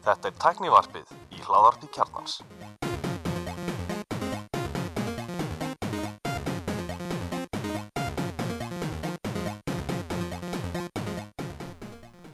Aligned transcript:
Þetta 0.00 0.28
er 0.28 0.34
tæknivarpið 0.38 1.08
í 1.34 1.40
hláðarpi 1.42 1.88
kjarnans. 1.90 2.36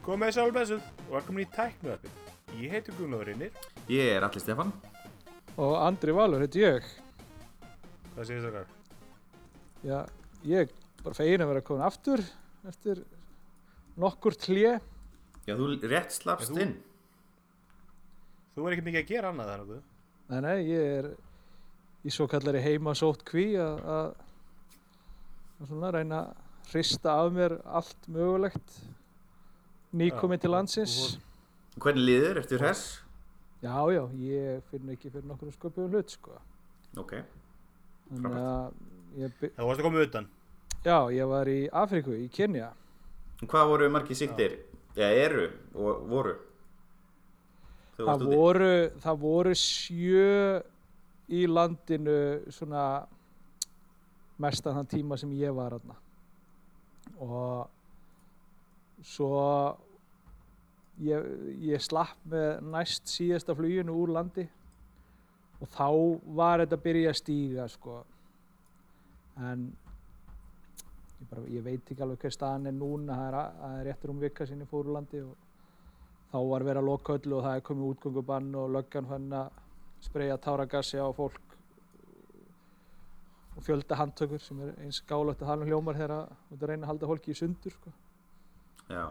Komið 0.05 0.29
þess 0.29 0.37
álbæðsuð 0.43 0.83
og 1.07 1.15
velkomin 1.15 1.41
í 1.41 1.49
tæknuðarpið. 1.55 2.11
Ég 2.61 2.75
heiti 2.75 2.93
Guðlóður 2.99 3.27
Reynir. 3.31 3.57
Ég 3.89 4.13
er 4.13 4.21
Alli 4.27 4.39
Stefan 4.43 4.69
Og 5.57 5.73
Andri 5.81 6.13
Valur 6.13 6.43
heiti 6.45 6.61
ég. 6.61 6.85
Hvað 8.13 8.29
segir 8.29 8.45
það 8.45 8.51
okkar? 8.51 8.67
Já, 9.81 9.99
ég 10.45 10.57
er 10.67 10.69
bara 11.01 11.17
fegin 11.17 11.41
að 11.41 11.49
vera 11.55 11.65
komin 11.65 11.87
aftur 11.89 12.21
eftir 12.69 13.01
nokkur 13.97 14.37
tlje. 14.37 14.77
Já, 15.47 15.55
þú 15.55 15.67
rétt 15.87 16.11
slapst 16.11 16.49
Já, 16.51 16.55
þú- 16.55 16.61
inn 16.65 16.75
Þú 18.57 18.65
er 18.67 18.73
ekki 18.73 18.85
mikið 18.87 19.03
að 19.03 19.07
gera 19.11 19.29
annað 19.31 19.49
þannig. 19.51 19.81
Nei, 20.29 20.39
nei, 20.41 20.57
ég 20.65 20.93
er 20.97 21.07
í 22.03 22.09
svo 22.09 22.25
kallari 22.27 22.59
heimasótt 22.63 23.23
kví 23.23 23.53
að 23.61 23.83
að- 23.85 24.15
að 25.61 25.67
svona 25.69 25.91
reyna 25.93 26.21
að 26.23 26.71
hrista 26.71 27.13
af 27.21 27.31
mér 27.33 27.61
allt 27.65 28.07
mögulegt 28.09 28.79
nýkomið 29.93 30.37
Já, 30.37 30.41
til 30.41 30.49
þú- 30.49 30.53
landsins. 30.55 31.17
þú 31.75 31.79
Hvernig 31.79 32.05
liður? 32.09 32.37
Ertu 32.41 32.57
hress? 32.57 33.01
Já, 33.61 33.77
já, 33.93 34.03
ég 34.17 34.63
finn 34.71 34.89
ekki 34.89 35.11
fyrir 35.11 35.23
nokkur 35.25 35.51
sköpum 35.53 35.89
hlut, 35.91 36.09
sko. 36.09 36.31
Ok 36.97 37.13
Frábært. 38.09 38.33
að 38.33 38.73
ég, 39.17 39.31
by- 39.39 39.49
Það 39.49 39.65
varst 39.67 39.79
að 39.79 39.83
koma 39.83 39.99
utan. 40.01 40.27
já, 40.83 40.97
ég 41.13 41.27
var 41.29 41.45
í 41.45 41.69
Afríku, 41.69 42.11
í 42.17 42.27
Kenya. 42.31 42.73
Og 43.43 43.47
Hvað 43.49 43.67
voru 43.69 43.89
margir 43.89 44.15
siktir? 44.17 44.57
Já, 44.97 45.07
eru 45.13 45.47
og 45.77 46.07
voru. 46.09 46.33
Það 47.97 48.25
voru, 48.29 48.73
það 49.01 49.21
voru 49.21 49.53
sjö 49.57 50.61
í 51.33 51.45
landinu 51.49 52.17
svona 52.53 52.83
mestan 54.41 54.77
þann 54.77 54.89
tíma 54.91 55.17
sem 55.17 55.31
ég 55.37 55.53
var 55.57 55.75
aðna 55.77 55.97
og 57.17 57.69
svo 59.05 59.39
ég, 61.01 61.25
ég 61.71 61.81
slapp 61.81 62.21
með 62.29 62.61
næst 62.73 63.09
síðasta 63.09 63.55
fluginu 63.57 63.95
úr 63.97 64.13
landi. 64.17 64.47
Og 65.57 65.69
þá 65.73 65.87
var 66.37 66.61
þetta 66.61 66.77
að 66.77 66.85
byrja 66.85 67.11
að 67.13 67.19
stíga 67.21 67.65
sko. 67.71 68.01
En 69.41 69.71
bara, 71.31 71.41
ég 71.51 71.63
veit 71.65 71.91
ekki 71.91 72.01
alveg 72.05 72.19
hver 72.23 72.31
staðan 72.35 72.67
er 72.71 72.75
núna 72.77 73.15
það 73.17 73.27
er, 73.27 73.37
er 73.79 73.85
réttur 73.89 74.13
um 74.13 74.19
vika 74.21 74.45
sinni 74.47 74.65
fór 74.69 74.85
úr 74.87 74.93
landi 74.97 75.21
og 75.21 75.35
þá 76.31 76.37
var 76.51 76.65
verið 76.67 76.81
að 76.83 76.89
loka 76.91 77.17
öllu 77.17 77.37
og 77.39 77.43
það 77.47 77.55
er 77.59 77.65
komið 77.71 77.91
útgöngubann 77.93 78.49
og 78.61 78.71
löggan 78.77 79.07
fann 79.11 79.27
að 79.41 79.61
spreja 80.07 80.37
táragassi 80.37 80.99
á 81.01 81.07
fólk 81.17 81.43
og 83.57 83.63
fjölda 83.65 83.95
handtökur 83.97 84.41
sem 84.43 84.59
er 84.61 84.73
eins 84.85 84.99
gálögt 85.09 85.41
að 85.41 85.49
halum 85.51 85.69
hljómar 85.71 85.97
þegar 85.97 86.13
að 86.19 86.65
reyna 86.69 86.85
að 86.85 86.91
halda 86.91 87.07
fólki 87.09 87.33
í 87.33 87.37
sundur 87.39 87.73
sko. 87.73 87.93
Já, 88.91 89.05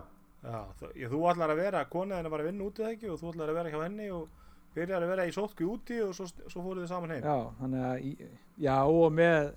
Já, 0.46 0.60
þú, 0.78 0.90
ég, 0.94 1.10
þú 1.10 1.20
ætlar 1.32 1.50
að 1.50 1.58
vera, 1.58 1.80
konaðin 1.90 2.28
að 2.28 2.34
bara 2.36 2.44
vinna 2.46 2.66
úti 2.68 2.84
það 2.84 2.92
ekki 2.94 3.08
og 3.10 3.16
þú 3.18 3.30
ætlar 3.32 3.50
að 3.50 3.56
vera 3.58 3.70
hjá 3.72 3.80
henni 3.82 4.06
og 4.14 4.28
byrjar 4.76 5.02
að 5.06 5.10
vera 5.10 5.24
í 5.26 5.32
sótkví 5.34 5.66
úti 5.66 5.96
og 6.04 6.12
svo, 6.14 6.26
svo 6.46 6.62
fóruð 6.62 6.84
þið 6.84 6.90
saman 6.92 7.14
heim. 7.16 7.24
já, 7.26 7.36
þannig 7.58 7.86
að 7.88 8.04
í- 8.06 8.28
já 8.62 8.76
og 8.86 9.08
með 9.16 9.48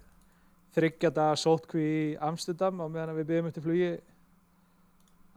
þryggjada 0.75 1.29
sótkví 1.39 1.83
í 1.83 2.17
Amsterdam 2.21 2.81
á 2.81 2.85
meðan 2.87 3.17
við 3.17 3.29
byggjum 3.31 3.49
eftir 3.49 3.65
flugi 3.65 3.91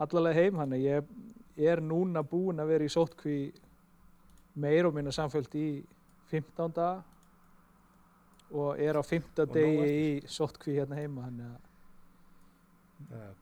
allalega 0.02 0.42
heim 0.42 0.60
þannig 0.60 0.84
ég 0.86 1.68
er 1.72 1.82
núna 1.84 2.22
búinn 2.26 2.60
að 2.62 2.72
vera 2.74 2.84
í 2.88 2.92
sótkví 2.92 3.38
meir 4.62 4.88
og 4.88 4.94
minna 4.96 5.12
samfélgt 5.14 5.54
í 5.56 5.66
15 6.32 6.74
daga 6.76 7.02
og 8.52 8.80
er 8.80 8.98
á 9.00 9.02
15 9.02 9.42
Og 9.42 9.48
nóg 9.48 9.54
degi 9.56 9.76
eftir. 9.76 9.92
í 9.92 10.32
sótkví 10.36 10.74
hérna 10.76 10.98
heima 11.00 11.28
að 11.28 11.54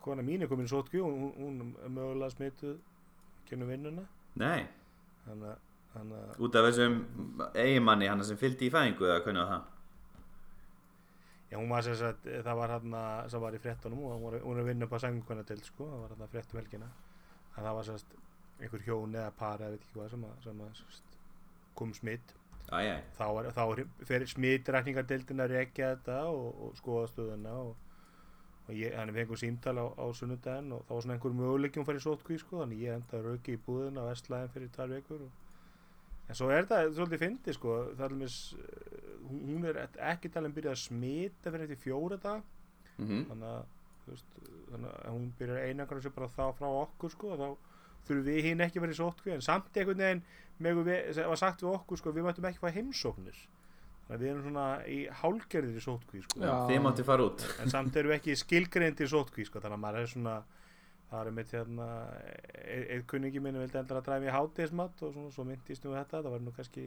kona 0.01 0.23
mín 0.23 0.43
er 0.43 0.49
komin 0.51 0.69
í 0.69 0.71
sótkví 0.71 1.03
og 1.03 1.11
hún, 1.11 1.33
hún 1.37 1.75
er 1.85 1.91
mögulega 1.91 2.31
smituð 2.31 2.79
kynnu 3.49 3.67
vinnuna. 3.67 4.07
nei 4.35 4.67
Þannig 5.25 5.51
að, 5.51 5.59
þannig 5.93 6.23
að, 6.23 6.39
Út 6.41 6.57
af 6.57 6.67
þessum 6.69 6.95
eiginmanni 7.55 8.09
hann 8.09 8.25
sem 8.25 8.39
fylgdi 8.41 8.71
í 8.71 8.73
fæðingu 8.73 9.05
eða 9.09 9.21
hvernig 9.25 9.43
var 9.43 9.51
það? 9.51 9.80
Já, 11.51 11.59
hún 11.59 11.71
var 11.71 11.85
sem 11.87 11.97
sagt, 11.99 12.27
það 12.47 12.59
var 12.63 12.75
hann 12.77 12.97
sem 13.31 13.43
var 13.43 13.57
í 13.57 13.63
fréttunum 13.63 14.03
og 14.07 14.17
hún 14.17 14.27
var, 14.27 14.41
hún 14.47 14.59
er 14.59 14.65
að 14.65 14.73
vinna 14.73 14.89
upp 14.89 14.97
á 14.97 14.99
sangkona 15.03 15.47
til, 15.49 15.61
sko, 15.67 15.89
það 15.93 16.03
var 16.05 16.15
hann 16.15 16.27
að 16.27 16.35
fréttum 16.35 16.61
helgina. 16.63 16.91
Að 17.57 17.65
það 17.67 17.79
var 17.79 17.89
sagt 17.89 18.19
einhver 18.61 18.85
hjón 18.85 19.17
eða 19.17 19.33
par 19.37 19.63
eða 19.63 19.75
veit 19.75 19.85
ekki 19.85 19.97
hvað 19.97 20.13
sem 20.15 20.25
að, 20.29 20.37
sem 20.45 20.63
að 20.65 20.73
sem 20.79 20.95
sagt, 20.97 21.19
kom 21.79 21.95
smitt. 21.97 22.35
Æjæj, 22.71 22.99
þá, 23.17 23.27
er, 23.41 23.47
þá 23.57 24.05
fer 24.07 24.25
smitrækningardeildin 24.31 25.43
að 25.43 25.55
rekja 25.57 25.95
þetta 25.95 26.19
og, 26.31 26.51
og 26.67 26.75
skoða 26.79 27.09
stöðuna 27.11 27.55
og, 27.65 27.73
og 28.69 28.77
ég, 28.77 28.95
hann 28.95 29.11
fengur 29.17 29.41
símtal 29.41 29.75
á, 29.83 29.87
á 29.91 30.07
sunnudaginn 30.15 30.77
og 30.77 30.85
þá 30.87 30.93
var 30.95 31.03
svona 31.07 31.17
einhver 31.17 31.35
möguleikjum 31.41 31.89
farið 31.89 32.05
sótkví 32.05 32.39
sko, 32.39 32.61
þannig 32.61 32.85
ég 32.85 33.01
enda 33.01 33.23
rauki 33.25 33.57
í 33.57 33.63
búðina 33.67 34.05
á 34.07 34.09
Vestlæðin 34.13 34.55
fyrir 34.55 34.71
tvær 34.77 34.93
vikur 34.93 35.25
og, 35.27 35.50
en 36.31 36.39
svo 36.39 36.51
er 36.55 36.65
þetta 36.65 36.95
svolítið 36.95 37.23
fyndi 37.25 37.55
sko, 37.57 37.77
það 37.99 38.07
er 38.07 38.15
alveg 38.15 38.37
hún 39.31 39.43
hún 39.51 39.67
er 39.71 39.83
ekki 40.11 40.31
talin 40.33 40.55
byrjað 40.55 40.77
að 40.77 40.83
smita 40.85 41.53
fyrir 41.53 41.67
eftir 41.67 41.83
fjóra 41.85 42.19
dag 42.23 42.41
mhm. 42.99 43.27
Þannig 43.31 43.51
að, 43.51 43.75
veist, 44.07 44.39
þannig 44.71 44.95
að 44.95 45.17
hún 45.17 45.29
byrjar 45.39 45.67
einangra 45.69 46.05
sér 46.05 46.17
bara 46.17 46.33
þá 46.35 46.45
frá 46.59 46.69
okkur 46.71 47.15
sko, 47.15 47.37
þá 47.39 47.49
þurfum 48.09 48.27
við 48.27 48.45
hinn 48.49 48.65
ekki 48.65 48.81
að 48.81 48.87
vera 48.87 48.97
í 48.97 48.99
sótkví 48.99 49.35
en 49.35 49.45
samt 49.45 49.77
einhvern 49.77 50.05
veginn 50.05 50.23
við, 50.87 50.93
sem 51.17 51.31
var 51.31 51.41
sagt 51.41 51.65
við 51.65 51.73
okkur 51.75 52.01
sko, 52.01 52.13
við 52.17 52.27
mættum 52.27 52.49
ekki 52.51 52.63
fá 52.63 52.71
heimsóknir. 52.75 53.41
Þannig 54.07 54.17
að 54.17 54.25
við 54.25 54.31
erum 54.31 54.47
svona 54.47 54.65
í 54.91 54.99
hálgerðir 55.21 55.77
í 55.79 55.85
sótkví 55.85 56.23
sko. 56.25 56.41
Já. 56.43 56.55
En 57.63 57.73
samt 57.73 57.99
erum 58.01 58.13
við 58.13 58.19
ekki 58.19 58.39
skilgreind 58.41 59.01
í 59.01 59.11
sótkví 59.11 59.47
sko, 59.47 59.63
þannig 59.63 59.79
að 59.79 59.85
maður 59.85 60.01
er 60.01 60.11
svona 60.15 60.37
það 61.11 61.27
er 61.27 61.35
mitt 61.35 61.55
hérna 61.55 61.87
einn 62.71 63.07
kunningi 63.11 63.43
minni 63.43 63.63
vildi 63.63 63.81
endur 63.81 63.99
að 64.01 64.07
dræfa 64.09 64.29
í 64.29 64.35
hátíðismat 64.35 65.03
og 65.07 65.15
svona, 65.17 65.33
svo 65.35 65.47
myndist 65.49 65.85
nú 65.87 65.95
þetta 65.97 66.23
það 66.23 66.35
var 66.37 66.45
nú 66.45 66.55
kannski, 66.57 66.87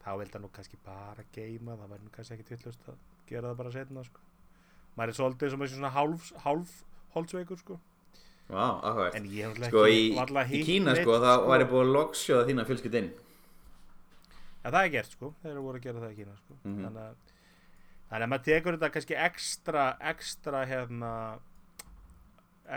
þá 0.00 0.10
vildi 0.22 0.36
hann 0.36 0.46
nú 0.46 0.52
kannski 0.56 0.80
bara 0.86 1.26
geima, 1.34 1.76
það 1.76 1.94
var 1.94 2.02
nú 2.04 2.12
kannski 2.14 2.36
ekki 2.38 2.48
tillust 2.54 2.88
að 2.88 2.98
gera 3.28 3.50
það 3.52 3.60
bara 3.60 3.74
setna 3.76 4.04
sko. 4.06 4.26
maður 4.96 5.12
er 5.12 5.18
svolítið 5.20 5.54
sem 5.54 5.66
svona 5.74 5.92
hálf, 5.94 6.32
hálf 6.46 6.76
holdsveikur 7.14 7.60
sko 7.60 7.80
Vá, 8.50 8.80
náttúrulega 8.82 9.68
Sko 9.70 9.82
í, 9.86 9.98
í 10.10 10.62
Kína 10.66 10.96
sko, 10.98 11.18
það 11.22 11.44
væri 11.52 11.66
búið 11.70 11.84
að 11.84 11.92
loksjóða 11.94 12.46
þína 12.48 12.64
fjölskyld 12.66 12.96
inn 12.98 13.10
ja, 14.64 14.70
það 14.72 14.80
er 14.80 14.90
gert 14.96 15.14
sko, 15.14 15.30
þeir 15.42 15.52
eru 15.52 15.66
voru 15.68 15.78
að 15.78 15.86
gera 15.86 16.02
það 16.02 16.14
í 16.14 16.18
Kína 16.18 16.34
sko. 16.40 16.56
Mhm. 16.64 16.80
þannig 16.86 17.04
að 17.04 17.36
þannig 18.10 18.26
að 18.26 18.32
maður 18.32 18.46
tekur 18.48 18.76
þetta 18.76 18.92
kannski 18.96 19.18
ekstra 19.28 19.84
ekstra 20.10 20.64
hérna 20.66 21.12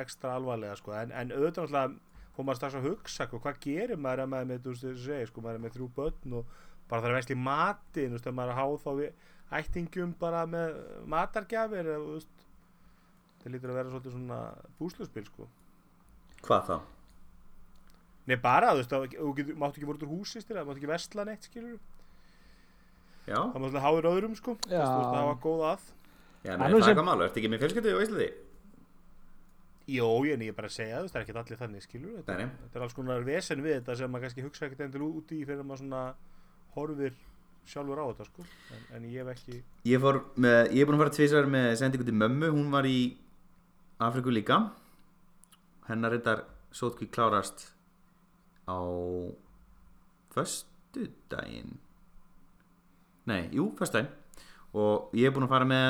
ekstra 0.02 0.34
alvarlega 0.38 0.76
sko 0.80 0.94
en, 0.98 1.12
en 1.12 1.32
auðvitað 1.36 1.68
náttúrulega 1.70 2.12
fór 2.34 2.48
maður 2.48 2.60
strax 2.62 2.78
að 2.80 2.88
hugsa 2.90 3.28
sko, 3.28 3.40
hvað 3.44 3.60
gerir 3.64 4.00
maður 4.02 4.24
ef 4.24 4.32
maður 4.32 4.46
er 4.46 4.50
með, 4.50 4.62
þú 4.64 4.74
veist, 4.74 4.86
þessu 4.88 5.06
segi, 5.06 5.28
sko, 5.30 5.44
maður 5.46 5.60
er 5.60 5.64
með 5.66 5.76
þrjú 5.78 5.90
börn 5.98 6.38
og 6.40 6.56
bara 6.90 7.04
þarf 7.04 7.14
að 7.14 7.20
vesla 7.20 7.36
í 7.36 7.42
matin, 7.44 8.10
þú 8.10 8.18
veist, 8.18 8.32
maður 8.40 8.50
er 8.50 8.56
að 8.56 8.62
há 8.62 8.84
þá 8.84 8.90
við 9.00 9.30
ættingjum 9.60 10.16
bara 10.24 10.42
með 10.50 10.80
matargjafir 11.14 11.92
þú 11.92 12.16
veist 12.16 12.44
það 13.44 13.54
lítur 13.54 13.74
að 13.74 13.80
vera 13.80 13.94
svolítið 13.94 14.16
svona 14.18 14.42
búsluspil 14.80 15.26
sko 15.30 15.50
Hvað 16.44 16.68
þá? 16.68 16.76
Nei 18.28 18.38
bara, 18.40 18.72
þú 18.74 18.82
veist, 18.82 18.94
að 18.96 19.18
þú 19.20 19.58
máttu 19.60 19.80
ekki 19.82 19.90
voru 19.90 20.08
úr 20.08 20.14
húsi 20.18 20.42
styrir, 20.42 20.62
það 20.62 20.70
máttu 20.72 20.82
ekki 20.82 20.92
vesla 20.94 21.28
neitt, 21.28 21.50
skilur 21.50 21.78
Já, 23.28 23.38
það 23.38 23.60
máttu 23.60 23.68
alltaf 23.70 23.86
háður 23.86 24.10
öðrum, 24.10 24.34
sko 24.40 24.56
Þú 24.64 24.72
veist, 24.72 24.80
Já. 24.80 24.88
þú 24.88 24.98
veist, 24.98 25.14
það 25.14 25.30
var 25.30 25.38
góð 25.44 25.68
að 25.70 25.86
já 26.44 26.52
er 26.52 26.60
það 26.60 26.90
er 26.90 26.98
hvað 26.98 27.08
málu, 27.08 27.24
ertu 27.28 27.40
ekki 27.40 27.52
með 27.54 27.62
fjölskyldu 27.64 27.94
á 27.96 28.04
Íslandi? 28.04 28.30
Jó, 29.84 30.08
ég 30.24 30.40
er 30.40 30.56
bara 30.56 30.70
að 30.70 30.78
segja, 30.78 31.02
veist, 31.04 31.12
það 31.12 31.20
er 31.20 31.26
ekki 31.26 31.40
allir 31.42 31.60
þannig, 31.60 31.84
skilur 31.84 32.12
þetta, 32.22 32.36
þetta 32.62 32.80
er 32.80 32.86
alls 32.86 32.96
konar 32.96 33.26
vesen 33.28 33.64
við 33.66 33.74
þetta 33.82 33.96
sem 34.00 34.14
maður 34.14 34.24
kannski 34.30 34.46
hugsa 34.46 34.66
ekkert 34.70 34.84
endur 34.86 35.04
út 35.10 35.34
í 35.36 35.42
fyrir 35.44 35.68
maður 35.68 35.82
svona 35.82 36.04
horfir 36.78 37.18
sjálfur 37.68 38.00
á 38.00 38.06
þetta, 38.14 38.28
sko. 38.30 38.46
En, 38.72 38.86
en 38.96 39.10
ég 39.12 39.20
hef 39.20 39.34
ekki, 39.34 39.60
Ég 39.92 40.04
fór 40.04 40.22
með, 40.40 40.60
ég 40.72 40.80
er 40.80 40.88
búin 40.88 40.98
að 41.00 41.04
fara 41.04 41.16
tvisar 41.18 41.52
með 41.52 41.68
sendingu 41.82 42.08
til 42.08 42.16
mömmu, 42.16 42.54
hún 42.56 42.72
var 42.72 42.88
í 42.88 42.98
Afriku 44.08 44.32
líka. 44.32 44.62
Hennar 45.90 46.16
reyndar 46.16 46.46
sótkví 46.72 47.10
klárast 47.12 47.74
á 48.72 48.80
föstudaginn. 50.34 51.76
Nei, 53.28 53.50
jú, 53.52 53.74
föstudaginn. 53.80 54.12
Og 54.74 55.12
ég 55.14 55.28
er 55.28 55.36
búin 55.36 55.46
að 55.46 55.54
fara 55.54 55.68
með 55.70 55.90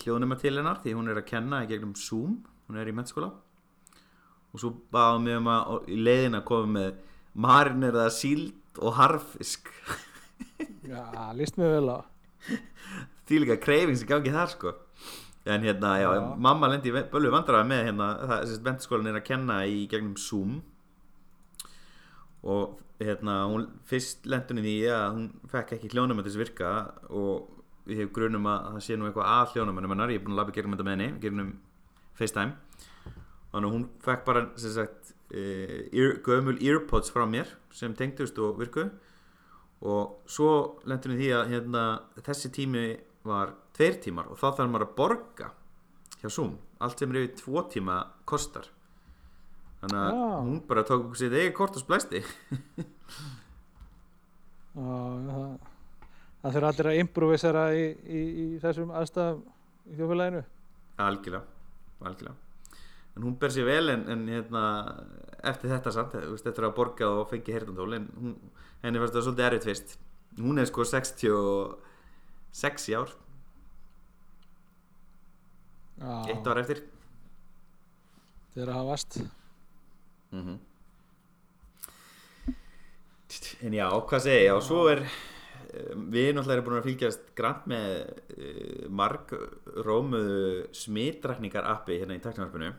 hljóðnuma 0.00 0.38
til 0.40 0.54
hennar 0.56 0.78
því 0.80 0.94
hún 0.96 1.10
er 1.10 1.18
að 1.20 1.28
kenna 1.34 1.64
í 1.66 1.68
gegnum 1.74 1.98
Zoom, 2.00 2.38
hún 2.66 2.80
er 2.80 2.90
í 2.90 2.94
mennskóla 2.96 3.32
og 4.52 4.62
svo 4.62 4.72
báðum 4.94 5.26
við 5.28 5.38
um 5.40 5.50
að 5.52 5.90
í 5.92 5.98
leiðin 6.00 6.38
að 6.38 6.46
koma 6.48 6.72
með 6.78 7.00
marineraða 7.36 8.12
síld 8.16 8.80
og 8.80 8.96
harfisk. 8.96 9.68
Já, 10.90 11.02
líst 11.36 11.58
mér 11.60 11.76
vel 11.76 11.92
á. 11.92 11.98
Því 13.26 13.42
líka 13.42 13.58
kreifing 13.60 13.98
sem 13.98 14.08
gangi 14.08 14.32
þar 14.32 14.52
sko. 14.52 14.72
En 15.46 15.62
hérna, 15.62 15.92
já, 16.02 16.08
Já. 16.10 16.22
mamma 16.42 16.66
lendi 16.72 16.90
í 16.90 17.02
bölvu 17.10 17.30
vandræði 17.30 17.68
með 17.70 17.82
hérna, 17.86 18.06
það, 18.18 18.40
þessi 18.40 18.62
mentaskólan 18.66 19.10
er 19.12 19.18
að 19.20 19.26
kenna 19.28 19.58
í 19.70 19.84
gegnum 19.90 20.16
Zoom. 20.18 20.56
Og 22.46 22.80
hérna, 22.98 23.36
hún 23.52 23.68
fyrst 23.86 24.26
lendunni 24.26 24.64
því 24.64 24.74
að 24.90 25.06
hún 25.12 25.28
fekk 25.52 25.76
ekki 25.76 25.92
hljónum 25.92 26.18
að 26.22 26.30
þess 26.30 26.40
virka 26.40 26.72
og 27.14 27.90
ég 27.90 28.02
hef 28.02 28.10
grunum 28.16 28.48
að 28.50 28.66
það 28.72 28.84
sé 28.88 28.98
nú 28.98 29.06
eitthvað 29.06 29.30
að 29.36 29.54
hljónum 29.54 29.78
hennar, 29.82 30.10
ég 30.14 30.18
er 30.18 30.24
búin 30.26 30.34
að 30.34 30.40
lafa 30.42 30.56
gegnum 30.56 30.74
þetta 30.74 30.88
með 30.88 30.96
henni 30.96 31.22
gegnum 31.22 31.52
FaceTime. 32.18 32.54
Þannig 33.52 33.68
að 33.68 33.74
hún 33.76 33.86
fekk 34.04 34.24
bara 34.26 34.46
sagt 34.60 35.12
uh, 35.32 35.76
ear, 35.92 36.16
gömul 36.26 36.56
earpods 36.60 37.12
frá 37.14 37.24
mér 37.30 37.50
sem 37.74 37.94
tengdust 37.96 38.38
og 38.42 38.58
virku. 38.60 38.88
Og 39.86 40.30
svo 40.30 40.50
lendunni 40.88 41.20
því 41.20 41.30
að 41.36 41.52
hérna, 41.52 41.84
þessi 42.24 42.50
tími 42.54 42.86
var 43.26 43.52
tveir 43.76 43.98
tímar 44.02 44.30
og 44.32 44.40
þá 44.40 44.48
þarf 44.48 44.70
maður 44.72 44.86
að 44.86 44.96
borga 44.96 45.50
hjá 46.22 46.30
Zoom, 46.32 46.56
allt 46.80 47.00
sem 47.00 47.12
er 47.12 47.22
yfir 47.22 47.34
tvo 47.42 47.64
tíma 47.70 48.00
kostar. 48.28 48.70
Þannig 49.82 49.98
að 50.00 50.12
Já. 50.16 50.28
hún 50.48 50.60
bara 50.68 50.84
tók 50.88 51.16
sér 51.18 51.36
eigi 51.36 51.52
kort 51.56 51.76
og 51.76 51.84
splæsti. 51.84 52.22
Já, 54.76 54.88
það, 55.26 56.54
þurfa 56.54 56.70
allir 56.70 56.88
að 56.90 57.00
improvisera 57.02 57.66
í, 57.76 57.84
í, 58.04 58.22
í 58.42 58.46
þessum 58.62 58.90
aðstæðum 58.96 59.44
í 59.86 59.98
þjófélaginu. 60.00 60.42
algjörlega, 61.06 61.55
algjörlega. 62.02 62.36
En 63.16 63.22
hún 63.24 63.36
ber 63.40 63.50
sér 63.54 63.66
vel 63.68 63.86
en, 63.94 64.02
en 64.12 64.20
hérna, 64.28 64.62
eftir 65.52 65.68
þetta 65.72 65.90
samt 65.94 66.12
eftir 66.18 66.64
að 66.68 66.76
borga 66.76 67.06
og 67.20 67.30
fengi 67.30 67.54
heyrnandól 67.54 67.92
en 67.96 68.06
hún, 68.18 68.32
henni 68.82 69.00
fannst 69.00 69.16
það 69.16 69.26
svolítið 69.28 69.48
erfitt 69.48 69.68
fyrst. 69.70 69.88
Hún 70.36 70.56
er 70.60 70.66
sko 70.68 70.80
66 70.84 72.90
í 72.92 72.94
ár. 72.98 73.10
Eitt 76.28 76.44
Já, 76.44 76.50
ár 76.52 76.60
eftir. 76.60 76.78
Þeir 78.52 78.68
að 78.68 78.78
hafast. 78.82 79.12
mm 80.34 80.56
en 83.66 83.74
já, 83.76 83.86
hvað 83.88 84.24
segi 84.26 84.44
ég? 84.44 84.52
Og 84.54 84.62
svo 84.64 84.80
er 84.90 85.00
um, 85.02 86.06
við 86.12 86.28
náttúrulega 86.34 86.56
erum 86.56 86.66
búin 86.68 86.80
að 86.80 86.88
fylgjast 86.88 87.24
grann 87.38 87.60
með 87.70 87.86
uh, 88.36 88.75
marg 88.96 89.32
rómuðu 89.86 90.66
smitrakningar 90.76 91.68
appi 91.68 92.00
hérna 92.00 92.16
í 92.18 92.22
taknarpinu 92.24 92.72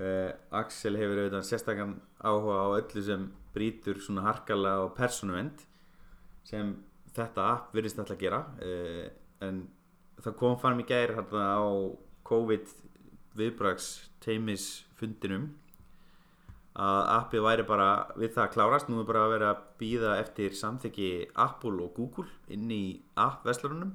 uh, 0.00 0.30
Axel 0.62 0.96
hefur 1.00 1.20
auðvitað 1.22 1.46
sérstakann 1.48 1.96
áhuga 2.22 2.58
á 2.58 2.66
öllu 2.80 3.04
sem 3.04 3.28
brýtur 3.52 4.00
svona 4.00 4.24
harkala 4.26 4.78
og 4.86 4.94
persónuvend 4.96 5.64
sem 6.46 6.74
þetta 7.12 7.48
app 7.54 7.74
virðist 7.76 8.00
alltaf 8.00 8.16
að 8.16 8.22
gera. 8.24 8.42
Uh, 8.62 9.08
en 9.44 9.64
það 10.22 10.38
kom 10.40 10.60
fram 10.60 10.80
í 10.80 10.86
gær 10.88 11.16
hérna 11.18 11.48
á 11.58 11.64
COVID 12.28 12.70
viðbrags 13.36 13.90
teimis 14.22 14.84
fundinum 14.98 15.50
að 16.72 17.02
appið 17.18 17.44
væri 17.44 17.64
bara 17.68 17.88
við 18.16 18.32
það 18.36 18.44
að 18.46 18.54
klárast. 18.54 18.88
Nú 18.88 19.02
er 19.02 19.08
bara 19.08 19.26
að 19.26 19.34
vera 19.34 19.50
að 19.52 19.66
býða 19.82 20.14
eftir 20.22 20.56
samþykki 20.56 21.10
Apple 21.44 21.84
og 21.84 21.92
Google 21.98 22.30
inn 22.52 22.70
í 22.72 22.84
app-veslarunum 23.20 23.92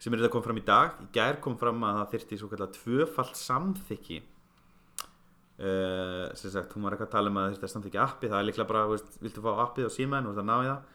sem 0.00 0.12
er 0.12 0.22
þetta 0.22 0.32
kom 0.34 0.44
fram 0.44 0.60
í 0.60 0.66
dag. 0.66 1.00
Í 1.04 1.08
gær 1.14 1.40
kom 1.44 1.56
fram 1.60 1.82
að 1.86 1.98
það 2.00 2.12
þyrfti 2.14 2.38
svo 2.40 2.50
kallar 2.52 2.72
tvöfalt 2.76 3.40
samþykki. 3.40 4.20
Uh, 5.60 6.30
sem 6.40 6.52
sagt 6.54 6.72
hún 6.72 6.86
var 6.86 6.96
eitthvað 6.96 7.10
að 7.10 7.16
tala 7.18 7.32
um 7.32 7.40
að 7.42 7.58
að 7.58 7.72
samþykja 7.74 8.06
appið. 8.06 8.32
Það 8.32 8.40
er 8.40 8.48
líklega 8.48 8.70
bara, 8.70 8.86
veist, 8.88 9.18
viltu 9.20 9.44
fá 9.44 9.50
appið 9.66 9.90
á 9.92 9.96
símaðin 9.96 10.30
og 10.30 10.38
það 10.38 10.48
ná 10.48 10.56
í 10.56 10.70
það. 10.70 10.94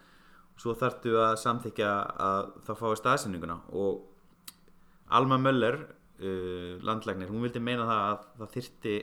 Og 0.55 0.63
svo 0.63 0.77
þarftu 0.79 1.17
að 1.21 1.35
samþykja 1.43 1.91
að 2.29 2.53
það 2.65 2.81
fái 2.81 3.01
staðsendinguna. 3.01 3.59
Og 3.77 5.11
Alma 5.13 5.37
Möller 5.37 5.77
uh, 5.85 6.71
landlæknir, 6.81 7.29
hún 7.29 7.45
vildi 7.45 7.61
meina 7.61 7.85
það 7.85 8.07
að 8.07 8.25
það 8.41 8.55
þyrfti 8.57 8.95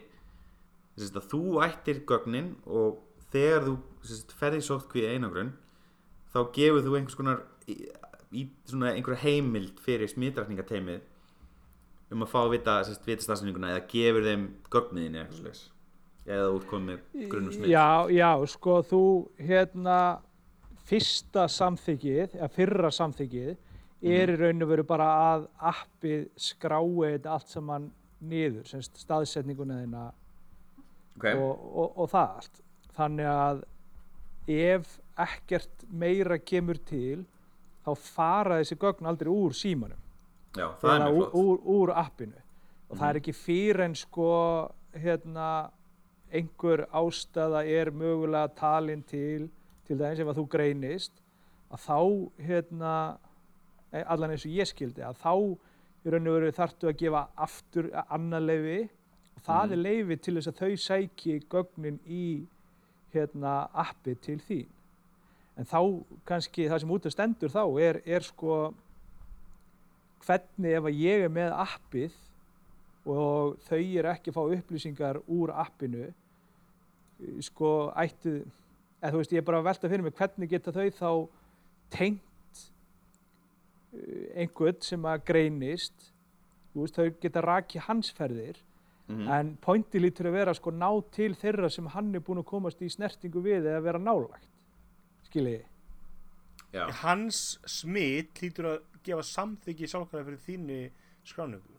Sest, 0.93 1.17
að 1.17 1.29
þú 1.31 1.43
ættir 1.65 2.03
gögnin 2.09 2.53
og 2.69 3.01
þegar 3.33 3.65
þú 3.65 3.77
ferði 4.37 4.65
sótt 4.65 4.91
hví 4.93 5.07
einangrun 5.09 5.55
þá 6.35 6.41
gefur 6.53 6.85
þú 6.85 6.97
einhvers 6.99 7.17
konar 7.17 7.41
í, 8.32 8.46
svona 8.69 8.93
einhverja 8.96 9.23
heimild 9.26 9.81
fyrir 9.84 10.11
smitrakningateimið 10.11 11.00
um 12.12 12.25
að 12.25 12.32
fá 12.32 12.40
að 12.43 12.50
vita, 12.56 12.81
sest, 12.87 13.06
vita 13.08 13.25
stafsyninguna 13.25 13.73
eða 13.73 13.87
gefur 13.90 14.26
þeim 14.26 14.49
gögnin 14.73 15.14
eða 15.14 15.25
eitthvað 15.25 15.40
slags 15.40 15.62
eða 16.26 16.44
þú 16.46 16.58
ert 16.58 16.69
komið 16.70 16.90
með 16.90 17.26
grunnum 17.32 17.55
smitt 17.56 17.73
Já, 17.73 17.88
já, 18.12 18.31
sko, 18.52 18.76
þú, 18.87 19.02
hérna, 19.43 19.99
fyrsta 20.87 21.46
samþykið, 21.50 22.37
eða 22.38 22.50
fyrra 22.52 22.93
samþykið, 22.94 23.52
er 24.12 24.32
í 24.32 24.38
raun 24.38 24.64
og 24.64 24.73
veru 24.73 24.87
bara 24.87 25.08
að 25.32 25.46
appið 25.73 26.25
skrái 26.40 27.12
þetta 27.14 27.37
allt 27.37 27.52
saman 27.52 27.90
niður, 28.23 28.67
semst 28.70 28.99
staðsetninguna 29.02 29.82
þeina 29.82 30.06
okay. 31.17 31.37
og, 31.38 31.52
og, 31.70 32.00
og 32.02 32.11
það 32.11 32.34
allt. 32.38 32.62
Þannig 32.96 33.31
að 33.32 33.62
ef 34.52 34.96
ekkert 35.23 35.87
meira 35.90 36.38
kemur 36.38 36.81
til, 36.88 37.23
þá 37.87 37.93
fara 37.99 38.58
þessi 38.61 38.76
gögn 38.79 39.06
aldrei 39.11 39.31
úr 39.32 39.52
símanum. 39.56 39.99
Já, 40.56 40.69
það 40.81 40.94
er 40.94 41.05
mjög 41.06 41.34
úr, 41.34 41.43
úr, 41.43 41.61
úr 41.76 41.93
appinu. 41.96 42.40
Og 42.90 42.99
það 42.99 43.08
er 43.08 43.20
ekki 43.23 43.32
fyrir 43.34 43.81
en 43.87 43.94
sko 43.96 44.29
hérna 44.93 45.49
einhver 46.32 46.87
ástæða 46.93 47.62
er 47.69 47.90
mögulega 47.90 48.49
talin 48.56 49.02
til 49.08 49.50
til 49.87 49.99
dæmis 49.99 50.20
ef 50.23 50.29
að 50.31 50.38
þú 50.38 50.44
greinist 50.52 51.12
að 51.73 51.81
þá 51.87 51.99
hérna 52.46 52.93
e- 53.93 54.05
allan 54.06 54.31
eins 54.31 54.44
og 54.46 54.52
ég 54.55 54.69
skildi 54.70 55.02
að 55.05 55.19
þá 55.20 55.32
í 56.06 56.12
raun 56.12 56.29
og 56.29 56.37
veru 56.38 56.52
þarftu 56.56 56.88
að 56.88 56.96
gefa 57.02 57.23
aftur 57.37 57.88
annað 58.08 58.46
leifi 58.46 58.79
og 59.37 59.43
það 59.46 59.64
Mhm. 59.67 59.73
er 59.73 59.82
leifi 59.82 60.17
til 60.23 60.34
þess 60.37 60.49
að 60.52 60.61
þau 60.62 60.76
sæki 60.87 61.40
gögnin 61.50 61.99
í 62.06 62.46
hérna 63.14 63.69
appi 63.75 64.14
til 64.20 64.38
þín 64.38 64.67
en 65.62 65.69
þá 65.70 65.79
kannski 66.29 66.67
það 66.70 66.81
sem 66.82 66.93
út 66.97 67.06
af 67.06 67.14
stendur 67.14 67.53
þá 67.53 67.62
er, 67.85 68.00
er 68.06 68.25
sko 68.26 68.56
hvernig 70.26 70.76
ef 70.79 70.88
að 70.91 70.99
ég 71.03 71.25
er 71.26 71.32
með 71.35 71.55
appið 71.64 72.19
og 73.12 73.56
þau 73.67 73.79
eru 73.79 74.11
ekki 74.12 74.31
að 74.32 74.37
fá 74.38 74.43
upplýsingar 74.56 75.20
úr 75.35 75.53
appinu 75.64 76.09
sko 77.43 77.70
ættu 77.99 78.37
eða 79.03 79.12
þú 79.14 79.20
veist 79.23 79.35
ég 79.35 79.43
er 79.43 79.47
bara 79.47 79.62
að 79.62 79.69
velta 79.70 79.91
fyrir 79.91 80.06
mig 80.06 80.19
hvernig 80.19 80.50
geta 80.50 80.75
þau 80.75 80.88
þá 80.99 81.11
tengt 81.94 82.62
eh, 83.94 84.43
einhvern 84.44 84.79
sem 84.82 85.08
að 85.11 85.25
greinist 85.31 86.11
veist 86.75 86.99
þau 86.99 87.08
geta 87.23 87.43
raki 87.44 87.82
hans 87.88 88.12
ferðir 88.19 88.58
Mhm. 89.12 89.29
en 89.29 89.49
pointi 89.61 89.99
lítur 89.99 90.29
að 90.31 90.37
vera 90.38 90.53
sko 90.55 90.70
ná 90.70 90.87
til 91.12 91.35
þeirra 91.35 91.69
sem 91.75 91.88
hann 91.91 92.15
er 92.15 92.23
búin 92.23 92.38
að 92.38 92.46
komast 92.48 92.81
í 92.81 92.89
snertingu 92.89 93.43
við 93.43 93.67
eða 93.67 93.81
vera 93.82 93.98
nálagt 93.98 94.46
skiljiði 95.32 95.65
Já, 96.72 96.86
hans 97.03 97.58
smitt 97.69 98.39
hlýtur 98.41 98.70
að 98.70 98.79
gefa 99.05 99.24
samþyggi 99.29 99.89
sjálfkvæða 99.91 100.24
fyrir 100.24 100.44
þínni 100.46 100.79
skráningu. 101.29 101.74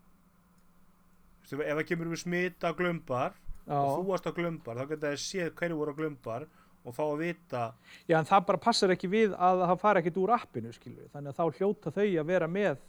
Þú 1.48 1.58
veist, 1.58 1.70
ef 1.72 1.80
það 1.80 1.88
kemur 1.90 2.12
um 2.12 2.20
smitt 2.20 2.68
á 2.68 2.70
glömbar 2.78 3.34
og 3.64 3.88
þú 3.90 4.04
Já. 4.04 4.08
varst 4.12 4.28
á 4.30 4.38
glömbar 4.38 4.78
þá 4.78 4.86
geta 4.92 5.08
það 5.08 5.24
séð 5.24 5.50
hverju 5.58 5.80
voru 5.80 5.96
á 5.96 6.00
glömbar 6.00 6.46
og 6.84 6.96
fá 6.96 7.04
að 7.08 7.24
vita 7.24 7.64
Já, 8.06 8.18
en 8.20 8.30
það 8.30 8.46
bara 8.52 8.62
passar 8.68 8.94
ekki 8.94 9.10
við 9.12 9.34
að 9.34 9.64
það 9.64 9.82
fara 9.82 10.04
ekkert 10.04 10.22
úr 10.22 10.36
appinu, 10.36 10.74
skilur 10.76 11.10
Þannig 11.14 11.34
að 11.34 11.40
þá 11.40 11.60
hljóta 11.60 11.96
þau 11.96 12.06
að 12.06 12.30
vera 12.30 12.50
með 12.52 12.84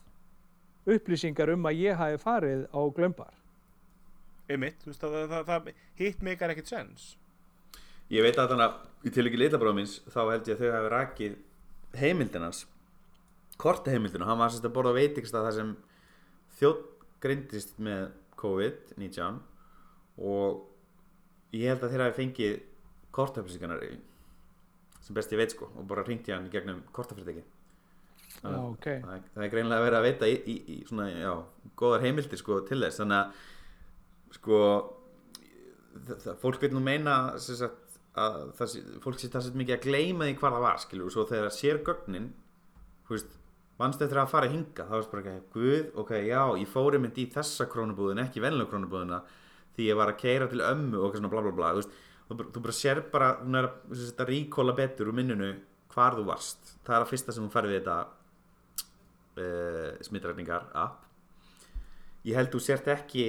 upplýsingar 0.94 1.54
um 1.54 1.68
að 1.71 1.80
ég 1.80 1.97
hafi 1.97 2.21
farið 2.21 2.66
á 2.68 2.80
glömbar. 2.92 3.35
einmitt, 4.44 4.83
þú 4.83 4.90
veist, 4.90 5.00
það, 5.00 5.28
það, 5.30 5.44
það, 5.49 5.68
hitt 5.97 6.25
meikar 6.26 6.52
ekkert 6.52 6.68
sens 6.68 7.14
ég 8.11 8.23
veit 8.26 8.38
að 8.38 8.50
þannig 8.52 8.66
að 8.68 9.08
í 9.08 9.12
tilöki 9.14 9.40
litlabróðum 9.40 9.78
minns 9.80 9.99
þá 10.12 10.20
held 10.30 10.49
ég 10.49 10.54
að 10.58 10.62
þau 10.64 10.75
hafi 10.76 10.92
rakið 10.94 11.34
heimildinans 12.00 12.64
korta 13.61 13.92
heimildinu, 13.94 14.26
hann 14.26 14.38
var 14.40 14.50
sérst 14.50 14.64
að 14.66 14.75
borða 14.75 14.92
á 14.92 14.99
veitingstað 14.99 15.44
þar 15.49 15.56
sem 15.58 15.75
þjótt 16.58 17.04
greindist 17.23 17.76
með 17.78 18.08
COVID-19 18.40 19.38
og 20.18 21.54
ég 21.54 21.70
held 21.70 21.84
að 21.87 21.94
þeir 21.94 22.02
hafi 22.04 22.18
fengið 22.20 22.56
kortaupplýsingarnar 23.14 23.84
sem 25.04 25.14
best 25.16 25.32
ég 25.32 25.38
veit 25.40 25.54
sko 25.54 25.68
og 25.78 25.87
bara 25.88 26.02
hringt 26.06 26.28
í 26.28 26.34
hann 26.34 26.50
gegnum 26.52 26.82
kortafyrirtæki 26.96 27.44
Já, 28.44 28.50
ok. 28.58 28.84
það, 28.84 29.12
er- 29.14 29.28
það 29.37 29.44
er 29.46 29.50
greinlega 29.52 29.78
að 29.80 29.84
vera 29.87 29.99
að 30.00 30.06
veita 30.08 30.28
í, 30.28 30.34
í, 30.50 30.54
í 30.75 30.76
svona, 30.88 31.04
já, 31.14 31.30
góðar 31.78 32.02
heimildir 32.02 32.37
sko 32.40 32.56
til 32.66 32.80
þess. 32.82 32.99
Þannig 33.00 33.20
að 33.20 34.34
sko 34.37 34.58
það, 35.94 36.18
það, 36.25 36.34
fólk 36.42 36.64
vil 36.64 36.70
nú 36.75 36.82
meina 36.84 37.14
sem 37.40 37.56
sagt, 37.61 37.84
að 38.21 38.40
það, 38.59 38.75
fólk 39.02 39.21
sé 39.21 39.30
það 39.33 39.47
sér 39.47 39.59
mikið 39.61 39.76
að 39.76 39.87
gleyma 39.88 40.28
því 40.28 40.37
hvar 40.40 40.54
það 40.54 40.66
var 40.66 40.83
skilur 40.85 41.09
og 41.09 41.14
svo 41.14 41.26
þegar 41.30 41.49
það 41.49 41.56
sér 41.59 41.80
gögnin 41.88 42.28
vannst 43.75 44.02
eftir 44.04 44.21
að 44.23 44.30
fara 44.30 44.50
hinga 44.52 44.87
þá 44.87 44.94
veist 44.94 45.11
bara 45.11 45.23
ekki, 45.25 45.49
guð, 45.54 45.87
ok, 45.99 46.12
já, 46.23 46.40
ég 46.61 46.71
fóri 46.71 47.00
mynd 47.02 47.16
í 47.18 47.25
þessa 47.35 47.66
krónubúðin, 47.73 48.23
ekki 48.23 48.42
venlega 48.44 48.71
krónubúðina 48.71 49.18
því 49.75 49.88
ég 49.88 49.99
var 49.99 50.12
að 50.12 50.21
keira 50.21 50.47
til 50.50 50.62
ömmu 50.62 51.00
og 51.02 51.16
svona 51.16 51.30
bla 51.33 51.42
bla 51.42 51.54
bla, 51.56 51.73
þú 51.75 51.88
þú, 52.28 52.47
þú 52.54 52.62
bara 52.64 52.76
sér 52.76 53.00
bara, 53.12 53.30
hún 53.42 53.59
er 53.59 53.68
að, 53.68 54.04
að 54.14 54.30
ríkóla 54.30 54.75
betur 54.76 55.11
úr 55.11 55.16
minninu 55.16 55.50
hvar 55.94 56.16
þú 56.18 56.26
varst. 56.28 56.76
Það 56.87 56.97
er 56.97 57.06
að 57.06 57.11
fyrsta 57.12 57.35
sem 57.35 57.44
hún 57.44 57.54
færði 57.54 57.78
þetta 57.78 57.97
uh, 59.38 59.90
smitrækningar 60.06 60.68
app. 60.85 61.02
Ég 62.25 62.38
held 62.38 62.52
þú 62.54 62.62
sért 62.64 62.88
ekki 62.94 63.26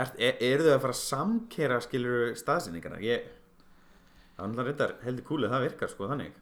er, 0.00 0.10
er, 0.18 0.36
eru 0.50 0.66
þau 0.66 0.74
að 0.76 0.82
fara 0.84 0.94
að 0.96 1.00
samkera 1.00 1.80
skilur 1.84 2.34
staðsynningarna 2.40 3.00
ég 3.04 3.26
það 4.36 4.44
er 4.44 4.48
náttúrulega 4.50 4.68
reyndar 4.70 4.94
heldur 5.04 5.26
kúlið 5.28 5.50
það 5.52 5.64
virkar 5.66 5.90
sko 5.92 6.08
þannig. 6.10 6.32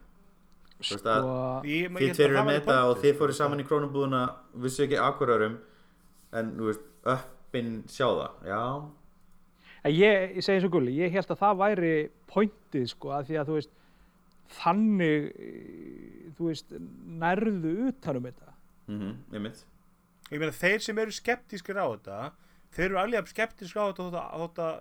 Þú 0.79 0.93
veist 0.95 1.07
að- 1.11 1.23
sko, 1.25 1.33
Ég- 1.67 1.97
ég 1.99 2.13
þið 2.15 2.35
það 2.37 2.45
með 2.47 2.59
þetta 2.59 2.77
og 2.89 2.97
þið 3.03 3.17
fóru 3.19 3.33
sko. 3.33 3.43
saman 3.43 3.59
í 3.59 3.65
krónubúðuna 3.67 4.21
vissu 4.63 4.85
ekki 4.85 4.99
akkurörum 5.03 5.57
en 6.39 6.53
þú 6.55 6.69
veist 6.69 6.85
öppin 7.15 7.73
sjá 7.87 8.07
það. 8.07 8.31
Já, 8.47 8.61
En 9.83 9.93
ég, 9.95 10.35
ég 10.35 10.43
segi 10.43 10.59
svo 10.59 10.69
gulli, 10.69 10.91
ég 10.99 11.11
held 11.11 11.27
að 11.31 11.37
það 11.39 11.59
væri 11.61 11.91
pointið 12.27 12.87
sko, 12.91 13.09
að 13.15 13.29
því 13.29 13.35
að 13.39 13.45
þú 13.47 13.53
veist, 13.55 13.69
þannig, 14.59 15.27
eh, 15.39 16.31
þú 16.35 16.47
veist, 16.49 16.73
nærðu 17.21 17.71
utanum 17.87 18.23
þetta. 18.27 18.53
mhm, 18.89 19.13
einmitt. 19.33 19.63
Ég 20.31 20.39
meina 20.39 20.51
þeir 20.51 20.81
sem 20.81 20.97
eru 20.99 21.11
skeptískir 21.11 21.77
á 21.79 21.85
þetta 21.95 22.31
þeir 22.75 22.85
eru 22.89 23.01
alveg 23.01 23.31
skeptískir 23.31 23.81
á 23.81 23.85
þetta 23.89 24.25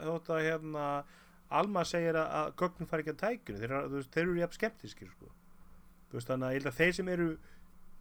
þótt 0.05 0.33
að, 0.35 0.43
hérna, 0.47 0.89
Alma 1.49 1.81
segir 1.89 2.17
að, 2.21 2.51
gögnum 2.61 2.89
fari 2.91 3.05
ekki 3.07 3.15
að 3.15 3.21
tækjunu 3.23 3.61
þeir, 3.63 4.03
þeir 4.13 4.25
eru 4.27 4.41
jafn 4.43 4.57
skeptískir 4.59 5.13
sko. 5.15 5.31
Þannig 6.13 6.67
að 6.69 6.77
þeir 6.77 6.97
sem 6.99 7.09
eru 7.09 7.29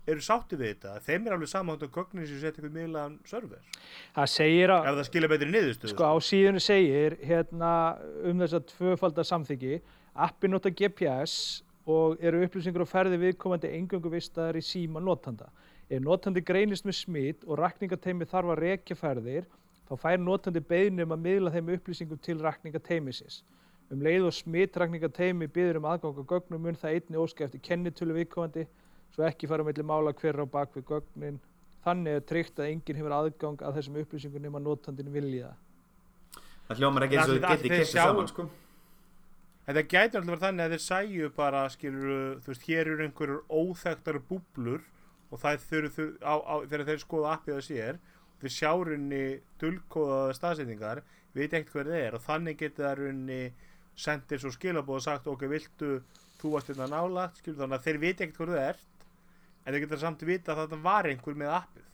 eru 0.08 0.24
sátti 0.24 0.58
við 0.58 0.74
þetta, 0.74 0.94
þeim 1.04 1.28
er 1.28 1.36
alveg 1.36 1.52
saman 1.52 1.80
að 1.80 1.92
gögnin 1.96 2.28
sem 2.28 2.40
setja 2.40 2.62
einhvern 2.62 2.76
miðlaðan 2.78 3.16
server 3.28 3.80
Það 4.16 4.30
segir 4.32 4.74
að, 4.74 4.88
ef 4.88 4.98
það 5.00 5.08
skilja 5.10 5.30
betri 5.34 5.48
niðurstöðu 5.52 5.94
sko 5.94 6.08
á 6.08 6.16
síðunni 6.24 6.64
segir 6.64 7.18
hérna 7.28 7.72
um 8.24 8.44
þess 8.44 8.58
að 8.58 8.68
tvöfaldar 8.72 9.28
samþyggi, 9.28 9.80
appi 10.28 10.52
nota 10.52 10.72
GPS 10.72 11.38
og 11.88 12.24
eru 12.24 12.44
upplýsingur 12.46 12.88
á 12.88 12.94
ferði 12.94 13.20
viðkomandi 13.26 13.72
engöngu 13.76 14.12
vistaðar 14.12 14.60
í 14.60 14.64
síma 14.64 15.04
notanda. 15.04 15.52
Ef 15.88 16.02
notandi 16.04 16.44
greinist 16.44 16.88
með 16.88 17.00
smitt 17.02 17.46
og 17.48 17.60
rakningateimi 17.62 18.28
þarf 18.28 18.56
að 18.56 18.64
rekja 18.64 18.98
ferðir, 19.00 19.48
þá 19.88 19.94
fær 20.02 20.18
notandi 20.20 20.60
beiðni 20.62 21.04
um 21.08 21.14
að 21.16 21.24
miðla 21.26 21.52
þeim 21.54 21.70
upplýsingum 21.78 22.20
til 22.22 22.38
rakningateimisins. 22.44 23.42
Um 23.92 24.02
leið 24.04 24.26
og 24.28 24.34
smittrakningateimi 24.36 25.48
byður 25.48 25.78
um 25.80 25.86
aðgang 25.88 26.18
á 26.20 26.24
gögnum 26.28 26.60
mun 26.68 26.76
það 26.76 26.98
einni 26.98 27.18
óska 27.22 27.46
eftir 27.48 27.62
kennitölu 27.64 28.18
viðkomandi, 28.18 28.66
svo 29.16 29.24
ekki 29.24 29.48
fara 29.48 29.64
mellir 29.64 29.88
mála 29.88 30.12
hver 30.14 30.34
er 30.36 30.44
á 30.44 30.48
bak 30.52 30.74
við 30.76 30.84
gögnin. 30.92 31.40
Þannig 31.86 32.18
er 32.20 32.26
tryggt 32.28 32.60
að 32.60 32.72
enginn 32.74 32.98
hefur 33.00 33.16
aðgang 33.16 33.62
að 33.64 33.78
þessum 33.80 34.00
upplýsingum 34.04 34.44
nema 34.44 34.60
notandin 34.60 35.12
vilja 35.14 35.54
það. 35.54 36.44
það 36.68 36.78
hljómar 36.82 37.04
ekki 37.08 37.16
eins 37.16 37.24
og 37.24 37.30
Það- 37.30 37.38
þið 37.38 37.48
það- 37.48 37.56
geti 37.58 37.70
þeir 37.70 37.80
kiptið 37.80 37.94
sjá- 37.94 38.08
saman 38.12 38.28
sko 38.28 38.50
En 39.68 39.76
það 39.76 39.88
gæti 39.92 40.16
alltaf 40.16 40.28
verið 40.32 40.44
þannig 40.44 40.64
að 40.64 40.72
þeir 40.74 40.84
sæju 40.84 41.30
bara, 41.36 41.62
skilur, 41.70 42.40
þú 42.40 42.48
veist, 42.48 42.62
hér 42.68 42.88
eru 42.88 43.04
einhverjur 43.04 43.42
óþekktar 43.52 44.20
búblur 44.30 44.82
og 45.32 45.40
það 45.42 45.58
þurfu, 45.70 46.06
þau- 46.08 46.24
á, 46.24 46.34
á, 46.40 46.56
þegar 46.68 46.86
þeir 46.88 47.02
skoða 47.04 47.34
appið 47.36 47.56
að 47.58 47.66
sér, 47.68 47.98
þeir 48.42 48.54
sjá 48.54 48.72
runni 48.72 49.22
dulkóðaða 49.62 50.36
staðsetningar, 50.38 51.04
veit 51.36 51.54
ekkert 51.54 51.74
hver 51.74 51.92
það 51.92 52.04
er 52.04 52.18
og 52.18 52.26
þannig 52.26 52.60
getur 52.62 52.88
það 52.88 53.00
runni 53.02 53.42
sendir 53.98 54.42
svo 54.42 54.52
skilabóð 54.54 55.00
og 55.00 55.06
sagt, 55.06 55.30
ok, 55.30 55.46
viltu, 55.50 55.94
þú 56.38 56.54
varst 56.54 56.72
hérna 56.72 56.90
nálagt, 56.92 57.42
skilur, 57.42 57.64
þannig 57.64 57.80
að 57.80 57.88
þeir 57.88 58.02
veit 58.04 58.22
ekkert 58.26 58.42
hver 58.42 58.54
það 58.54 58.68
er, 58.68 58.84
en 59.64 59.74
þeir 59.74 59.84
geta 59.86 60.02
samt 60.04 60.28
vita 60.28 60.54
að 60.54 60.62
þetta 60.64 60.82
var 60.84 61.10
einhver 61.10 61.40
með 61.40 61.56
appið. 61.58 61.88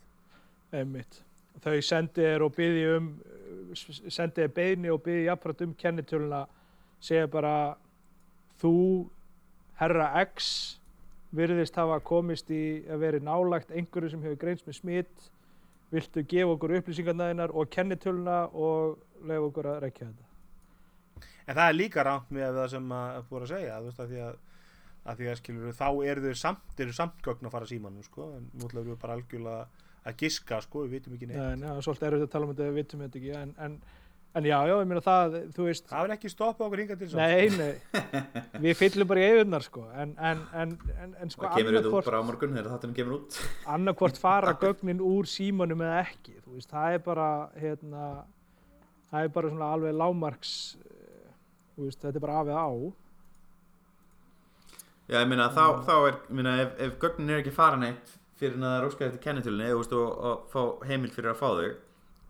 Einmitt. 0.74 1.20
Þau 1.64 1.78
sendi 1.86 2.24
þér 2.24 2.44
og 2.44 2.54
byði 2.56 2.84
um 2.96 3.08
sendi 3.74 4.42
þér 4.42 4.54
beðni 4.54 4.92
og 4.92 5.02
byði 5.04 5.26
jafnframt 5.28 5.62
um 5.64 5.74
kennitöluna 5.78 6.44
segja 7.02 7.28
bara 7.30 7.54
þú 8.60 8.74
herra 9.80 10.10
X 10.22 10.48
virðist 11.34 11.76
hafa 11.78 11.98
komist 12.04 12.50
í 12.54 12.84
að 12.86 13.02
veri 13.02 13.22
nálagt 13.24 13.72
einhverju 13.74 14.12
sem 14.12 14.22
hefur 14.22 14.40
greinst 14.40 14.68
með 14.68 14.78
smitt 14.78 15.30
viltu 15.94 16.26
gefa 16.34 16.54
okkur 16.56 16.78
upplýsingarna 16.80 17.32
þínar 17.32 17.54
og 17.54 17.72
kennitöluna 17.72 18.38
og 18.52 19.24
lefa 19.24 19.50
okkur 19.50 19.72
að 19.72 19.82
rekja 19.86 20.08
þetta 20.10 20.32
En 21.44 21.56
það 21.58 21.68
er 21.68 21.76
líka 21.76 22.04
rámt 22.06 22.30
með 22.32 22.58
það 22.58 22.68
sem 22.72 22.92
að 22.96 23.16
búið 23.28 23.42
að 23.44 23.50
segja, 23.52 23.78
þú 23.78 23.88
veist, 23.88 23.98
að 24.00 24.12
því 24.12 24.20
að, 24.24 24.36
að, 25.04 25.18
því 25.18 25.26
að 25.30 25.40
skilur, 25.40 25.74
þá 25.76 25.88
eru 26.10 26.22
þau 26.24 26.38
samt, 26.40 26.78
eru 26.84 26.94
samt 26.96 27.18
gögn 27.26 27.48
að 27.48 27.56
fara 27.56 27.68
símanum, 27.68 28.06
sko, 28.06 28.28
en 28.38 28.46
nú 28.54 28.68
ætlum 28.68 28.86
við 28.88 28.96
bara 29.02 29.18
algjörlega 29.18 29.82
að 30.04 30.22
giska, 30.22 30.60
sko, 30.64 30.84
við 30.86 30.96
vitum 30.98 31.18
ekki 31.18 31.28
neitt. 31.28 31.42
Nei, 31.42 31.58
nei, 31.60 31.66
það 31.68 31.82
er 31.82 31.86
svolítið 31.88 32.08
erfitt 32.08 32.26
að 32.26 32.32
tala 32.32 32.48
um 32.48 32.54
þetta 32.54 32.70
við 32.70 32.80
vitum 32.80 33.04
þetta 33.04 33.20
ekki 33.20 33.36
en, 33.42 33.54
en, 33.66 33.76
en 34.34 34.46
já, 34.48 34.56
já, 34.66 34.72
ég 34.80 34.88
meina 34.90 35.00
það 35.04 35.34
þú 35.54 35.66
veist, 35.68 35.84
Það 35.90 36.04
er 36.08 36.12
ekki 36.16 36.30
stoppað 36.32 36.66
okkur 36.66 36.80
hingað 36.82 37.02
til 37.04 37.08
samt. 37.12 37.20
nei, 37.22 37.48
nei. 37.54 38.62
Við 38.64 38.78
fyllum 38.80 39.10
bara 39.10 39.20
í 39.22 39.26
eigunar 39.30 39.62
sko. 39.66 39.84
En, 39.94 40.14
en, 40.18 40.40
en, 40.62 40.72
en, 41.04 41.12
en 41.22 41.30
sko 41.34 41.46
það 41.46 41.60
kemur 41.60 41.76
þetta 41.78 41.92
út 41.94 42.08
bara 42.08 42.22
á 42.22 42.24
morgun 42.26 42.56
þegar 42.56 42.70
þáttunum 42.72 42.96
kemur 42.98 43.16
út. 43.20 43.38
annarkvort 43.76 44.18
fara 44.18 44.56
gögnin 44.64 45.02
úr 45.04 45.30
símanum 45.30 45.84
eða 45.86 46.00
ekki, 46.08 46.34
þú 46.42 46.56
veist, 46.58 46.70
það 46.74 46.96
er 46.98 47.04
bara 47.06 47.28
hérna, 47.62 48.08
það 49.12 49.28
er 49.28 49.32
bara 49.38 49.52
svona 49.54 49.70
alveg 49.76 49.96
lámarks 50.02 50.52
eh, 50.82 51.30
þú 51.76 51.86
veist, 51.88 52.02
þetta 52.02 52.18
er 52.18 52.26
bara 52.26 52.40
af 52.42 52.50
eða 52.50 52.66
á. 52.66 52.72
Já, 55.04 55.18
ég 55.20 55.28
meina, 55.28 55.50
þá, 55.52 55.64
þá 55.84 55.94
er, 56.08 56.14
meina, 56.32 56.52
ef, 56.64 56.76
ef 56.80 56.94
gögnin 57.02 57.34
er 57.34 57.42
ekki 57.42 57.52
fara 57.54 57.76
neitt 57.76 58.14
fyrir 58.40 58.56
að 58.58 58.64
það 58.64 58.76
er 58.80 58.86
óskæði 58.88 59.08
eftir 59.10 59.22
kennitölunni 59.28 59.66
eða, 59.68 59.74
þú 59.74 59.82
veist, 59.82 59.92
og, 60.00 60.14
og 60.30 60.46
fá 60.54 60.88
heimild 60.88 61.12
fyrir 61.14 61.30
að 61.34 61.42
fá 61.42 61.48
þau 61.54 61.74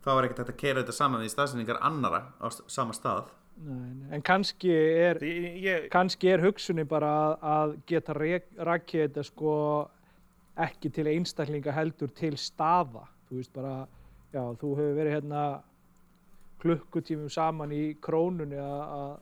þá 0.05 0.11
er 0.13 0.27
ekkert 0.27 0.53
að 0.53 0.61
keira 0.61 0.83
þetta 0.83 0.95
saman 0.95 1.23
við 1.23 1.33
staðsendingar 1.33 1.81
annara 1.85 2.21
á 2.37 2.47
sama 2.51 2.95
stað 2.95 3.31
nei, 3.57 3.91
nei. 3.99 4.07
en 4.15 4.25
kannski 4.25 4.71
er 4.71 5.21
Ég, 5.25 5.59
ég, 5.63 5.89
kannski 5.93 6.31
er 6.31 6.43
hugsunin 6.45 6.89
bara 6.89 7.11
að, 7.25 7.35
að 7.55 7.75
geta 7.91 8.17
rakið 8.17 9.05
þetta 9.07 9.25
sko 9.27 9.53
ekki 10.65 10.91
til 10.95 11.07
einstaklinga 11.11 11.75
heldur 11.75 12.11
til 12.15 12.35
staða 12.39 13.07
þú 13.29 13.39
veist 13.39 13.53
bara, 13.55 13.77
já, 14.31 14.43
þú 14.61 14.75
hefur 14.79 14.99
verið 14.99 15.17
hérna 15.17 15.45
klukkutímum 16.63 17.31
saman 17.33 17.73
í 17.75 17.85
krónunni 18.01 18.59
að 18.61 18.83
að 18.99 19.15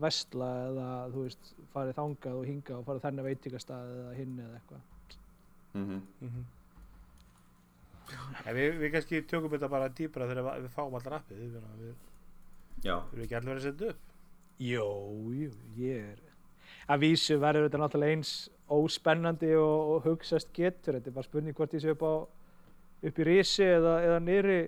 vestla 0.00 0.46
eða 0.68 0.86
þú 1.12 1.26
veist 1.26 1.50
farið 1.74 1.98
þangað 1.98 2.38
og 2.38 2.46
hingað 2.48 2.78
og 2.78 2.86
farið 2.86 3.04
þennan 3.04 3.26
veitingastað 3.26 3.90
eða 3.98 4.14
hinn 4.16 4.38
eða 4.38 4.54
eitthvað 4.60 4.80
mm 5.74 5.84
-hmm. 5.84 6.00
mm 6.20 6.46
við, 8.56 8.78
við 8.80 8.94
kannski 8.94 9.22
tökum 9.30 9.52
þetta 9.54 9.70
bara 9.72 9.90
dýpra 10.00 10.28
þegar 10.30 10.46
við, 10.46 10.64
við 10.64 10.74
fáum 10.78 10.96
allar 10.98 11.18
appið, 11.20 11.44
við, 11.44 11.68
við, 11.82 11.94
Já, 12.80 12.96
við 13.10 13.14
erum 13.14 13.24
ekki 13.26 13.36
allir 13.36 13.52
verið 13.52 13.60
að 13.60 13.68
setja 13.68 13.94
upp. 13.94 14.18
Jó, 14.60 14.86
jú, 15.36 15.54
ég 15.80 16.10
er 16.14 16.26
að 16.90 17.04
vísu 17.04 17.38
verður 17.40 17.68
þetta 17.68 17.80
náttúrulega 17.80 18.16
eins 18.16 18.34
óspennandi 18.70 19.50
og, 19.58 19.94
og 19.94 20.06
hugsast 20.06 20.50
getur 20.56 20.96
þetta 20.96 21.10
er 21.10 21.16
bara 21.16 21.28
spurning 21.28 21.56
hvort 21.56 21.74
ég 21.74 21.82
sé 21.84 21.94
upp 21.94 22.04
á 22.06 22.14
upp 23.08 23.20
í 23.20 23.26
risi 23.26 23.64
eða, 23.64 23.96
eða 24.06 24.20
niðri 24.24 24.58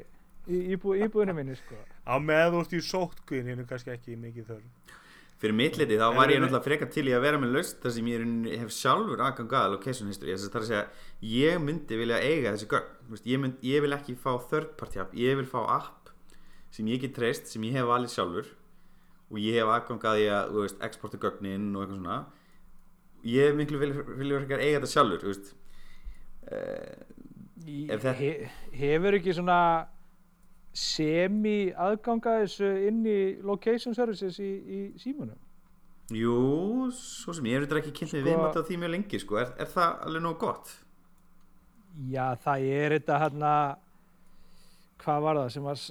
í 0.49 0.61
íbú, 0.75 0.97
íbúðinu 0.99 1.37
minni 1.37 1.57
sko. 1.59 1.79
Á 2.09 2.15
með 2.19 2.55
þú 2.55 2.63
ert 2.65 2.75
í 2.75 2.83
sótkvinn, 2.87 3.51
hérna 3.51 3.67
kannski 3.69 3.93
ekki 3.95 4.19
mikið 4.19 4.49
þörf. 4.53 4.97
Fyrir 5.43 5.57
mitt 5.59 5.75
liti 5.79 5.97
þá 5.99 6.07
var 6.15 6.31
ég 6.31 6.39
náttúrulega 6.39 6.63
frekar 6.63 6.91
til 6.95 7.09
í 7.11 7.15
að 7.17 7.25
vera 7.25 7.39
með 7.43 7.57
laust 7.57 7.81
þar 7.83 7.93
sem 7.97 8.09
ég 8.13 8.61
hef 8.61 8.71
sjálfur 8.77 9.23
aðgangað 9.27 9.73
location 9.73 10.11
history, 10.13 10.37
þess 10.37 10.47
að 10.47 10.53
það 10.53 10.61
er 10.61 10.67
að 10.67 10.69
segja 10.71 11.33
ég 11.33 11.57
myndi 11.65 11.99
vilja 11.99 12.21
eiga 12.23 12.53
þessi 12.55 12.69
gögn. 12.71 12.93
Ég, 13.27 13.41
mynd, 13.43 13.57
ég 13.67 13.83
vil 13.83 13.97
ekki 13.97 14.15
fá 14.23 14.31
third 14.51 14.77
party 14.79 15.03
app. 15.03 15.17
Ég 15.19 15.35
vil 15.41 15.49
fá 15.51 15.59
app 15.81 16.13
sem 16.73 16.87
ég 16.93 17.03
get 17.03 17.17
treyst 17.17 17.51
sem 17.51 17.65
ég 17.67 17.75
hef 17.75 17.89
valið 17.91 18.15
sjálfur 18.15 18.53
og 19.33 19.41
ég 19.43 19.59
hef 19.59 19.73
aðgangað 19.75 20.23
í 20.23 20.29
að 20.31 20.55
veist, 20.61 20.79
exporta 20.87 21.19
gögnin 21.25 21.73
og 21.75 21.83
eitthvað 21.83 21.99
svona. 21.99 22.21
Ég 23.33 23.59
miklu 23.59 23.83
vilja, 23.83 24.39
frekar 24.45 24.63
eiga 24.63 24.79
þetta 24.79 24.93
sjálfur 24.95 25.27
uh, 26.53 26.95
hefur 28.79 29.19
ekki 29.19 29.35
svona 29.35 29.59
semi 30.73 31.73
aðganga 31.77 32.39
þessu 32.43 32.69
inn 32.89 33.03
í 33.07 33.19
location 33.45 33.95
services 33.97 34.39
í, 34.41 34.51
í 34.51 34.81
símanum 35.01 35.37
jú, 36.13 36.89
svo 36.97 37.35
sem 37.37 37.47
ég 37.51 37.59
er 37.61 37.67
þetta 37.67 37.81
ekki 37.83 37.93
kynnt 37.99 38.15
með 38.17 38.23
Sko- 38.23 38.31
viðmátt 38.31 38.57
á 38.57 38.63
því 38.69 38.79
mjög 38.81 38.93
lengi 38.97 39.21
sko. 39.23 39.39
er, 39.41 39.53
er 39.61 39.71
það 39.73 40.07
alveg 40.07 40.25
nóg 40.25 40.39
gott? 40.41 40.73
Já, 42.09 42.27
það 42.41 42.67
er 42.73 42.97
þetta 42.97 43.21
hérna 43.21 43.53
hvað 45.03 45.23
var 45.27 45.41
það 45.43 45.53
sem 45.55 45.69
var, 45.69 45.85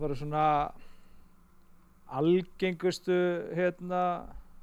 voru 0.00 0.18
svona 0.20 0.44
algengustu 2.10 3.16
hérna 3.56 4.02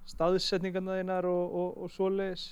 staðsetningarna 0.07 0.99
þínar 1.01 1.27
og, 1.29 1.55
og, 1.61 1.77
og 1.83 1.91
svoleiðis 1.93 2.45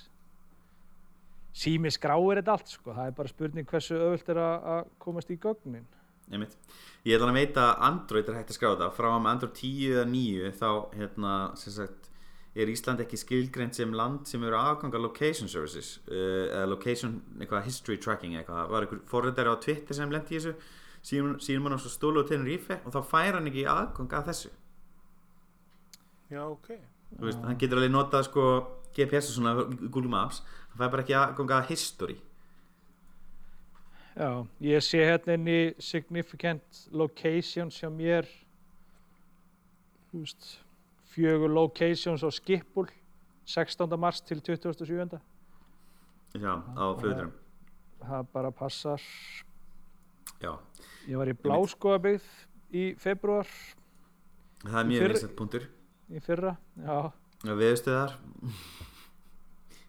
sími 1.56 1.88
skráir 1.94 2.40
þetta 2.42 2.56
allt 2.56 2.72
sko, 2.72 2.92
það 2.92 3.10
er 3.10 3.14
bara 3.16 3.32
spurning 3.32 3.68
hversu 3.70 3.96
öðvöld 3.96 4.32
er 4.34 4.40
að 4.42 4.90
komast 5.00 5.30
í 5.32 5.38
gögnin 5.40 5.86
Einmitt. 6.32 6.56
Ég 7.06 7.14
ætla 7.14 7.30
að 7.30 7.38
veita 7.38 7.64
að 7.70 7.82
Android 7.86 8.28
er 8.28 8.36
hægt 8.40 8.50
að 8.50 8.56
skrá 8.58 8.68
þetta. 8.72 8.90
Frá 8.96 9.08
með 9.14 9.30
Android 9.30 9.58
10 9.60 9.92
eða 9.92 10.06
9 10.10 10.52
þá 10.58 10.70
hérna, 10.96 11.34
sagt, 11.62 12.08
er 12.56 12.72
Ísland 12.72 13.02
ekki 13.04 13.20
skilgreint 13.20 13.78
sem 13.78 13.92
land 13.94 14.26
sem 14.26 14.42
eru 14.42 14.58
aðganga 14.58 14.98
location 14.98 15.50
services 15.50 16.00
uh, 16.08 16.48
eða 16.48 16.66
location 16.72 17.20
eitthvað 17.38 17.68
history 17.68 18.00
tracking 18.02 18.34
eitthvað. 18.40 18.72
Var 18.72 18.86
einhver 18.86 19.02
forrættari 19.12 19.54
á 19.54 19.56
Twitter 19.62 19.98
sem 19.98 20.10
lendi 20.10 20.34
í 20.34 20.40
þessu? 20.40 20.56
Síðan, 21.06 21.62
mann 21.62 21.76
á 21.76 21.78
stólu 21.78 22.24
og 22.24 22.30
tenur 22.30 22.50
ífe 22.50 22.80
og 22.82 22.94
þá 22.96 23.00
fær 23.06 23.38
hann 23.38 23.46
ekki 23.52 23.68
aðgang 23.70 24.16
að 24.18 24.30
þessu. 24.32 24.50
Já, 26.32 26.42
ok. 26.42 26.72
Hann 27.22 27.60
getur 27.60 27.78
alveg 27.78 27.92
notað 27.94 28.26
sko 28.26 28.46
GPS 28.96 29.30
og 29.30 29.36
svona 29.36 29.52
Google 29.84 30.10
Maps. 30.10 30.42
Hann 30.72 30.80
fær 30.80 30.90
bara 30.96 31.04
ekki 31.06 31.14
aðgang 31.14 31.54
að 31.54 31.68
history 31.70 32.18
Já, 34.16 34.46
ég 34.64 34.80
sé 34.80 35.02
hérna 35.04 35.34
inn 35.36 35.48
í 35.50 35.58
significant 35.82 36.86
locations 36.96 37.76
hjá 37.82 37.90
mér 37.92 38.24
veist, 40.14 40.46
fjögur 41.12 41.52
locations 41.52 42.24
á 42.24 42.30
Skipul 42.32 42.88
16. 43.44 43.92
mars 44.00 44.22
til 44.24 44.40
27. 44.40 45.20
Já, 46.40 46.54
á 46.56 46.84
flugðurum 46.96 47.34
Það 48.06 48.26
bara 48.32 48.50
passar. 48.52 49.00
Já, 50.40 50.52
Ég 51.08 51.16
var 51.16 51.28
í 51.30 51.36
Bláskóðabyggð 51.36 52.26
í 52.76 52.82
februar 53.00 53.48
það 54.64 54.80
er 54.80 54.88
mjög 54.90 55.06
vinsett 55.12 55.36
punktur 55.38 55.68
í 56.12 56.20
fyrra. 56.24 56.56
Já, 56.80 56.98
Viðstöðar 57.44 58.16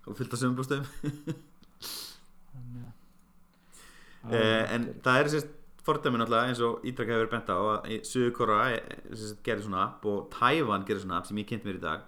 og 0.07 0.15
þannig 0.19 0.75
að- 0.75 1.45
eh, 4.33 4.75
En 4.75 4.89
það 5.05 5.19
er 5.21 5.31
sérst 5.33 5.53
fordæmi 5.87 6.19
náttúrulega 6.19 6.51
eins 6.51 6.61
og 6.65 6.83
Ítrak 6.87 7.13
hefur 7.13 7.31
bent 7.31 7.49
á 7.49 7.55
að 7.55 7.89
í 7.95 7.97
Suðurkora 8.03 8.59
gerir 9.45 9.63
svona 9.63 9.85
app 9.85 10.05
og 10.09 10.27
Tævan 10.33 10.85
gerir 10.87 11.03
svona 11.03 11.21
app 11.21 11.29
sem 11.29 11.39
ég 11.39 11.47
kynnt 11.47 11.67
mér 11.67 11.79
í 11.79 11.83
dag. 11.85 12.05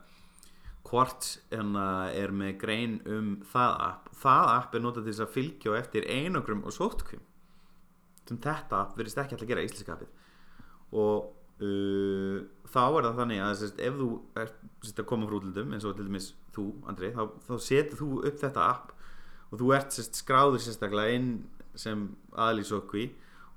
Quartz 0.90 1.38
hérna, 1.52 2.10
er 2.12 2.34
með 2.36 2.58
grein 2.60 3.00
um 3.08 3.34
það 3.48 3.76
app. 3.88 4.14
Það 4.20 4.54
app 4.58 4.76
er 4.76 4.84
notað 4.84 5.06
til 5.08 5.14
þess 5.14 5.26
að 5.26 5.36
fylgja 5.38 5.76
á 5.76 5.80
eftir 5.80 6.08
einogrum 6.12 6.66
og 6.68 6.76
sótkvim 6.76 7.24
sem 8.30 8.38
þetta 8.38 8.84
app 8.84 8.98
verðist 8.98 9.18
ekki 9.22 9.36
alltaf 9.36 9.48
að 9.48 9.52
gera 9.54 9.64
í 9.64 9.70
íslenska 9.70 9.96
appið. 9.96 10.10
Og 11.00 11.30
uh, 11.64 12.40
þá 12.70 12.84
er 12.86 13.08
það 13.08 13.20
þannig 13.22 13.44
að 13.46 13.56
sérst, 13.62 13.82
ef 13.86 13.98
þú 14.00 14.10
ert 14.44 14.60
sérst, 14.84 15.02
að 15.02 15.10
koma 15.10 15.30
frá 15.30 15.38
útlöndum 15.40 15.74
eins 15.76 15.88
og 15.88 15.96
til 15.98 16.08
dæmis 16.10 16.32
þú 16.56 16.66
Andri 16.90 17.12
þá, 17.16 17.24
þá 17.48 17.54
setur 17.66 18.02
þú 18.04 18.10
upp 18.30 18.42
þetta 18.44 18.66
app 18.66 18.94
og 19.50 19.62
þú 19.62 19.72
ert 19.78 19.96
sérst, 19.96 20.20
skráður 20.22 20.64
sérstaklega 20.66 21.18
inn 21.18 21.32
sem 21.80 22.06
aðlýsokvi 22.36 23.06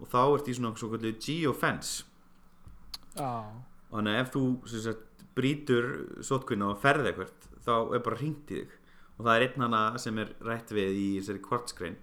og 0.02 0.10
þá 0.10 0.20
ert 0.24 0.50
í 0.50 0.56
svona 0.56 0.74
svo 0.78 0.90
kvöldu 0.92 1.14
geofence. 1.22 2.04
Já, 3.16 3.32
þannig 3.92 4.14
að 4.14 4.20
ef 4.22 4.30
þú 4.34 4.44
sagt, 4.72 5.26
brýtur 5.36 5.90
sótkvinna 6.24 6.70
og 6.72 6.80
ferði 6.82 7.12
eitthvað 7.12 7.50
þá 7.64 7.74
er 7.96 8.04
bara 8.04 8.20
hringt 8.20 8.52
í 8.52 8.62
þig. 8.62 8.78
Og 9.18 9.26
það 9.26 9.34
er 9.34 9.44
einn 9.46 9.66
hana 9.66 9.82
sem 10.02 10.18
er 10.18 10.32
rætt 10.44 10.72
við 10.74 10.96
í 10.98 11.08
þessari 11.18 11.42
kvartskrein 11.44 11.98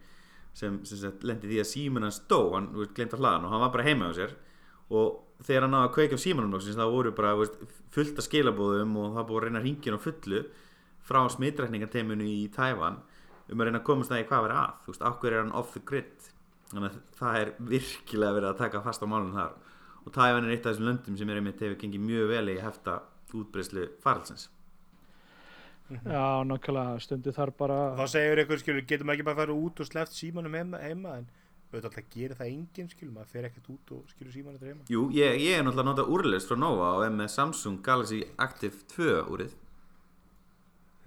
sem, 0.56 0.78
sem 0.88 1.02
sagt, 1.02 1.26
lendi 1.28 1.50
því 1.50 1.60
að 1.64 1.70
síminn 1.72 2.06
hans 2.08 2.22
dó. 2.30 2.40
Hann 2.54 2.70
glemt 2.96 3.16
að 3.16 3.24
hlaðan 3.24 3.48
og 3.48 3.54
hann 3.54 3.66
var 3.66 3.74
bara 3.76 3.88
heima 3.88 4.12
á 4.12 4.14
sér. 4.18 4.36
Og 4.90 5.44
þegar 5.46 5.66
hann 5.66 5.76
náði 5.76 5.90
að 5.90 5.94
kveikja 5.98 6.20
á 6.20 6.50
loksins, 6.54 6.80
þá 6.80 6.86
voru 6.90 7.14
bara 7.16 7.36
veist, 7.38 7.60
fullt 7.94 8.20
af 8.20 8.26
skilabóðum 8.26 8.96
og 9.00 9.14
það 9.18 9.28
búið 9.30 9.40
að 9.40 9.46
reyna 9.46 9.60
að 9.60 9.68
ringja 9.68 9.96
á 9.96 10.06
fullu 10.06 10.42
frá 11.10 11.20
smitrækningateiminu 11.34 12.28
í 12.30 12.42
Tævan 12.54 13.00
um 13.50 13.62
að 13.62 13.70
reyna 13.70 13.82
að 13.82 13.88
komast 13.90 14.14
að 14.14 14.22
því 14.22 14.28
hvað 14.30 14.46
verið 14.46 14.60
að 14.62 14.76
þú 14.84 14.94
veist, 14.94 15.08
ákveður 15.10 15.36
er 15.36 15.44
hann 15.44 15.58
off 15.60 15.74
the 15.74 15.82
grid? 15.92 16.30
Þannig 16.70 16.90
að 16.90 17.00
það 17.18 17.40
er 17.40 17.52
virkilega 17.72 18.38
verið 18.38 18.52
að 18.52 18.62
taka 18.62 18.84
fast 18.86 19.02
á 19.02 19.08
málun 19.10 19.34
þar. 19.34 19.58
Og 20.06 20.14
Tævan 20.16 20.46
er 20.46 20.54
eitt 20.54 20.68
af 20.68 20.76
þessum 20.76 20.90
löndum 20.90 21.18
sem 21.18 21.30
er 21.30 21.42
einmitt 21.42 21.64
hefur 21.64 21.80
gengið 21.82 22.06
mjög 22.06 22.30
vel 22.30 22.46
í 22.46 22.56
að 22.60 22.66
hefta 22.68 23.00
útbreyslu 23.36 23.90
faraldsins. 24.04 24.50
Já, 25.90 26.46
nákvæmlega 26.46 27.00
stundu 27.02 27.34
þar 27.34 27.52
bara 27.58 27.78
þá 27.98 28.04
segir 28.14 28.44
ykkur 28.44 28.62
skilur, 28.62 28.84
getum 28.86 29.10
ekki 29.10 29.26
bara 29.26 29.40
að 29.40 29.42
fara 29.42 29.56
út 29.58 29.80
og 29.82 29.88
sleppt 29.90 30.14
símanum 30.14 30.54
heima, 30.54 30.82
heima 30.84 31.16
en 31.18 31.26
auðvitað 31.70 31.88
alltaf 31.90 32.12
gerir 32.14 32.38
það 32.38 32.52
enginn 32.52 32.92
skilur, 32.92 33.14
maður 33.16 33.32
fer 33.34 33.48
ekkert 33.50 33.72
út 33.74 33.94
og 33.96 34.12
skilur 34.14 34.36
símanum 34.36 34.62
heima. 34.62 34.86
Jú, 34.90 35.08
ég, 35.18 35.40
ég 35.42 35.58
er 35.58 35.66
náttúrulega 35.66 35.88
að 35.88 35.90
nota 35.90 36.06
úrlist 36.14 36.50
frá 36.50 36.60
Nova 36.62 36.92
og 37.00 37.06
er 37.08 37.16
með 37.18 37.32
Samsung 37.34 37.82
Galaxy 37.86 38.22
Active 38.38 38.86
2 38.94 39.18
úrið 39.34 39.58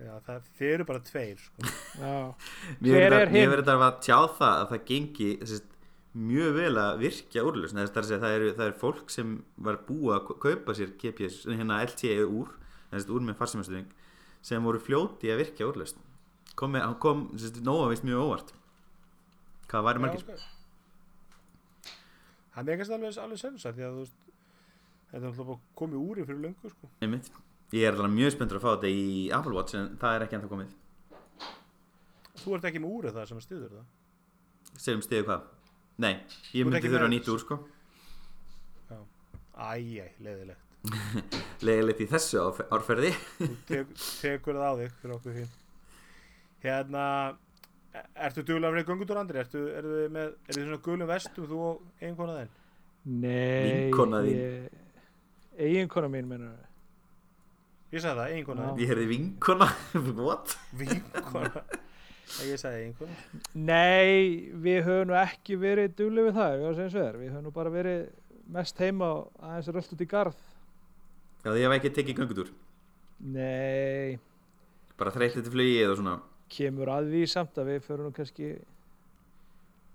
Já, 0.00 0.14
það, 0.26 0.46
þeir 0.58 0.72
eru 0.74 0.86
bara 0.88 1.02
tveir 1.06 1.42
sko. 1.42 1.66
já, 2.00 2.14
Mér 2.82 3.04
er 3.06 3.16
er 3.20 3.32
hinn? 3.32 3.50
verið 3.52 3.70
að 3.74 3.98
tjá 4.02 4.16
það 4.38 4.54
að 4.54 4.64
það 4.72 4.84
gengi 4.88 5.28
sérst, 5.42 5.68
mjög 6.12 6.56
vel 6.58 6.72
að 6.82 7.02
virkja 7.02 7.44
úrlust 7.48 7.76
það, 7.76 7.84
er, 7.86 8.22
það, 8.24 8.32
er, 8.36 8.46
það 8.58 8.66
er 8.66 8.78
fólk 8.80 9.12
sem 9.12 9.36
var 9.56 9.78
búið 9.88 10.16
að 10.16 10.32
kaupa 10.42 10.74
sér 10.76 10.94
GPS 11.00 11.42
hérna 11.48 11.78
LTE 11.86 12.16
úr, 12.26 12.50
þessi 12.90 13.14
úr 13.14 13.24
með 13.28 13.38
farsimastöðing 13.38 13.92
sem 14.44 14.64
voru 14.66 14.80
fljóti 14.82 15.30
að 15.32 15.44
virkja 15.44 15.68
úrlust 15.70 16.00
kom, 16.58 16.74
með, 16.74 16.84
hann 16.88 16.98
kom 17.00 17.22
sérst, 17.38 17.62
Nova 17.64 17.88
vist 17.92 18.04
mjög 18.04 18.26
óvart 18.26 18.52
hvað 19.70 19.88
væri 19.88 20.04
margir 20.04 20.26
Já, 20.26 20.34
ok. 20.34 20.50
Það 22.52 22.68
er 22.68 22.76
kannski 22.82 22.94
alveg, 22.98 23.16
alveg 23.22 23.40
sens 23.40 23.64
að 23.64 23.78
því 23.78 23.84
að 23.86 23.94
þú 23.94 24.02
veist 24.02 24.18
þetta 25.12 25.22
er 25.22 25.30
alltaf 25.30 25.62
komið 25.78 26.02
úri 26.02 26.24
fyrir 26.28 26.42
löngu 26.44 26.72
sko. 26.72 26.90
Einmitt. 27.04 27.30
Ég 27.72 27.86
er 27.88 27.96
alveg 27.96 28.12
mjög 28.16 28.32
spenntur 28.36 28.58
að 28.60 28.64
fá 28.66 28.70
þetta 28.74 28.90
í 28.92 29.04
Apple 29.32 29.54
Watch 29.56 29.76
en 29.78 29.90
það 30.00 30.16
er 30.18 30.24
ekki 30.26 30.36
ennþá 30.38 30.50
komið. 30.52 30.72
Þú 32.42 32.56
ert 32.56 32.64
ekki 32.70 32.80
með 32.82 32.96
úrið 32.98 33.16
það 33.18 33.28
sem 33.30 33.40
stiður 33.44 33.76
það? 33.76 33.86
Segjum 34.82 35.02
stiðu 35.04 35.26
hvað? 35.28 35.46
Nei, 36.02 36.12
ég 36.56 36.66
myndi 36.66 36.88
þurfa 36.88 37.06
að 37.06 37.12
nýta 37.14 37.32
úr 37.34 37.42
sko. 37.44 37.58
Æjæ, 39.62 40.06
leðilegt 40.24 40.58
Legilegt 41.62 42.00
í 42.04 42.06
þessu 42.10 42.38
árf- 42.42 42.62
árferði. 42.74 43.10
Tek, 43.68 43.90
tekur 44.18 44.56
það 44.58 44.64
á 44.66 44.74
þig 44.80 44.94
fyrir 45.02 45.14
okkur 45.18 45.36
hinn 45.36 45.50
Hérna 46.64 47.04
Ertu 48.16 48.42
duglega 48.48 48.72
fyrir 48.72 48.88
göngutúr 48.88 49.20
Andri? 49.20 49.42
Ertu, 49.44 49.60
ertu 49.76 50.00
með, 50.16 50.32
er 50.48 50.56
þið 50.56 50.64
svona 50.64 50.80
gulum 50.88 51.10
vestum 51.12 51.46
þú 51.50 51.60
og 51.68 51.84
eiginkona 52.00 52.38
þinn? 52.40 52.52
nei 53.22 53.68
Vinkona 53.68 54.22
þín. 54.24 54.40
ég, 54.40 54.80
eiginkona 55.68 56.08
mín 56.16 56.28
menur 56.32 56.56
Ég 57.92 58.00
sagði 58.00 58.16
það, 58.22 58.30
Já. 58.62 58.68
þinn 58.72 58.82
Ég 58.82 58.90
heyrði 58.92 59.06
vinkona 59.10 59.66
What? 60.26 60.54
Vinkona 60.80 61.62
Ég 62.48 62.56
sagði 62.60 62.78
eiginkona 62.86 63.16
Nei, 63.68 64.48
við 64.64 64.78
höfum 64.86 65.10
nú 65.10 65.16
ekki 65.20 65.58
verið 65.60 65.94
duglega 65.98 66.30
við 66.30 66.38
það, 66.38 66.54
að. 66.96 67.18
Við 67.20 67.32
höfum 67.34 67.46
nú 67.48 67.52
bara 67.58 67.72
verið 67.74 68.02
mest 68.56 68.80
heima 68.82 69.10
og 69.18 69.44
aðeins 69.44 69.68
rölt 69.76 69.92
út 69.94 70.02
í 70.02 70.08
garð. 70.10 70.38
Já, 71.44 71.50
því 71.52 71.60
ég 71.60 71.66
hef 71.68 71.74
ekki 71.76 71.90
tekið 71.98 72.18
göngutúr 72.22 72.50
Nei, 73.22 74.16
Bara 74.98 75.12
þreytt 75.14 75.36
til 75.38 75.52
flugið 75.54 75.92
og 75.92 75.98
svona 76.00 76.16
kemur 76.52 76.90
að 76.92 77.06
því 77.12 77.20
samt 77.32 77.56
að 77.62 77.68
við 77.70 77.84
förum 77.86 78.08
nú 78.08 78.12
kannski, 78.16 78.48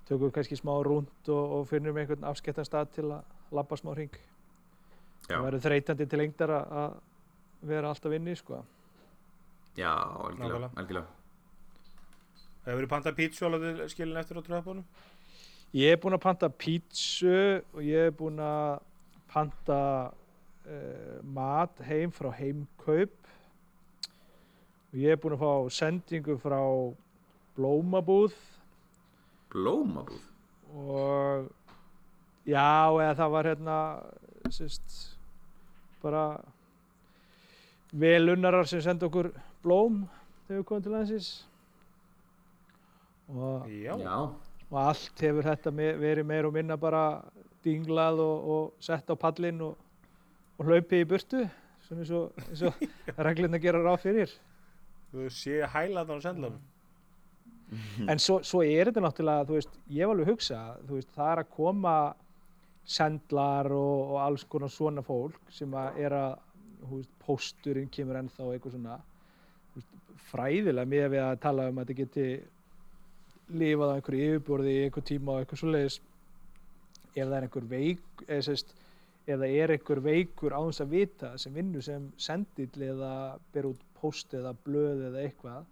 tökum 0.09 0.31
kannski 0.33 0.57
smá 0.57 0.71
rúnd 0.85 1.29
og, 1.29 1.51
og 1.59 1.67
finnum 1.69 1.97
einhvern 2.01 2.23
afskettan 2.25 2.65
stað 2.65 2.89
til 2.95 3.05
að 3.13 3.53
labba 3.53 3.77
smá 3.77 3.91
hring. 3.93 4.15
Já, 5.27 5.35
Það 5.35 5.43
verður 5.45 5.63
þreytandi 5.67 6.07
til 6.09 6.19
lengdar 6.23 6.53
að- 6.57 6.71
að 6.81 6.95
vera 7.61 7.89
alltaf 7.89 8.13
inni, 8.13 8.35
sko. 8.35 8.63
já 9.77 9.91
algjörlega, 9.93 10.71
algjörlega. 10.75 11.07
Hefur 12.65 12.81
verið 12.81 12.91
pantað 12.91 13.15
pítsu 13.15 13.45
alveg 13.47 13.83
skilin 13.91 14.19
eftir 14.19 14.39
á 14.39 14.43
tröðbónum? 14.43 14.85
Ég 15.77 15.93
er 15.93 15.99
búinn 16.01 16.17
að 16.17 16.23
panta 16.25 16.49
pítsu 16.51 17.35
og 17.73 17.83
ég 17.83 18.09
er 18.09 18.15
búinn 18.15 18.41
að 18.43 18.81
panta 19.31 19.79
uh, 20.67 21.17
mat 21.23 21.79
heim 21.87 22.11
frá 22.15 22.31
heimkaup 22.35 23.15
og 24.91 24.99
ég 24.99 25.15
er 25.15 25.21
búinn 25.21 25.37
að 25.37 25.43
fá 25.43 25.77
sendingu 25.77 26.37
frá 26.41 26.59
blómabúð 27.57 28.35
Blómabúð 29.51 30.23
og 30.75 31.47
já, 32.47 32.91
eða 32.91 33.15
það 33.21 33.33
var 33.35 33.51
hérna 33.51 33.77
sérst 34.51 34.97
bara 36.03 36.23
velunnarar 37.91 38.67
sem 38.67 38.81
senda 38.83 39.07
okkur 39.07 39.31
blóm 39.63 40.03
þegar 40.47 40.59
við 40.61 40.67
komum 40.69 40.85
til 40.85 40.95
landsins. 40.95 41.31
Og 43.27 43.67
og 44.67 44.79
allt 44.81 45.21
hefur 45.23 45.47
þetta 45.47 45.71
me 45.71 45.91
verið 45.99 46.27
meir 46.27 46.47
og 46.47 46.55
minna 46.55 46.77
bara 46.79 47.21
dinglað 47.63 48.19
og, 48.23 48.49
og 48.53 48.83
sett 48.83 49.07
á 49.11 49.15
pallinn 49.19 49.61
og, 49.63 49.75
og 50.57 50.67
hlaupið 50.67 51.03
í 51.03 51.07
burtu 51.07 51.43
svona 51.87 52.03
eins 52.03 52.11
og, 52.11 52.41
eins 52.49 52.63
og 52.67 52.81
reglirna 53.27 53.59
gera 53.63 53.83
ráð 53.83 54.01
fyrir. 54.03 54.33
Þú 55.11 55.29
sé 55.31 55.61
hælaðan 55.71 56.19
á 56.19 56.25
sendlanum. 56.25 56.63
en 58.07 58.19
svo, 58.19 58.39
svo 58.47 58.61
er 58.63 58.87
þetta 58.87 59.03
náttúrulega 59.03 59.47
þú 59.47 59.57
veist, 59.57 59.73
ég 59.91 60.03
hef 60.03 60.13
alveg 60.13 60.29
hugsa 60.31 60.59
þú 60.87 60.99
veist, 60.99 61.09
það 61.15 61.31
er 61.33 61.41
að 61.41 61.49
koma 61.51 61.95
sendlar 62.87 63.67
og, 63.75 64.13
og 64.13 64.19
alls 64.23 64.45
konar 64.47 64.71
svona 64.71 65.03
fólk 65.03 65.51
sem 65.51 65.73
að 65.75 65.99
er 66.05 66.15
að 66.15 66.37
veist, 66.81 67.13
pósturinn 67.23 67.89
kemur 67.93 68.19
ennþá 68.21 68.51
eitthvað 68.53 68.75
svona 68.77 68.97
veist, 69.75 69.95
fræðilega 70.31 70.91
með 70.93 71.07
við 71.15 71.23
að 71.23 71.39
tala 71.45 71.69
um 71.71 71.79
að 71.79 71.87
þetta 71.87 72.01
geti 72.01 72.27
lifað 73.57 73.93
á 73.93 73.95
einhverju 73.95 74.27
yfirborði 74.31 74.73
í 74.73 74.83
einhver 74.85 75.07
tíma 75.07 75.33
og 75.33 75.43
eitthvað 75.43 75.63
svoleiðis. 75.63 76.01
Ef 77.17 77.23
það 77.23 77.37
er 77.37 77.47
einhver 77.47 77.69
veik 77.71 78.23
eða, 78.27 78.41
sérst, 78.49 78.75
ef 79.27 79.39
það 79.41 79.55
er 79.61 79.73
einhver 79.73 80.01
veikur 80.03 80.55
á 80.55 80.61
þess 80.61 80.83
að 80.83 80.93
vita 80.93 81.31
sem 81.41 81.55
vinnur 81.55 81.85
sem 81.85 82.11
sendill 82.21 82.85
eða 82.91 83.13
ber 83.55 83.71
út 83.71 83.81
póst 83.97 84.35
eða 84.37 84.53
blöð 84.67 85.07
eða 85.09 85.23
eitthvað 85.25 85.65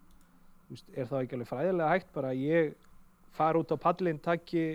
veist, 0.72 0.90
er 0.96 1.08
það 1.10 1.22
ekki 1.22 1.38
alveg 1.38 1.52
fræðilega 1.52 1.92
hægt 1.94 2.12
bara 2.16 2.32
að 2.34 2.44
ég 2.44 2.74
fara 3.36 3.62
út 3.62 3.72
á 3.72 3.78
pallin 3.80 4.20
takki 4.24 4.66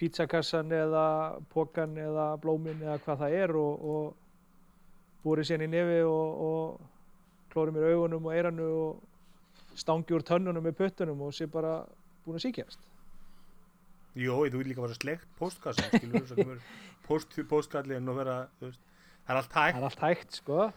pizzakassan 0.00 0.72
eða 0.74 1.06
pokan 1.52 1.94
eða 2.00 2.32
blómin 2.42 2.82
eða 2.82 2.98
hvað 3.04 3.22
það 3.22 3.36
er 3.38 3.56
og, 3.60 3.86
og 3.94 4.21
búri 5.22 5.44
sérn 5.46 5.66
í 5.66 5.70
nefi 5.70 6.00
og, 6.06 6.44
og 6.46 7.52
klóri 7.52 7.74
mér 7.74 7.92
augunum 7.92 8.28
og 8.28 8.36
eiranu 8.36 8.68
og 8.82 9.78
stangi 9.78 10.16
úr 10.16 10.24
tönnunum 10.26 10.64
með 10.64 10.78
puttunum 10.82 11.22
og 11.26 11.34
sé 11.36 11.48
bara 11.50 11.82
búin 12.24 12.38
að 12.38 12.46
síkjast 12.48 12.88
Jó, 14.12 14.42
þú 14.44 14.60
vil 14.60 14.68
líka 14.68 14.84
vera 14.84 14.96
slegt 14.98 15.28
postkassan, 15.38 15.88
skilur, 15.94 16.58
post, 17.06 17.38
postkallin 17.48 18.10
og 18.12 18.18
vera, 18.20 18.38
veist, 18.60 18.80
það 19.24 19.32
er 19.34 19.40
allt 19.40 19.54
hægt. 19.56 19.78
er 19.78 19.86
allt 19.88 20.02
hægt 20.04 20.40
sko 20.42 20.70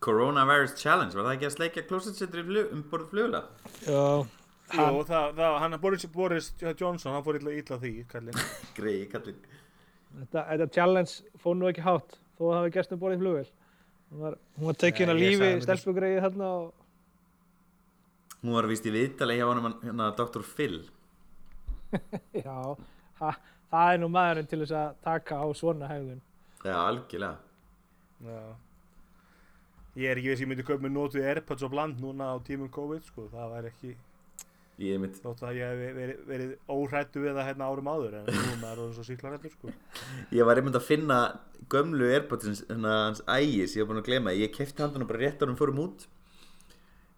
Coronavirus 0.00 0.78
Challenge, 0.80 1.12
var 1.12 1.26
það 1.26 1.34
ekki 1.34 1.48
að 1.50 1.56
sleikja 1.58 1.82
klósetsetri 1.84 2.44
flug, 2.46 2.70
um 2.72 2.84
borð 2.88 3.10
flugla? 3.10 3.42
Já, 3.84 4.24
Jó, 4.70 5.02
það, 5.04 5.34
það, 5.36 5.56
hann 5.60 5.76
Boris, 5.82 6.06
Boris 6.14 6.48
Johnson, 6.62 7.12
hann 7.12 7.24
fór 7.26 7.36
illa, 7.40 7.52
illa 7.52 7.76
því, 7.82 7.90
kallin. 8.08 8.38
Grei, 8.78 9.02
kallinn. 9.10 9.40
þetta, 10.22 10.44
þetta 10.54 10.68
challenge 10.76 11.34
fór 11.42 11.58
nú 11.58 11.68
ekki 11.68 11.84
hátt 11.84 12.16
þó 12.38 12.46
að 12.46 12.52
það 12.52 12.60
hafi 12.60 12.74
gerst 12.78 12.94
um 12.96 13.02
borðið 13.02 13.24
flugvél 13.24 13.50
hún 14.10 14.20
var, 14.24 14.36
hún 14.58 14.66
var 14.70 14.78
tekin 14.80 15.06
Nei, 15.08 15.14
að 15.14 15.20
lífi 15.24 15.50
stelpugreið 15.66 16.20
þarna 16.26 16.50
og 16.60 16.72
Hún 18.40 18.54
var 18.56 18.66
vist 18.70 18.86
í 18.88 18.92
viðtali 18.94 19.34
hjá 19.36 19.44
honum, 19.50 19.66
hann- 19.68 19.82
hérna, 19.84 20.06
Dr. 20.16 20.40
Phil. 20.40 20.78
já, 22.46 22.54
ha, 23.20 23.32
það 23.70 23.90
er 23.92 23.98
nú 24.00 24.08
maðurinn 24.08 24.48
til 24.48 24.60
þess 24.62 24.72
að 24.80 24.94
taka 25.04 25.40
á 25.44 25.46
svona 25.58 25.88
hegðun 25.90 26.22
Já, 26.64 26.76
algjörlega. 26.86 27.36
Já. 28.24 28.40
Ég 30.00 30.06
er 30.12 30.20
ekki 30.20 30.30
veist, 30.32 30.42
ég 30.44 30.48
myndi 30.48 30.64
köpa 30.64 30.84
með 30.86 30.94
notuð 30.94 31.26
Airpods 31.26 31.64
og 31.66 31.72
bland 31.74 32.00
núna 32.00 32.30
á 32.32 32.36
tímum 32.46 32.70
COVID, 32.72 33.04
sko, 33.10 33.26
það 33.32 33.52
væri 33.56 33.70
ekki, 33.72 33.92
Ég 34.80 34.96
er 34.96 35.00
mitt, 35.02 35.18
þótt 35.20 35.42
að 35.44 35.58
ég 35.58 35.68
hef 35.68 35.96
verið, 35.96 36.20
verið 36.24 36.52
óhrættu 36.72 37.20
við 37.20 37.34
það 37.36 37.48
hérna 37.50 37.66
árum 37.68 37.88
áður, 37.90 38.14
en 38.16 38.28
núna 38.32 38.70
er 38.70 38.78
það 38.80 38.94
svo 38.96 39.02
síklarhættur, 39.04 39.52
sko. 39.52 39.72
ég 40.38 40.48
var 40.48 40.60
einmitt 40.60 40.78
að 40.78 40.86
finna 40.86 41.18
gömlu 41.74 42.08
Airpodsins, 42.08 42.62
hérna 42.70 42.94
hans 43.02 43.20
ægis, 43.28 43.74
ég 43.76 43.84
var 43.84 43.90
búin 43.90 44.00
að 44.00 44.08
glema, 44.08 44.32
ég 44.32 44.54
kefti 44.54 44.80
handan 44.80 45.04
og 45.04 45.10
bara 45.10 45.20
rétt 45.20 45.44
árum 45.44 45.58
fórum 45.60 45.82
út. 45.84 46.06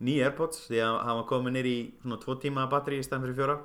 Nýja 0.02 0.32
Airpods, 0.32 0.64
því 0.66 0.82
að 0.82 0.98
hann 1.06 1.20
var 1.20 1.28
komið 1.30 1.54
nýr 1.54 1.70
í 1.70 1.76
svona 2.00 2.18
tvo 2.24 2.36
tíma 2.42 2.66
batteri 2.72 2.98
í 2.98 3.06
stæðan 3.06 3.28
fyrir 3.28 3.38
fjóra. 3.38 3.56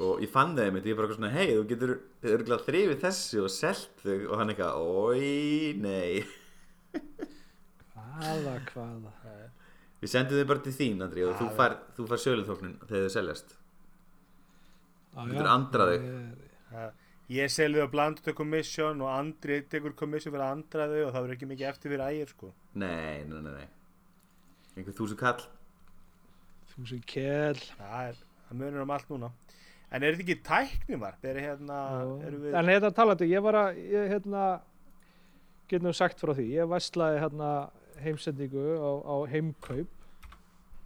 Og 0.00 0.22
ég 0.22 0.30
fann 0.30 0.54
það 0.54 0.68
einmitt, 0.68 0.86
ég 0.86 1.00
bara 1.00 1.10
eitthvað 1.10 1.18
svona, 1.18 1.34
hei, 1.34 1.48
þú 1.56 1.64
getur 1.72 1.96
örgulega 2.30 2.66
þrifið 2.68 3.02
þessu 3.08 3.42
og 3.42 3.50
selt 3.56 4.04
þau 4.04 4.18
og 4.20 4.36
hann 4.38 4.54
eitthvað, 4.54 4.86
oi, 4.86 5.74
nei. 5.82 6.22
hvaða, 7.90 8.54
hvaða 8.70 9.18
Við 10.00 10.12
sendum 10.14 10.40
þau 10.40 10.48
bara 10.48 10.64
til 10.64 10.72
þín, 10.72 11.02
Andri, 11.04 11.24
og 11.28 11.36
þú 11.36 11.50
fær, 11.58 11.76
þú 11.96 12.06
fær 12.08 12.22
söluþóknin 12.22 12.76
þegar 12.86 13.02
þau 13.04 13.14
seljast. 13.16 13.54
Já, 15.10 15.20
getur 15.26 15.48
já. 15.48 15.52
andrað 15.52 15.92
þig. 15.92 16.06
Ég- 17.30 17.52
selði 17.52 17.82
það 17.82 17.90
bland 17.92 18.22
til 18.24 18.34
commission 18.34 19.02
og 19.04 19.10
Andri 19.12 19.60
tekur 19.62 19.94
commission 19.94 20.32
fyrir 20.32 20.46
að 20.46 20.54
andra 20.56 20.86
þau 20.88 21.02
og 21.04 21.12
það 21.12 21.20
verður 21.20 21.36
ekki 21.36 21.50
mikið 21.50 21.68
eftir 21.68 21.92
fyrir 21.92 22.06
ægir, 22.06 22.32
sko. 22.32 22.52
Nei, 22.74 23.24
nei, 23.28 23.42
nei, 23.44 23.52
nei. 23.52 23.68
Einhver 24.76 24.96
þúsund 24.96 25.20
kall. 25.20 25.44
þú 26.70 26.86
sem 26.88 27.00
kell 27.04 27.58
Það 27.58 28.08
er, 28.08 28.18
það 28.48 28.58
munur 28.62 28.82
um 28.82 28.90
allt 28.94 29.08
núna. 29.10 29.30
En 29.90 30.02
er 30.02 30.14
þetta 30.14 30.24
ekki 30.24 30.42
tæknivarp? 30.46 31.24
Er 31.26 31.40
hérna, 31.42 31.78
erum 32.24 32.42
við... 32.44 32.54
en 32.54 32.70
hérna 32.70 32.90
talandi, 32.94 33.26
ég 33.26 33.42
var 33.42 33.58
að 33.58 33.80
ég, 33.90 34.08
hérna, 34.14 34.44
get 35.68 35.82
nú 35.82 35.92
sagt 35.92 36.22
frá 36.22 36.32
því 36.32 36.46
ég 36.54 36.70
væslaði 36.70 37.24
hérna 37.24 37.50
heimsendingu 38.04 38.66
á, 38.80 38.90
á 39.04 39.16
heimkaup. 39.30 39.88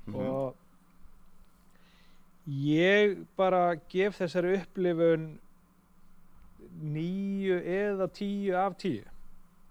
Mhm. 0.07 0.17
og 0.21 0.55
ég 2.47 3.25
bara 3.37 3.77
gef 3.89 4.19
þessari 4.21 4.59
upplifun 4.61 5.39
níu 6.83 7.57
eða 7.61 8.09
tíu 8.13 8.55
af 8.59 8.77
tíu. 8.77 9.05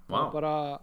Vá, 0.10 0.26
og 0.26 0.34
bara 0.34 0.80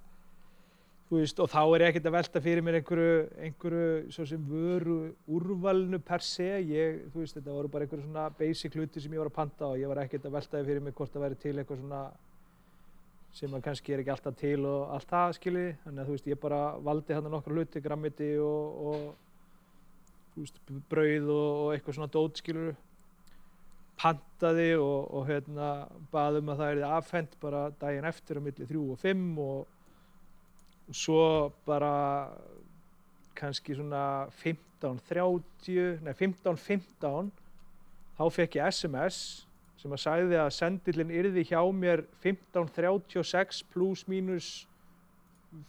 veist, 1.10 1.40
og 1.42 1.50
þá 1.50 1.60
er 1.64 1.82
ég 1.82 1.88
ekkert 1.90 2.06
að 2.06 2.14
velta 2.14 2.42
fyrir 2.44 2.62
mér 2.62 2.78
einhverju, 2.78 3.14
einhverju 3.42 4.12
svo 4.14 4.26
sem 4.30 4.44
vöru 4.46 4.98
úrvalinu 5.26 5.98
per 5.98 6.22
se. 6.22 6.48
Ég, 6.62 7.00
þú 7.10 7.24
veist, 7.24 7.36
þetta 7.38 7.56
voru 7.56 7.70
bara 7.72 7.86
einhverju 7.86 8.06
svona 8.06 8.28
basic 8.38 8.76
hluti 8.78 9.02
sem 9.02 9.12
ég 9.16 9.22
var 9.22 9.32
að 9.32 9.38
panta 9.40 9.72
og 9.72 9.80
ég 9.80 9.90
var 9.90 10.04
ekkert 10.04 10.28
að 10.28 10.36
velta 10.38 10.64
fyrir 10.68 10.84
mér 10.84 10.94
hvort 10.94 11.12
það 11.14 11.26
væri 11.26 11.40
til 11.42 11.56
eitthvað 11.56 11.82
svona 11.82 12.04
sem 13.36 13.54
að 13.54 13.64
kannski 13.68 13.94
er 13.94 14.02
ekki 14.02 14.12
alltaf 14.14 14.36
til 14.40 14.60
og 14.66 14.92
allt 14.96 15.10
það 15.10 15.34
skilji, 15.38 15.66
þannig 15.84 16.02
að 16.02 16.08
þú 16.08 16.14
veist, 16.16 16.30
ég 16.30 16.40
bara 16.42 16.60
valdi 16.82 17.16
hann 17.16 17.28
nokkra 17.30 17.56
hluti, 17.56 17.82
grammiti 17.84 18.30
og, 18.42 18.86
og 18.90 20.30
þú 20.34 20.44
veist, 20.44 20.62
brauð 20.90 21.34
og, 21.34 21.50
og 21.64 21.74
eitthvað 21.74 21.98
svona 21.98 22.14
dót 22.14 22.40
skilur 22.42 22.78
pantaði 24.00 24.70
og, 24.80 25.10
og 25.12 25.28
hérna 25.28 25.68
baðum 26.12 26.50
að 26.54 26.62
það 26.62 26.72
er 26.72 26.86
afhent 26.88 27.36
bara 27.42 27.66
daginn 27.82 28.08
eftir 28.08 28.40
á 28.40 28.44
milli 28.44 28.68
þrjú 28.68 28.86
og 28.94 29.02
fimm 29.02 29.28
og, 29.44 29.60
svo 30.90 31.52
bara 31.66 32.30
kannski 33.38 33.76
svona 33.78 34.26
15.30 34.42 36.00
nei 36.04 36.14
15.15 36.18 37.30
þá 38.18 38.24
fekk 38.34 38.58
ég 38.58 38.72
SMS 38.74 39.20
sem 39.80 39.94
að 39.96 40.02
sagði 40.02 40.36
að 40.40 40.50
sendillin 40.52 41.14
yrði 41.14 41.46
hjá 41.48 41.60
mér 41.72 42.04
15.36 42.24 43.62
pluss 43.72 44.04
mínus 44.10 44.50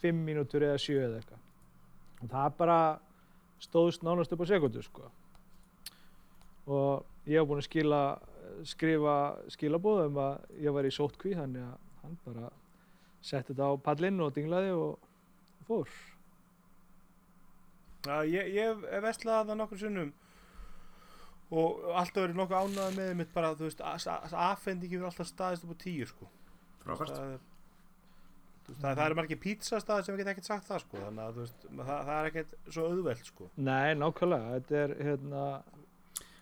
5 0.02 0.26
mínútur 0.26 0.65
eða 0.67 0.82
7 0.82 0.97
eða 1.00 1.21
eitthvað. 1.21 1.45
Og 2.21 2.34
það 2.34 2.58
bara 2.60 2.80
stóðst 3.62 4.04
nánast 4.06 4.34
upp 4.36 4.43
á 4.43 4.52
sekundu 4.52 4.84
sko. 4.86 5.08
Og 6.67 7.30
ég 7.30 7.39
hef 7.39 7.47
búin 7.47 7.62
að 7.63 7.69
skila 7.69 8.02
skrifa 8.67 9.15
skilabóð 9.52 10.06
um 10.10 10.19
að 10.21 10.62
ég 10.62 10.76
var 10.76 10.88
í 10.88 10.93
sótkví 10.93 11.34
þannig 11.38 11.65
að 11.65 11.78
hann 12.04 12.17
bara 12.26 12.50
setti 13.21 13.54
þetta 13.54 13.69
á 13.69 13.74
pallinn 13.86 14.21
og 14.21 14.34
dinglaði 14.36 14.74
og 14.76 15.00
fór. 15.67 15.89
Já, 18.06 18.17
ég, 18.26 18.52
hef 18.58 19.06
veslaði 19.06 19.52
það 19.52 19.60
nokkur 19.62 19.82
sinnum 19.82 20.12
og 21.52 21.88
alltaf 22.00 22.24
verið 22.24 22.38
nokkuð 22.40 22.66
ánægð 22.66 22.98
með 22.98 23.14
mitt 23.20 23.32
bara, 23.36 23.54
þú 23.60 23.68
veist, 23.68 23.82
aðfendingi 23.84 24.98
verið 24.98 25.10
alltaf 25.10 25.30
staðist 25.30 25.66
upp 25.68 25.74
á 25.76 25.84
tíu, 25.84 26.08
sko. 26.08 26.30
frábært. 26.84 27.12
Það 27.18 27.34
þú 28.62 28.72
veist, 28.72 28.82
það, 28.82 28.96
það 28.96 29.04
eru 29.06 29.20
margir 29.20 29.42
pítsastaði 29.42 30.08
sem 30.08 30.20
get 30.22 30.32
ekkert 30.32 30.48
sagt 30.48 30.70
það, 30.70 30.84
sko, 30.86 31.02
þannig 31.02 31.26
að, 31.26 31.36
þú 31.36 31.46
veist, 31.46 31.68
það, 31.82 31.92
það 31.92 32.16
er 32.16 32.30
ekkert 32.32 32.56
svo 32.70 32.88
auðvelt, 32.88 33.30
sko. 33.34 33.50
Nei, 33.68 33.92
nákvæmlega, 34.00 34.58
þetta 34.58 34.82
er 34.86 34.96
hérna 35.10 35.46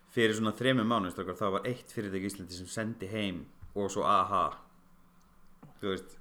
Fyrir 0.09 0.33
svona 0.33 0.53
mánuð, 0.89 1.11
strókar, 1.13 1.37
það 1.37 1.51
var 1.53 1.67
eitt 1.69 1.91
fyrirtæki 1.93 2.25
í 2.25 2.29
Íslandi 2.31 2.55
sem 2.57 2.69
sendi 2.69 3.09
heim 3.11 3.43
og 3.77 3.91
svo 3.93 4.05
AHA. 4.09 4.45
Þú 5.79 5.91
veist, 5.91 6.15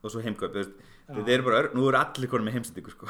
og 0.00 0.12
svo 0.14 0.22
heimkaup, 0.24 0.54
þú 0.54 0.62
veist. 0.62 0.78
Þetta 1.08 1.34
er 1.34 1.44
bara, 1.44 1.60
nú 1.76 1.84
eru 1.90 2.00
allir 2.00 2.30
konum 2.32 2.48
með 2.48 2.56
heimsendingu, 2.56 2.94
sko. 2.94 3.08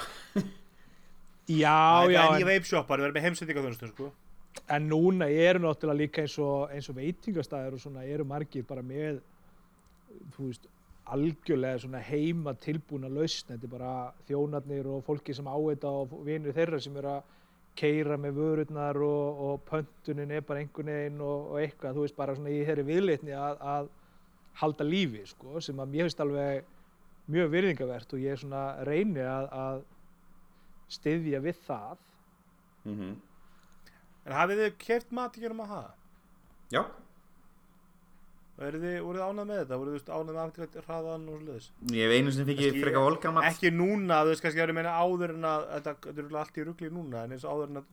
Já, 1.48 1.78
það 2.02 2.10
já, 2.12 2.18
er 2.18 2.24
en, 2.24 2.34
nýja 2.34 2.48
veipshoppar, 2.50 3.00
við 3.00 3.08
erum 3.08 3.16
með 3.16 3.26
heimsendingaþjónustum, 3.28 3.92
sko. 3.94 4.10
En 4.68 4.88
núna 4.88 5.28
eru 5.30 5.62
náttúrulega 5.64 5.98
líka 6.02 6.24
eins 6.24 6.36
og, 6.42 6.68
eins 6.72 6.88
og 6.90 6.98
veitingastæður 6.98 7.76
og 7.76 7.82
svona 7.82 8.04
eru 8.04 8.26
margir 8.28 8.66
bara 8.68 8.82
með 8.82 9.20
þú 10.34 10.48
veist, 10.48 10.68
algjörlega 11.08 12.02
heima 12.04 12.54
tilbúna 12.60 13.08
lausn, 13.08 13.54
þetta 13.54 13.66
er 13.66 13.72
bara 13.72 13.92
þjónarnir 14.28 14.88
og 14.92 15.04
fólki 15.06 15.34
sem 15.34 15.48
á 15.48 15.56
þetta 15.56 15.92
og 16.02 16.16
vinir 16.26 16.56
þeirra 16.56 16.80
sem 16.84 16.96
eru 17.00 17.14
að 17.14 17.34
keira 17.78 18.16
með 18.18 18.40
vörurnar 18.40 18.98
og, 19.06 19.42
og 19.46 19.60
pöntunin 19.68 20.34
er 20.34 20.42
bara 20.44 20.64
einhvern 20.64 20.90
veginn 20.90 21.22
og, 21.22 21.52
og 21.52 21.60
eitthvað, 21.62 21.94
þú 21.94 22.04
veist, 22.04 22.16
bara 22.18 22.34
svona 22.36 22.52
í 22.52 22.64
þeirri 22.66 22.84
viðleitni 22.88 23.36
að, 23.38 23.62
að 23.74 23.92
halda 24.58 24.88
lífi, 24.88 25.22
sko, 25.30 25.62
sem 25.64 25.78
að 25.78 25.94
mér 25.94 26.08
finnst 26.08 26.24
alveg 26.24 26.74
mjög 27.28 27.54
virðingavert 27.54 28.12
og 28.16 28.24
ég 28.24 28.40
svona 28.40 28.64
reyni 28.88 29.22
að, 29.22 29.48
að 29.62 29.80
styðja 30.98 31.42
við 31.44 31.64
það. 31.68 32.04
Mm 32.88 33.16
En 34.28 34.34
hafið 34.36 34.58
þið 34.62 34.74
keft 34.84 35.12
mat 35.16 35.36
í 35.38 35.42
gerum 35.46 35.62
að 35.64 35.70
hafa? 35.72 35.92
Já, 36.74 36.82
Og 38.58 38.64
eru 38.66 38.78
þið, 38.82 38.94
voruð 39.06 39.20
þið 39.20 39.28
ánægð 39.30 39.46
með 39.48 39.58
þetta? 39.60 39.76
Voruð 39.78 39.92
þið 39.98 40.08
ánægð 40.18 40.32
með 40.34 40.40
afgreitt 40.42 40.76
hraðan 40.82 41.26
og 41.30 41.34
svoleiðis? 41.38 41.66
ég 41.94 42.08
hef 42.08 42.14
einu 42.18 42.32
sem 42.34 42.46
fikk 42.48 42.62
ég 42.64 42.78
freka 42.82 43.02
volgamat. 43.04 43.44
Ekki 43.52 43.70
núna, 43.70 44.16
þú 44.26 44.32
veist 44.32 44.42
kannski 44.42 44.62
að 44.64 44.72
ég 44.72 44.76
meina 44.78 44.94
áður 44.98 45.34
en 45.36 45.46
að 45.46 45.66
þetta, 45.76 45.92
þetta 45.94 46.10
er 46.10 46.24
örugglega 46.24 46.42
allt 46.42 46.58
í 46.58 46.64
rugli 46.66 46.90
núna 46.96 47.20
en 47.28 47.36
eins 47.36 47.44
og 47.46 47.52
áður 47.54 47.70
en 47.70 47.78
að 47.78 47.86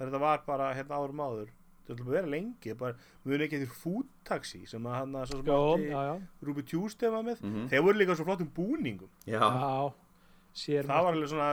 þetta 0.00 0.20
var 0.24 0.42
bara 0.48 0.66
hérna 0.74 0.98
árum 0.98 1.22
áður 1.28 1.52
þetta 1.86 1.94
er 1.94 2.02
að 2.02 2.10
vera 2.16 2.32
lengi, 2.34 2.74
bara 2.82 2.98
muni 3.30 3.46
ekki 3.46 3.60
eftir 3.60 3.70
food 3.84 4.10
taxi 4.26 4.64
sem 4.66 4.82
að 4.90 4.98
hann 4.98 5.14
að 5.20 5.30
svo 5.30 5.38
sem 5.38 5.46
Já, 5.46 5.60
átti 5.60 5.86
já, 5.94 6.02
já, 6.10 6.14
Ruby 6.50 6.62
Tuesday 6.72 7.10
var 7.14 7.22
með 7.30 7.40
Mhm. 7.46 7.68
þeir 7.70 7.82
voru 7.86 7.98
líka 8.02 8.16
svo 8.18 8.26
flottum 8.26 8.50
búningum 8.58 9.08
Já, 9.30 9.38
já, 9.38 9.94
sér 10.54 10.90
það 10.90 11.04
var 11.06 11.12
alveg 11.14 11.30
svona 11.30 11.50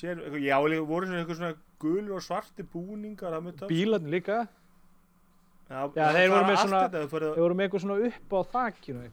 sér, 0.00 0.16
já, 0.40 0.56
voru 0.64 1.06
svona 1.06 1.20
eitthvað 1.20 1.36
svona 1.36 1.54
gulur 1.84 2.18
og 2.18 2.24
svarti 2.26 2.66
búningar 2.74 3.36
það 3.36 3.68
bílarnir 3.70 4.16
líka 4.18 4.40
já, 4.44 5.78
Já, 5.78 5.86
það 5.94 6.18
þeir 6.18 6.34
voru 6.34 6.48
með 6.50 6.58
svona- 6.64 6.82
þetta, 6.88 7.06
farið 7.14 7.36
Þau 7.36 7.44
voru 7.44 7.54
með 7.60 7.68
eitthvað 7.68 7.84
svona 7.86 8.10
upp 8.10 8.36
á 8.36 8.40
þakkinu 8.56 9.06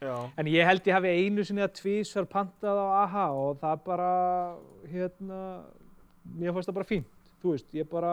En 0.00 0.48
ég 0.48 0.64
held 0.64 0.86
ég 0.88 0.96
hafi 0.96 1.10
einu 1.12 1.42
sinni 1.44 1.60
að 1.60 1.74
tvísvar 1.76 2.24
pantað 2.32 2.78
á 2.80 2.86
AHA 3.04 3.24
og 3.36 3.58
það 3.60 3.82
bara, 3.84 4.12
hérna, 4.88 5.40
mér 6.40 6.54
fannst 6.56 6.70
það 6.70 6.78
bara 6.78 6.88
fínt. 6.88 7.10
Þú 7.42 7.52
veist, 7.52 7.68
ég 7.76 7.88
bara, 7.90 8.12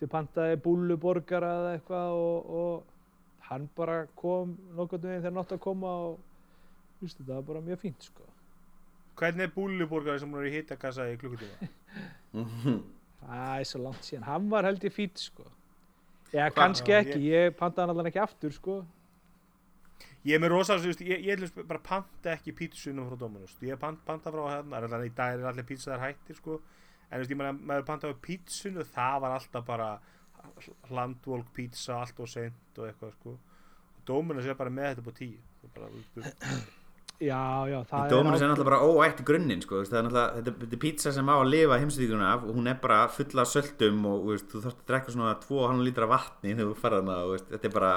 ég 0.00 0.08
pantaði 0.12 0.56
búlluborgara 0.64 1.50
eða 1.58 1.74
eitthvað 1.76 2.16
og, 2.16 2.48
og 2.62 3.44
hann 3.50 3.68
bara 3.76 3.98
kom 4.16 4.56
nokkurnu 4.78 5.10
veginn 5.10 5.26
þegar 5.26 5.36
nátt 5.36 5.52
að 5.52 5.62
koma 5.66 5.92
og, 6.06 6.16
veist, 7.02 7.20
þetta 7.20 7.36
var 7.36 7.46
bara 7.50 7.64
mjög 7.68 7.82
fínt, 7.84 8.08
sko. 8.08 8.24
hvernig 9.20 9.44
er 9.44 9.52
búluborgari 9.52 10.22
sem 10.22 10.32
voru 10.32 10.48
í 10.48 10.54
hitakassa 10.56 11.10
í 11.12 11.18
klukkutíma 11.20 11.68
Það 12.32 13.52
er 13.58 13.68
svo 13.68 13.82
langt 13.84 14.06
síðan. 14.06 14.26
Hann 14.26 14.48
var 14.50 14.66
held 14.66 14.84
ég 14.84 14.94
fínt, 14.94 15.20
sko. 15.20 15.44
Já, 16.32 16.46
kannski 16.56 16.94
ekki, 16.96 17.20
ég 17.28 17.54
pantaði 17.58 17.84
hann 17.84 17.92
allan 17.92 18.08
ekki 18.08 18.20
aftur 18.22 18.54
sko. 18.56 18.80
Ég 20.22 20.36
er 20.36 20.42
með 20.42 20.52
rosa, 20.54 20.76
þú 20.78 20.92
veist, 20.92 21.02
ég, 21.02 21.24
ég 21.26 21.34
ætlum 21.34 21.66
bara 21.66 21.82
panta 21.82 22.30
ekki 22.36 22.54
pítsunum 22.54 23.08
frá 23.10 23.18
Dominus 23.18 23.56
ég 23.66 23.78
pant, 23.78 23.98
panta 24.06 24.30
frá 24.30 24.42
hérna, 24.52 25.00
í 25.02 25.10
dag 25.16 25.34
er 25.34 25.48
allir 25.50 25.66
pítsaðar 25.66 26.04
hættir 26.04 26.38
sko 26.38 26.60
en 26.60 27.16
þú 27.16 27.22
veist, 27.24 27.32
ég 27.34 27.40
meina, 27.40 27.54
maður 27.58 27.88
pantaði 27.88 28.18
pítsunum 28.22 28.86
það 28.94 29.16
var 29.24 29.34
alltaf 29.36 29.66
bara 29.66 29.88
hlandvolk 30.90 31.50
pítsa, 31.56 31.98
allt 31.98 32.22
og 32.22 32.30
seint 32.30 32.78
og 32.78 32.86
eitthvað 32.88 33.16
sko 33.16 33.34
Dominus 34.06 34.46
er 34.46 34.58
bara 34.58 34.70
með 34.74 34.92
þetta 34.92 35.06
på 35.08 35.16
tíu 35.18 35.72
bara, 35.74 35.90
Já, 37.22 37.42
já, 37.70 37.76
það 37.86 38.08
Dóminus 38.10 38.42
er 38.42 38.50
náttúrulega 38.50 38.68
bara 38.70 38.86
óætt 38.88 39.20
í 39.22 39.26
grunninn 39.28 39.60
sko, 39.62 39.76
þú 39.76 39.82
veist, 39.82 39.92
það 39.92 39.98
er 39.98 40.06
náttúrulega, 40.06 40.38
þetta, 40.38 40.54
þetta 40.62 40.76
er 40.76 40.80
pizza 40.82 41.12
sem 41.14 41.28
á 41.30 41.34
að 41.36 41.50
lifa 41.52 41.78
heimsvíkuna 41.82 42.30
af 42.32 42.46
og 42.48 42.56
hún 42.56 42.70
er 42.72 42.80
bara 42.82 42.96
fulla 43.14 43.44
af 43.44 43.50
söltum 43.52 44.00
og 44.10 44.16
þú 44.24 44.32
veist, 44.32 44.48
þú 44.50 44.62
þarfst 44.64 44.80
að 44.80 44.88
drekka 44.90 45.14
svona 45.14 45.34
2,5 45.44 45.84
lítra 45.86 46.08
vatni 46.10 46.56
þegar 46.56 46.72
þú 46.72 46.80
ferðar 46.82 47.04
hana 47.04 47.18
og 47.20 47.28
þú 47.28 47.36
veist, 47.36 47.52
þetta 47.52 47.70
er 47.70 47.76
bara 47.76 47.92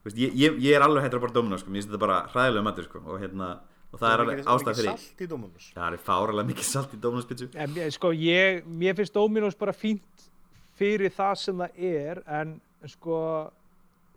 þú 0.00 0.08
veist, 0.08 0.22
ég, 0.22 0.38
ég, 0.40 0.58
ég 0.64 0.78
er 0.78 0.86
alveg 0.86 1.04
hættur 1.04 1.20
að 1.20 1.26
bara 1.26 1.36
Dóminus 1.36 1.64
sko, 1.64 1.74
mér 1.74 1.82
finnst 1.82 1.92
þetta 1.92 2.02
bara 2.06 2.18
hræðilega 2.32 2.66
matur 2.70 2.88
sko, 2.88 3.04
og 3.04 3.20
hérna, 3.20 3.50
og 3.90 4.00
það 4.00 4.14
er 4.14 4.24
alveg 4.24 4.42
ástæð 4.54 4.80
fyrir 4.80 4.90
mikið 4.90 5.04
salt 5.04 5.20
í 5.20 5.30
Dominus 5.34 5.70
það 5.76 5.98
er 5.98 6.04
fáralega 6.08 6.50
mikið 6.54 6.68
salt 6.70 6.96
í 6.96 7.00
Dóminus 7.04 7.28
pizzu 7.28 7.50
En, 7.60 7.78
sko, 7.98 8.12
ég, 8.16 8.64
mér 8.64 8.96
finnst 8.96 9.16
Dominos 9.18 9.58
bara 9.60 9.76
fínt 9.76 10.28
fyrir 10.80 11.12
það 11.12 11.34
sem 11.42 11.60
það 11.60 11.82
er 11.90 12.22
en 12.40 12.56
sko 12.88 13.18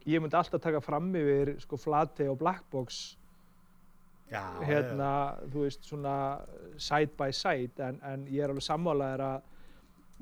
ég 0.07 0.23
myndi 0.23 0.37
alltaf 0.37 0.61
taka 0.63 0.81
fram 0.83 1.11
yfir 1.15 1.55
sko 1.63 1.79
Flatey 1.79 2.29
og 2.31 2.39
Blackbox 2.39 3.03
Já, 4.31 4.43
hérna, 4.65 5.09
þú 5.51 5.65
veist, 5.65 5.83
svona 5.85 6.15
side 6.81 7.13
by 7.19 7.33
side 7.35 7.83
en, 7.83 7.99
en 8.07 8.23
ég 8.31 8.41
er 8.41 8.53
alveg 8.53 8.65
sammálaðir 8.65 9.23
að 9.27 9.49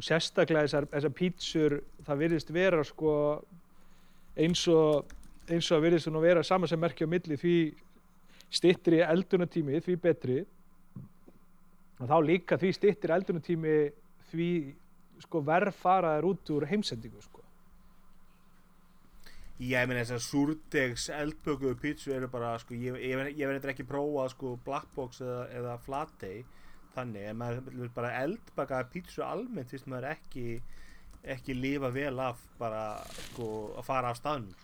sérstaklega 0.02 0.66
þessar, 0.66 0.88
þessar 0.92 1.14
pítsur 1.16 1.76
það 2.08 2.24
virðist 2.26 2.54
vera 2.56 2.84
sko 2.88 3.14
eins 4.40 4.64
og 4.72 5.12
eins 5.52 5.68
og 5.68 5.76
það 5.76 5.86
virðist 5.86 6.08
svona 6.08 6.24
vera 6.24 6.44
saman 6.48 6.72
sem 6.72 6.82
merkja 6.82 7.08
á 7.08 7.14
milli 7.14 7.38
því 7.40 7.56
styttri 8.52 9.02
eldunartími 9.06 9.82
því 9.84 9.98
betri 10.02 10.40
og 12.02 12.10
þá 12.10 12.18
líka 12.26 12.58
því 12.60 12.72
styttri 12.76 13.16
eldunartími 13.16 13.76
því 14.32 14.52
sko 15.22 15.44
verð 15.46 15.76
faraðir 15.78 16.28
út 16.32 16.52
úr 16.56 16.66
heimsendingu 16.70 17.22
sko. 17.22 17.41
Ég 19.62 19.86
meina 19.86 20.02
þessar 20.02 20.22
súrdegs 20.26 21.04
eldbökuðu 21.14 21.76
pítsu 21.84 22.14
eru 22.16 22.28
bara, 22.34 22.56
sko, 22.62 22.74
ég, 22.74 22.96
ég, 22.98 23.12
ég, 23.14 23.36
ég 23.44 23.50
verður 23.52 23.74
ekki 23.76 23.86
prófað, 23.86 24.32
sko, 24.34 24.56
Blackbox 24.66 25.22
eða, 25.22 25.42
eða 25.60 25.76
Flatey, 25.86 26.40
þannig, 26.96 27.28
en 27.30 27.38
maður 27.38 27.68
vil 27.84 27.90
bara 27.94 28.14
eldbakaða 28.24 28.88
pítsu 28.94 29.22
almennt, 29.26 29.70
fyrst 29.70 29.86
maður 29.92 30.08
ekki, 30.16 30.46
ekki 31.36 31.54
lifa 31.54 31.92
vel 31.94 32.16
af 32.26 32.40
bara, 32.58 32.82
sko, 33.30 33.50
að 33.78 33.86
fara 33.86 34.10
af 34.16 34.18
staðnum. 34.18 34.56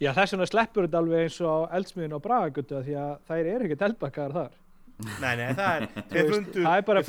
Já 0.00 0.14
þess 0.16 0.32
vegna 0.32 0.46
sleppur 0.48 0.86
þetta 0.86 1.02
alveg 1.02 1.26
eins 1.26 1.36
og 1.44 1.66
eldsmiðin 1.76 2.16
á 2.16 2.20
Bragagötu 2.24 2.80
því 2.86 2.96
að 3.02 3.12
þær 3.28 3.50
eru 3.52 3.68
ekkert 3.68 3.84
eldbakkaðar 3.90 4.36
þar 4.40 4.54
Nei, 5.20 5.32
nei, 5.36 5.50
það 5.52 5.82
er, 5.84 6.28
fundu, 6.32 6.62
það 6.64 6.78
er 6.78 6.84
bara- 6.88 7.02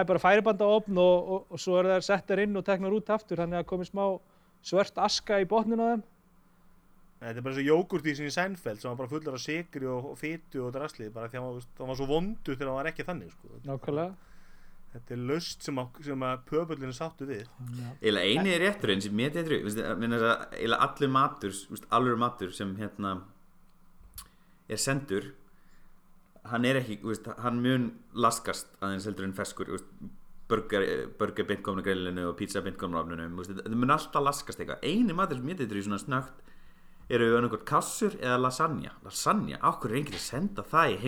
er 0.00 0.06
bara 0.08 0.18
færibanda 0.24 0.66
opn 0.66 0.98
og, 0.98 1.28
og, 1.36 1.44
og 1.54 1.60
svo 1.62 1.76
er 1.78 1.86
það 1.92 2.06
settar 2.08 2.42
inn 2.42 2.58
og 2.58 2.64
teknar 2.66 2.96
út 2.96 3.12
aftur 3.14 3.38
þannig 3.38 3.60
að 3.60 3.68
komið 3.70 3.90
smá 3.92 4.02
svört 4.66 4.98
aska 4.98 5.38
í 5.38 5.46
botninu 5.46 5.86
á 5.86 5.88
þeim 5.92 6.02
þetta 7.20 7.38
er 7.38 7.46
bara 7.46 7.56
svo 7.56 7.64
jógurtísin 7.64 8.28
í 8.28 8.34
Seinfeld 8.34 8.82
sem 8.82 8.90
var 8.90 9.00
bara 9.00 9.12
fullur 9.12 9.38
af 9.38 9.42
sigri 9.42 9.88
og, 9.88 10.12
og 10.12 10.20
fytu 10.20 10.66
og 10.66 10.74
drasli, 10.74 11.10
bara 11.14 11.30
því 11.32 11.40
að 11.40 11.46
hann 11.46 11.90
var, 11.90 11.98
svo 12.00 12.08
vondu 12.10 12.54
þegar 12.54 12.70
hann 12.70 12.80
var 12.80 12.92
ekki 12.92 13.08
þannig, 13.08 13.34
sko. 13.36 13.60
nákvæmlega 13.64 14.32
Þetta 14.94 15.10
er 15.10 15.22
löst 15.26 15.64
sem 15.66 15.78
að, 15.82 15.96
sem 16.06 16.20
að 16.22 16.42
pöbullinu 16.46 16.94
sáttu 16.94 17.26
við. 17.26 17.48
Eila 17.98 18.20
eini 18.22 18.52
er 18.54 18.60
rétturinn 18.62 19.00
sem 19.02 19.16
mér 19.18 19.32
dettur 19.34 19.56
í, 19.56 19.62
eila 20.62 20.78
allur 20.86 21.10
matur 21.10 21.56
allur 21.98 22.20
matur 22.20 22.52
sem 22.54 22.76
hérna 22.78 23.16
er 24.70 24.78
sendur 24.78 25.32
hann 26.50 26.66
er 26.68 26.78
ekki, 26.78 27.00
veist, 27.02 27.26
hann 27.42 27.58
mun 27.64 27.88
laskast 28.14 28.70
aðeins 28.78 29.08
heldur 29.08 29.26
en 29.26 29.34
feskur 29.36 29.72
burger, 30.48 30.86
burger 31.18 31.48
beintkomna 31.48 31.82
grillinu 31.84 32.28
og 32.30 32.38
pizza 32.38 32.62
beintkomna 32.64 33.00
ofninu 33.00 33.46
það 33.48 33.74
mun 33.74 33.94
alltaf 33.96 34.24
laskast 34.24 34.60
eitthvað 34.60 34.84
eini 34.84 35.16
matur 35.16 35.40
sem 35.40 35.48
mér 35.48 35.62
dettur 35.62 35.80
í 35.80 35.86
svona 35.88 36.00
snögt 36.02 36.53
eru 37.12 37.30
annarkot 37.38 37.64
kassur 37.68 38.14
eða 38.20 38.38
lasagna 38.40 38.92
lasagna, 39.04 39.58
okkur 39.70 39.92
er 39.92 40.00
einhverju 40.00 40.20
að 40.20 40.28
senda 40.28 40.64
það 40.70 40.94
í 40.94 41.00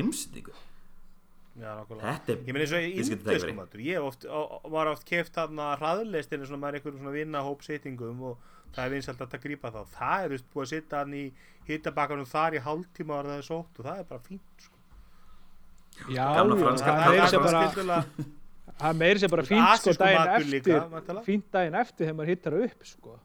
nákvæmlega. 1.81 2.13
þetta 2.13 2.33
er 2.33 2.39
Ég 2.45 2.53
meina 2.53 2.65
eins 2.67 2.75
og 2.77 3.51
í 3.51 3.57
matur, 3.57 3.81
ég 3.81 3.97
hef 3.97 4.09
oft, 4.11 4.27
á, 4.29 4.41
var 4.77 4.91
oft 4.93 5.07
keft 5.09 5.33
þarna 5.39 5.71
hraðleistinu 5.81 6.49
svona 6.49 6.61
maður 6.61 6.79
einhverjum 6.81 7.01
svona 7.01 7.15
vinnahóp 7.17 7.65
settingum 7.65 8.23
og 8.31 8.39
það 8.77 8.83
er 8.85 8.93
vinsalt 8.93 9.23
að 9.39 9.45
grípa 9.47 9.71
þá. 9.73 9.81
Það 9.97 10.25
er 10.27 10.35
veist 10.35 10.49
búið 10.53 10.67
að 10.67 10.73
sitta 10.75 11.01
hann 11.01 11.15
í 11.17 11.23
hittabakanum 11.71 12.29
þar 12.29 12.59
í 12.59 12.65
hálftíma 12.67 13.17
og 13.21 13.31
það 13.31 13.39
er 13.41 13.47
sótt 13.49 13.81
og 13.81 13.89
það 13.89 14.03
er 14.03 14.11
bara 14.11 14.27
fínt 14.27 14.67
sko. 14.67 14.75
já, 16.13 16.27
Gamla 16.37 16.59
já, 16.59 16.65
franska 16.67 16.97
það 16.99 17.17
sko. 17.17 17.41
sér 19.23 19.33
bara 19.33 19.47
Þú 19.47 19.49
fínt 19.49 19.81
sko 19.81 19.97
daginn 20.03 20.35
eftir 20.37 21.25
fínt 21.25 21.49
daginn 21.57 21.79
eftir 21.81 22.05
þegar 22.05 22.19
maður 22.19 22.33
hittar 22.35 22.59
upp 22.67 22.85
sko 22.85 23.17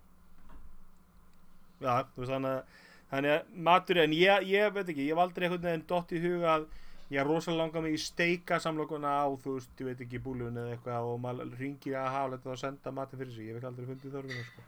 þú 1.82 2.24
veist 2.24 2.34
þannig 2.36 2.56
að 2.56 2.80
þannig 3.12 3.34
að 3.36 3.58
matur, 3.68 4.00
en 4.06 4.14
ég, 4.16 4.46
ég 4.48 4.74
veit 4.76 4.86
ekki, 4.88 5.08
ég 5.10 5.16
hef 5.16 5.24
aldrei 5.26 5.48
einhvern 5.48 5.68
veginn 5.68 5.88
dott 5.90 6.14
í 6.16 6.22
huga 6.24 6.54
að 6.56 6.68
ég 7.12 7.20
er 7.20 7.28
rosalega 7.28 7.66
langa 7.66 7.82
mig 7.84 7.98
í 7.98 8.00
steika 8.00 8.60
samlokuna 8.64 9.16
á, 9.20 9.28
þú 9.44 9.58
veist, 9.58 9.74
ég 9.82 9.90
veit 9.90 10.04
ekki 10.06 10.22
búlun 10.24 10.60
eða 10.62 10.78
eitthvað 10.78 11.10
og 11.10 11.18
maður 11.26 11.58
ringir 11.60 11.98
að 12.00 12.14
hafa 12.16 12.54
og 12.54 12.62
senda 12.62 12.94
matin 12.96 13.20
fyrir 13.20 13.34
sig, 13.36 13.50
ég 13.50 13.60
hef 13.60 13.68
aldrei 13.68 13.90
fundið 13.90 14.16
þörfina 14.16 14.46
sko. 14.48 14.64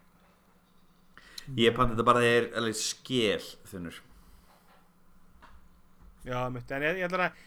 ég 1.61 1.77
panta 1.77 1.95
þetta 1.95 2.07
bara 2.09 2.25
þegar 2.25 2.49
alveg 2.59 2.81
skél 2.81 3.47
þunnur 3.71 4.01
Já, 6.23 6.37
mitt, 6.51 6.69
en 6.71 6.83
ég, 6.87 6.99
ég 6.99 7.07
ætla 7.07 7.29
að 7.29 7.41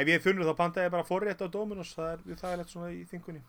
ef 0.00 0.10
ég 0.10 0.16
er 0.16 0.22
þunnur 0.24 0.50
þá 0.50 0.58
pantaði 0.58 0.86
ég 0.86 0.92
bara 0.94 1.06
forrétt 1.06 1.40
á 1.42 1.46
Dominos. 1.50 1.94
Það 1.96 2.12
er 2.12 2.38
það 2.38 2.52
er 2.52 2.60
lett 2.60 2.70
svona 2.70 2.90
í 2.94 3.00
þingunni 3.10 3.40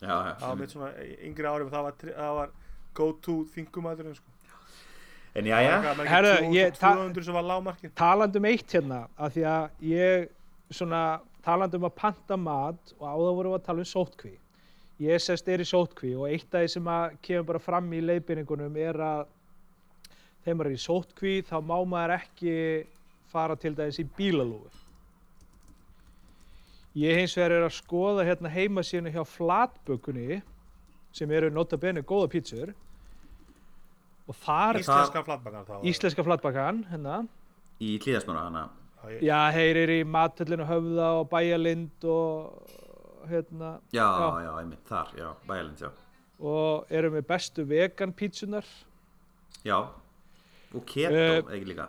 já, 0.00 0.12
já, 0.12 0.32
það 0.40 0.48
var 0.48 0.58
mitt 0.60 0.74
svona 0.74 0.90
yngri 1.28 1.48
árum 1.48 1.72
það 1.72 1.86
var, 1.86 1.96
það 2.04 2.38
var 2.40 2.54
go 2.94 3.06
to 3.24 3.36
þingumadurinn 3.54 4.16
sko. 4.18 4.33
En 5.34 5.44
já, 5.50 5.58
já 5.62 5.78
Herðu, 6.06 6.52
ég- 6.54 6.78
ta- 6.78 6.94
200 6.94 7.24
sem 7.24 7.34
var 7.34 7.42
lágmarkin 7.42 7.90
talandi 7.98 8.38
um 8.38 8.44
eitt 8.44 8.70
hérna 8.72 9.08
af 9.18 9.32
því 9.34 9.42
að 9.50 9.70
ég 9.90 10.28
svona 10.70 11.20
talandi 11.44 11.76
um 11.76 11.84
að 11.88 11.94
panta 11.98 12.36
mat 12.36 12.92
og 13.00 13.06
áður 13.08 13.34
vorum 13.38 13.52
við 13.54 13.58
að 13.60 13.64
tala 13.66 13.78
um 13.84 13.90
sótkví 13.90 14.34
ég 15.00 15.18
sest 15.20 15.48
er 15.48 15.58
í 15.58 15.66
sótkví 15.66 16.14
og 16.16 16.28
eitt 16.30 16.54
af 16.54 16.62
því 16.62 16.68
sem 16.76 16.84
að 16.84 17.16
kemur 17.22 17.44
bara 17.50 17.58
fram 17.58 17.90
í 17.92 18.00
leiðbyrningunum 18.00 18.76
er 18.78 18.94
að 19.02 19.26
þegar 20.44 20.56
maður 20.60 20.70
er 20.70 20.78
í 20.78 20.84
sótkví 20.86 21.34
þá 21.50 21.54
má 21.66 21.76
maður 21.84 22.14
ekki 22.20 22.54
fara 23.34 23.56
til 23.56 23.74
dæmis 23.74 23.98
í 23.98 24.06
bílalúfi 24.16 24.70
ég 26.94 27.18
hins 27.18 27.34
vegar 27.36 27.56
er 27.56 27.64
að 27.66 27.74
skoða 27.80 28.24
hérna 28.28 28.50
heimasíðinu 28.54 29.10
hjá 29.16 29.24
flatbökunni 29.26 30.42
sem 31.14 31.30
eru 31.34 31.50
nota 31.50 31.76
bene 31.76 32.02
góða 32.06 32.28
pítsur 32.30 32.70
og 34.28 34.36
þar 34.44 34.78
íslenska 34.80 35.22
flatbakan 35.26 35.66
þá 35.68 35.74
íslenska 35.90 36.24
flatbakan 36.26 36.84
hérna. 36.90 37.18
Í 37.82 37.98
hlýðasmára 38.00 38.46
hana. 38.48 38.64
Já, 39.20 39.40
eru 39.52 39.98
í 40.00 40.04
matöllinu 40.08 40.64
höfða 40.64 41.08
og 41.20 41.26
bæjalind 41.28 42.04
og 42.08 42.70
hérna 43.28 43.74
já, 43.92 44.06
Já. 44.06 44.30
já, 44.46 44.50
einmitt, 44.62 44.84
þar, 44.88 45.10
já, 45.18 45.28
bæjalind, 45.48 45.82
já. 45.82 45.90
Og 46.40 46.86
eru 46.90 47.10
með 47.14 47.26
bestu 47.28 47.64
vegan 47.68 48.12
pítsunar 48.16 48.64
já, 49.64 49.76
og 50.74 50.86
keto, 50.86 51.14
Eh, 51.14 51.42
ekki 51.42 51.68
líka. 51.74 51.88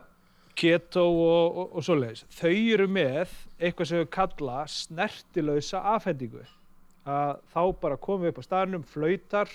keto 0.56 1.06
og, 1.08 1.58
og, 1.58 1.76
og 1.76 1.84
svoleiðis. 1.84 2.26
Þau 2.32 2.52
eru 2.76 2.88
með 2.88 3.32
eitthvað 3.60 3.88
sem 3.90 3.98
við 4.04 4.10
kalla 4.16 4.60
snertilausa 4.68 5.82
afhendingu. 5.96 6.44
Að 7.06 7.40
þá 7.54 7.62
bara 7.82 7.98
komum 7.98 8.24
við 8.26 8.32
upp 8.34 8.40
á 8.40 8.48
staðnum, 8.48 8.84
flautar, 8.84 9.50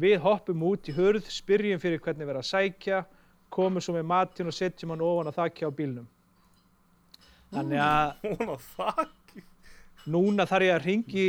við 0.00 0.20
hoppum 0.24 0.62
út 0.70 0.88
í 0.88 0.94
hurð, 0.96 1.26
spyrjum 1.30 1.80
fyrir 1.82 2.00
hvernig 2.00 2.24
við 2.24 2.32
erum 2.34 2.44
að 2.44 2.50
sækja, 2.50 3.02
komum 3.52 3.82
svo 3.82 3.96
með 3.96 4.08
matinn 4.08 4.50
og 4.50 4.56
setjum 4.56 4.94
hann 4.94 5.04
ofan 5.04 5.30
á 5.30 5.38
þakki 5.40 5.66
á 5.66 5.70
bílnum. 5.74 6.06
Þannig 7.50 7.82
að 7.82 9.10
núna 10.14 10.46
þarf 10.48 10.66
ég 10.68 10.76
að 10.76 10.86
ringi 10.86 11.28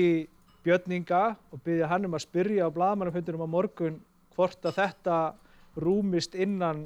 Björninga 0.62 1.22
og 1.50 1.62
byggja 1.66 1.90
hann 1.90 2.06
um 2.06 2.16
að 2.16 2.26
spyrja 2.28 2.68
á 2.70 2.76
blaðmannafundunum 2.76 3.48
á 3.50 3.50
morgun 3.50 3.98
hvort 4.36 4.66
að 4.70 4.78
þetta 4.78 5.18
rúmist 5.82 6.36
innan 6.38 6.84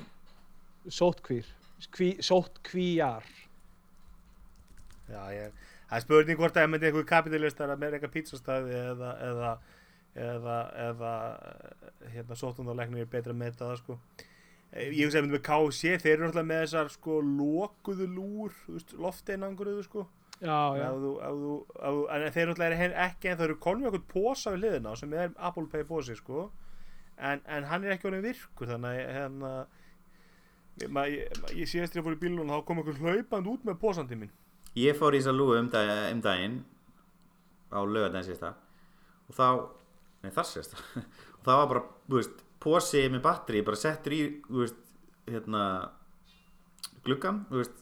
sótkvír, 0.87 1.47
kví, 1.91 2.13
sótkvíjar. 2.23 3.25
Já, 5.09 5.21
ég, 5.35 5.51
það 5.89 5.97
er 5.97 6.05
spurning 6.05 6.39
hvort 6.39 6.55
að 6.55 6.65
ég 6.65 6.71
myndi 6.71 6.89
einhver 6.89 7.07
kapitalistar 7.09 7.73
að 7.73 7.81
með 7.83 7.97
eitthvað 7.97 8.13
pizzastæði 8.15 8.79
eða 8.93 9.11
eða, 9.27 9.51
eða, 10.15 10.57
eða 10.89 11.11
hérna 12.13 12.39
sóttundarleiknir 12.39 13.05
er 13.05 13.11
betra 13.11 13.35
að 13.35 13.41
meta 13.43 13.69
það 13.69 13.79
sko. 13.83 13.97
Eh, 14.71 14.89
ég 14.89 15.05
hugsa 15.05 15.21
að 15.21 15.27
myndi 15.27 15.37
með 15.37 15.45
KC 15.47 15.95
þeir 16.03 16.13
eru 16.15 16.27
alltaf 16.29 16.47
með 16.49 16.61
þessar 16.65 16.91
sko 16.95 17.21
lokuðu 17.23 18.09
lúr 18.11 18.59
lofteinangruðu 19.05 19.87
sko. 19.87 20.07
Já, 20.41 20.75
já. 20.75 20.89
ef 20.89 20.99
þú, 20.99 21.13
ef 21.23 21.39
þú, 21.39 21.55
ef 21.79 21.95
þú, 21.95 22.03
en 22.11 22.27
þeir 22.35 22.43
eru 22.43 22.55
alltaf 22.55 22.99
ekki 23.05 23.31
en 23.31 23.39
það 23.39 23.47
eru 23.47 23.61
konum 23.63 23.87
eitthvað 23.87 24.09
posa 24.11 24.51
við 24.51 24.65
hliðina 24.65 24.91
á 24.91 24.95
sem 24.99 25.15
er 25.15 25.33
Apple 25.37 25.69
Pay 25.71 25.87
posi 25.87 26.17
sko. 26.19 26.49
En, 27.15 27.39
en 27.47 27.67
hann 27.69 27.85
er 27.85 27.95
ekki 27.95 28.09
orðin 28.09 28.25
virkur 28.25 28.67
þannig 28.67 28.97
að 28.99 29.13
hérna 29.15 29.51
ég, 30.83 31.67
síðast 31.69 31.93
þegar 31.93 32.01
ég 32.01 32.05
fór 32.07 32.15
í 32.17 32.19
bílun 32.19 32.51
þá 32.51 32.57
kom 32.67 32.81
einhver 32.81 32.97
hlaupand 32.99 33.47
út 33.47 33.67
með 33.67 33.79
posandi 33.79 34.17
minn 34.19 34.33
Ég 34.75 34.97
fór 34.99 35.15
í 35.15 35.21
lúu 35.31 35.55
um, 35.55 35.69
dag, 35.71 36.11
um 36.11 36.21
daginn 36.23 36.57
á 37.71 37.79
lögadaginn 37.79 38.27
síðasta 38.27 38.51
og 39.29 39.37
þá, 39.37 39.47
nei 40.25 40.33
þar 40.33 40.49
síðasta 40.49 40.81
og 40.81 41.45
það 41.45 41.61
var 41.61 41.69
bara, 41.71 41.83
þú 42.09 42.19
veist, 42.19 42.43
posi 42.65 43.05
með 43.13 43.23
batteri 43.27 43.61
bara 43.65 43.79
settur 43.79 44.17
í, 44.17 44.21
þú 44.49 44.63
veist 44.63 44.81
hérna 45.29 45.63
gluggan, 47.05 47.43
þú 47.49 47.61
veist. 47.61 47.81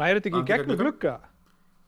Næri 0.00 0.20
þetta 0.20 0.30
ekki 0.30 0.40
í 0.40 0.48
gegnum 0.50 0.80
glugga? 0.80 1.16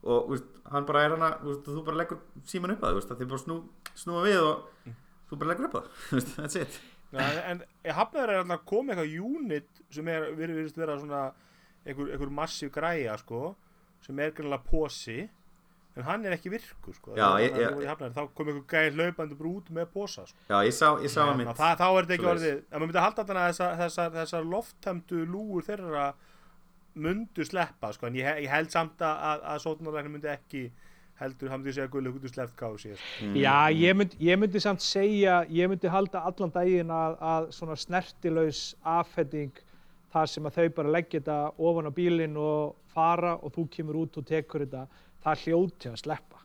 og 0.02 0.24
þú 0.26 0.34
veist, 0.34 0.48
hann 0.72 0.86
bara 0.88 1.04
er 1.06 1.14
hana 1.14 1.28
þú, 1.42 1.52
veist, 1.52 1.68
þú 1.68 1.84
bara 1.86 2.00
leggur 2.00 2.22
síman 2.48 2.74
upp 2.74 2.82
að 2.82 2.88
það, 2.88 2.96
þú 2.96 3.00
veist, 3.00 3.12
að 3.12 3.20
þið 3.20 3.30
bara 3.32 3.42
snú, 3.44 3.58
snúa 4.02 4.24
við 4.26 4.40
og 4.46 4.88
þú 5.28 5.38
bara 5.38 5.52
leggur 5.52 5.68
upp 5.68 5.76
að 5.78 5.84
það, 5.84 6.00
þú 6.08 6.18
veist, 6.18 6.32
that's 6.38 6.58
it. 6.58 6.80
Já, 7.12 7.22
en 7.52 7.60
hafnaður 7.92 8.32
er 8.32 8.40
alltaf 8.40 8.64
komið 8.70 9.02
eitthvað 9.02 9.26
unit 9.28 9.82
sem 9.92 10.08
er, 10.08 10.26
við 10.32 10.54
virðist 10.56 10.80
vera 10.80 10.96
svona 10.96 11.22
einhver, 11.84 12.08
einhver 12.14 12.32
massív 12.32 12.72
græja 12.72 13.18
sko, 13.20 13.52
sem 14.02 14.22
er 14.24 14.32
greinlega 14.34 14.64
posi 14.66 15.18
en 15.96 16.02
hann 16.06 16.24
er 16.24 16.32
ekki 16.36 16.50
virkur 16.54 16.94
sko. 16.96 17.14
Já, 17.16 17.26
ég- 17.42 17.52
að 17.52 17.82
ég- 17.82 18.12
þá 18.16 18.22
kom 18.34 18.48
einhver 18.48 18.66
gæði 18.72 18.94
hlaupandi 18.96 19.34
bara 19.38 19.50
út 19.50 19.70
með 19.70 19.86
posa 19.92 20.26
sko. 20.26 20.38
Já, 20.48 20.58
ég 20.64 20.72
sá, 20.72 20.86
ég 21.02 21.10
sá 21.12 21.20
að 21.20 21.26
Hérna, 21.28 21.36
mynd 21.42 21.56
það, 21.58 21.76
þá 21.82 21.86
er 21.98 22.04
þetta 22.06 22.14
ekki 22.16 22.30
orðið 22.32 22.62
að 22.62 22.78
maður 22.78 22.86
myndi 22.86 23.02
halda 23.06 23.24
þarna 23.24 23.42
að 23.42 23.50
þessar, 23.52 23.76
þessar, 23.82 24.10
þessar 24.16 24.46
lofthemdu 24.54 25.26
lúur 25.26 25.62
þeirra 25.68 26.06
mundu 26.94 27.44
sleppa 27.48 27.92
sko, 27.96 28.06
en 28.06 28.14
ég, 28.20 28.24
he- 28.24 28.42
ég 28.44 28.50
held 28.52 28.70
samt 28.72 28.98
að, 29.00 29.20
að, 29.30 29.44
að 29.52 29.60
sótunarlegni 29.64 30.10
myndi 30.12 30.28
ekki 30.32 30.64
heldur, 31.22 31.48
hann 31.52 31.60
myndi 31.62 31.72
segja 31.76 31.88
út 32.18 32.24
úr 32.26 32.32
sleppt 32.32 32.56
síðast 32.82 33.22
Mm. 33.22 33.36
Já, 33.40 33.54
ég 33.72 33.96
myndi, 33.96 34.16
ég 34.20 34.38
myndi 34.40 34.60
samt 34.60 34.80
segja, 34.84 35.38
ég 35.48 35.68
myndi 35.70 35.88
halda 35.88 36.20
allan 36.28 36.50
daginn 36.52 36.88
að, 36.90 37.16
að 37.20 37.48
svona 37.52 37.76
snertilaus 37.78 38.74
afhending 38.84 39.52
þar 40.12 40.26
sem 40.28 40.44
að 40.44 40.56
þau 40.58 40.68
bara 40.74 40.88
leggja 40.92 41.20
þetta 41.20 41.54
ofan 41.58 41.88
á 41.88 41.92
bílinn 41.96 42.36
og 42.36 42.74
fara 42.92 43.36
og 43.40 43.52
þú 43.54 43.68
kemur 43.70 43.94
út 44.02 44.18
og 44.18 44.26
tekur 44.28 44.66
þetta, 44.66 44.86
það 45.24 45.42
hljóti 45.46 45.90
að 45.92 45.96
sleppa. 46.02 46.38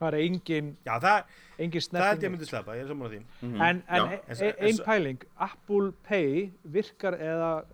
Það 0.00 0.08
er 0.12 0.16
engin, 0.26 0.66
Já, 0.84 0.98
það, 1.00 1.22
engin 1.64 1.80
það 1.86 2.02
held 2.10 2.24
ég 2.26 2.32
myndi 2.34 2.46
sleppa, 2.50 2.74
ég 2.76 2.82
er 2.84 2.88
saman 2.90 3.08
á 3.08 3.10
því 3.14 3.20
Mhm. 3.42 3.60
En, 3.62 3.82
en 3.88 4.02
Já. 4.02 4.12
e- 4.12 4.20
En- 4.28 4.36
e- 4.46 4.54
en 4.58 4.66
ein 4.66 4.74
svo- 4.76 4.84
pæling, 4.84 5.18
Apple 5.38 5.92
Pay 6.08 6.50
virkar 6.64 7.14
eða 7.18 7.64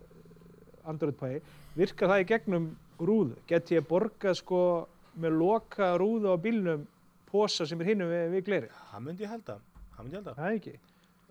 Android 0.85 1.17
Pay, 1.19 1.41
virkar 1.77 2.09
það 2.09 2.23
í 2.23 2.27
gegnum 2.27 2.69
rúðu? 2.99 3.35
Get 3.47 3.67
ég 3.71 3.81
borgað 3.87 4.35
sko 4.39 4.87
með 5.19 5.37
loka 5.39 5.97
rúðu 5.99 6.31
á 6.31 6.37
bílnum 6.39 6.87
posa 7.29 7.65
sem 7.65 7.81
er 7.81 7.85
hinum 7.85 8.09
við, 8.09 8.31
við 8.37 8.45
gleri? 8.45 8.69
Það 8.91 9.01
myndi 9.03 9.23
ég 9.23 9.29
halda, 9.29 9.59
það 9.97 10.03
myndi 10.03 10.15
ég 10.15 10.23
halda 10.23 10.35
Það 10.35 10.49
er 10.51 10.59
ekki. 10.59 10.75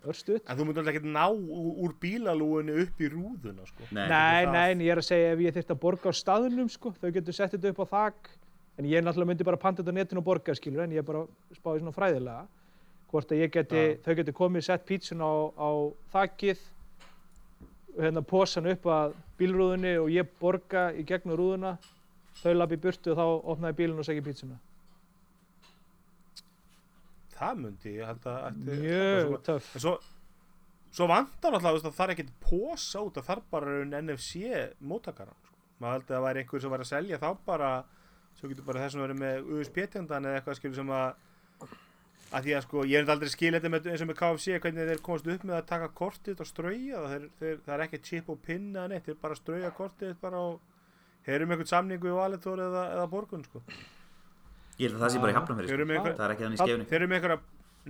Örstuðt. 0.03 0.41
En 0.49 0.57
þú 0.57 0.65
myndi 0.67 0.79
alltaf 0.81 0.93
ekki 0.97 1.11
ná 1.13 1.25
úr, 1.31 1.75
úr 1.87 1.93
bílalúinu 2.01 2.81
upp 2.83 2.99
í 2.99 3.07
rúðuna 3.09 3.65
sko. 3.65 3.83
Nei, 3.91 4.07
Nei, 4.09 4.45
nei, 4.75 4.85
ég 4.85 4.91
er 4.91 4.97
að 4.99 5.07
segja 5.07 5.31
ef 5.31 5.39
ég 5.39 5.53
þyrfti 5.55 5.71
að 5.77 5.79
borga 5.79 6.09
á 6.11 6.13
staðnum 6.13 6.69
sko, 6.69 6.91
þau 7.01 7.11
getur 7.15 7.33
sett 7.33 7.51
þetta 7.55 7.69
upp 7.71 7.79
á 7.79 7.87
þak 7.87 8.29
en 8.77 8.85
ég 8.89 9.03
náttúrulega 9.05 9.29
myndi 9.29 9.45
bara 9.47 9.57
panta 9.61 9.83
þetta 9.83 9.93
á 9.93 9.97
netinu 9.99 10.21
og 10.23 10.25
borga 10.25 10.55
skilur 10.57 10.83
en 10.87 10.91
ég 10.95 11.05
bara 11.05 11.25
spáði 11.53 11.83
svona 11.83 11.93
fræðilega 11.95 12.45
hvort 13.13 13.31
að 13.31 13.41
ég 13.43 13.51
geti, 13.53 13.81
Já. 13.83 13.97
þau 14.07 14.15
getur 14.17 14.33
komið 14.39 14.63
sett 14.65 14.85
pítsun 14.89 15.21
á, 15.21 15.31
á 15.53 15.69
þakið 16.15 16.63
hérna 18.01 18.23
posan 18.25 18.65
upp 18.71 18.87
að 18.89 19.13
bílrúðunni 19.37 19.91
og 20.01 20.09
ég 20.09 20.25
borga 20.41 20.87
í 20.97 21.03
gegnum 21.05 21.37
rúðuna 21.37 21.75
þau 22.41 22.53
lapi 22.57 22.79
í 22.79 22.81
burtu 22.81 23.13
og 23.13 23.19
þá 23.19 23.25
opnaði 23.53 23.77
bílun 23.83 24.01
og 24.01 24.07
segja 24.07 24.25
pítsuna 24.25 24.57
Það 27.33 27.55
myndi 27.63 27.93
ég 27.97 28.05
halda 28.07 28.33
ætti- 28.49 28.75
mjög 28.81 29.31
töff 29.45 29.69
svo, 29.81 29.93
svo 30.93 31.07
vantar 31.09 31.53
alltaf 31.57 31.79
að 31.85 31.95
það 31.97 32.03
er 32.05 32.13
ekkert 32.15 32.33
posa 32.43 33.01
út 33.01 33.17
að 33.17 33.25
það 33.29 33.37
er 33.37 33.43
bara 33.51 33.65
raun 33.77 33.95
NFC 34.05 34.33
móttakaran 34.81 35.37
sko. 35.43 35.55
maður 35.81 35.93
held 35.97 36.03
að 36.09 36.15
það 36.15 36.25
væri 36.27 36.43
einhver 36.43 36.61
sem 36.61 36.73
var 36.73 36.79
að 36.85 36.91
selja 36.93 37.17
þá 37.21 37.29
bara 37.45 37.71
svo 38.39 38.49
getur 38.51 38.65
bara 38.67 38.83
þessum 38.85 39.03
verið 39.05 39.19
með 39.23 39.51
USB-tendan 39.59 40.27
eða 40.29 40.39
eitthvað 40.41 40.59
skilur 40.59 40.79
sem 40.81 40.91
að 40.97 41.13
að 42.33 42.47
því 42.47 42.53
að 42.57 42.63
sko, 42.65 42.83
ég 42.89 43.03
hef 43.03 43.09
aldrei 43.13 43.29
skil 43.29 43.51
þetta 43.53 43.69
með, 43.69 43.87
eins 43.93 44.01
og 44.01 44.07
með 44.09 44.17
KFC 44.17 44.55
hvernig 44.63 44.87
þeir 44.89 45.01
komast 45.05 45.27
upp 45.29 45.43
með 45.45 45.57
að 45.59 45.65
taka 45.69 45.89
kortið 45.99 46.39
og 46.41 46.47
strauja 46.49 47.01
það, 47.03 47.11
þeir, 47.13 47.25
þeir, 47.39 47.59
það 47.67 47.73
er 47.75 47.83
ekki 47.85 47.99
chip 48.07 48.31
og 48.33 48.39
pinna 48.47 48.85
neitt, 48.89 49.05
þeir 49.05 49.19
bara 49.21 49.37
strauja 49.37 49.69
kortið 49.77 50.15
bara 50.23 50.39
og 50.47 50.55
með 51.47 51.53
einhvern 51.57 51.69
samningu 51.69 52.09
í 52.09 52.15
Valitor 52.17 52.63
eða, 52.65 52.81
eða 52.97 53.05
borgun 53.11 53.45
sko. 53.45 53.61
Ég 54.81 54.89
held 54.89 54.97
að 54.97 55.03
það 55.05 55.13
sé 55.13 55.21
bara 55.21 55.33
í 55.33 55.37
hafnafyrir 55.37 55.75
eru 55.75 55.85
sko. 55.85 56.15
Það 56.17 56.25
er 56.25 56.33
ekki 56.33 56.45
þannig 56.47 56.63
skefni 56.63 56.89
þeir 56.89 56.99
eru 56.99 57.11
með 57.11 57.19
einhverja 57.19 57.39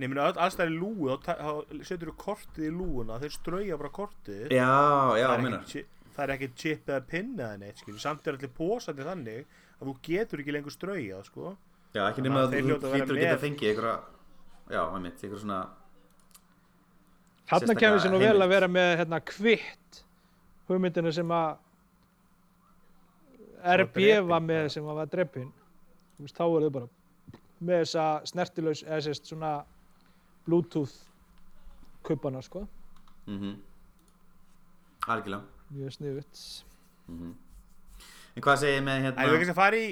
nefnir 0.04 0.20
all, 0.26 0.36
alls 0.44 0.58
það 0.60 0.66
er 0.68 0.76
lúu 0.76 1.08
þá, 1.08 1.16
ta- 1.24 1.38
þá 1.40 1.82
setur 1.88 2.10
þú 2.12 2.16
kortið 2.26 2.68
í 2.68 2.72
lúuna 2.74 3.18
þeir 3.22 3.34
strauja 3.38 3.78
bara 3.80 3.92
kortið 3.96 4.52
Já, 4.52 4.68
já, 5.16 5.26
það, 5.30 5.46
er 5.48 5.56
ekki, 5.62 5.84
það 6.18 6.24
er 6.28 6.32
ekki 6.36 6.48
chip 6.60 6.90
eða 6.92 7.04
pinna 7.14 7.48
neitt 7.62 7.80
skilur. 7.80 8.00
samt 8.04 8.26
er 8.28 8.36
allir 8.36 8.52
pósandi 8.58 9.06
þannig 9.08 9.60
að 9.80 9.88
þú 9.88 9.94
getur 10.08 10.42
ekki 10.42 10.54
lengur 10.54 10.74
strauja 10.74 11.22
sko. 11.26 11.54
Já, 11.94 12.08
ekki 12.08 12.24
nema 12.24 12.44
að 12.44 12.44
að 12.44 12.54
þú 12.54 12.76
vera 12.82 12.98
hlýtur 12.98 13.18
að 13.30 13.42
fengið 13.44 13.68
einhverja 13.70 13.96
Já, 14.72 14.80
einmitt, 14.82 15.20
einhverja 15.20 15.42
svona 15.44 15.60
Þarna 17.50 17.76
kemur 17.76 18.00
sér 18.00 18.14
nú 18.14 18.18
vel 18.22 18.38
að 18.40 18.52
vera 18.54 18.68
með 18.72 18.90
hérna 19.02 19.20
kvitt 19.20 20.00
hugmyndina 20.70 21.12
sem 21.12 21.34
að 21.36 21.60
RB 23.84 24.08
var 24.28 24.42
með 24.44 24.70
sem 24.74 24.88
að 24.88 24.98
var 25.00 25.12
dreppin 25.12 25.52
þá 26.24 26.44
er 26.46 26.66
þau 26.66 26.72
bara 26.78 26.88
með 27.64 27.82
þessa 27.84 28.06
snertilaus 28.28 28.82
eða 28.84 29.00
sérst 29.06 29.28
svona 29.30 29.52
bluetooth 30.44 30.96
kuppana 32.04 32.42
sko. 32.44 32.66
Mm 33.28 33.54
Algjörlega. 35.04 35.44
Mjög 35.74 35.96
sniðvitt 35.98 36.42
mm 37.12 37.32
En 38.34 38.42
hvað 38.42 38.62
segir 38.64 38.82
með 38.82 38.96
en 38.96 39.04
við 39.04 39.18
hérna 39.20 39.40
ekki 39.40 39.52
að 39.54 39.60
fara 39.60 39.80
í 39.80 39.90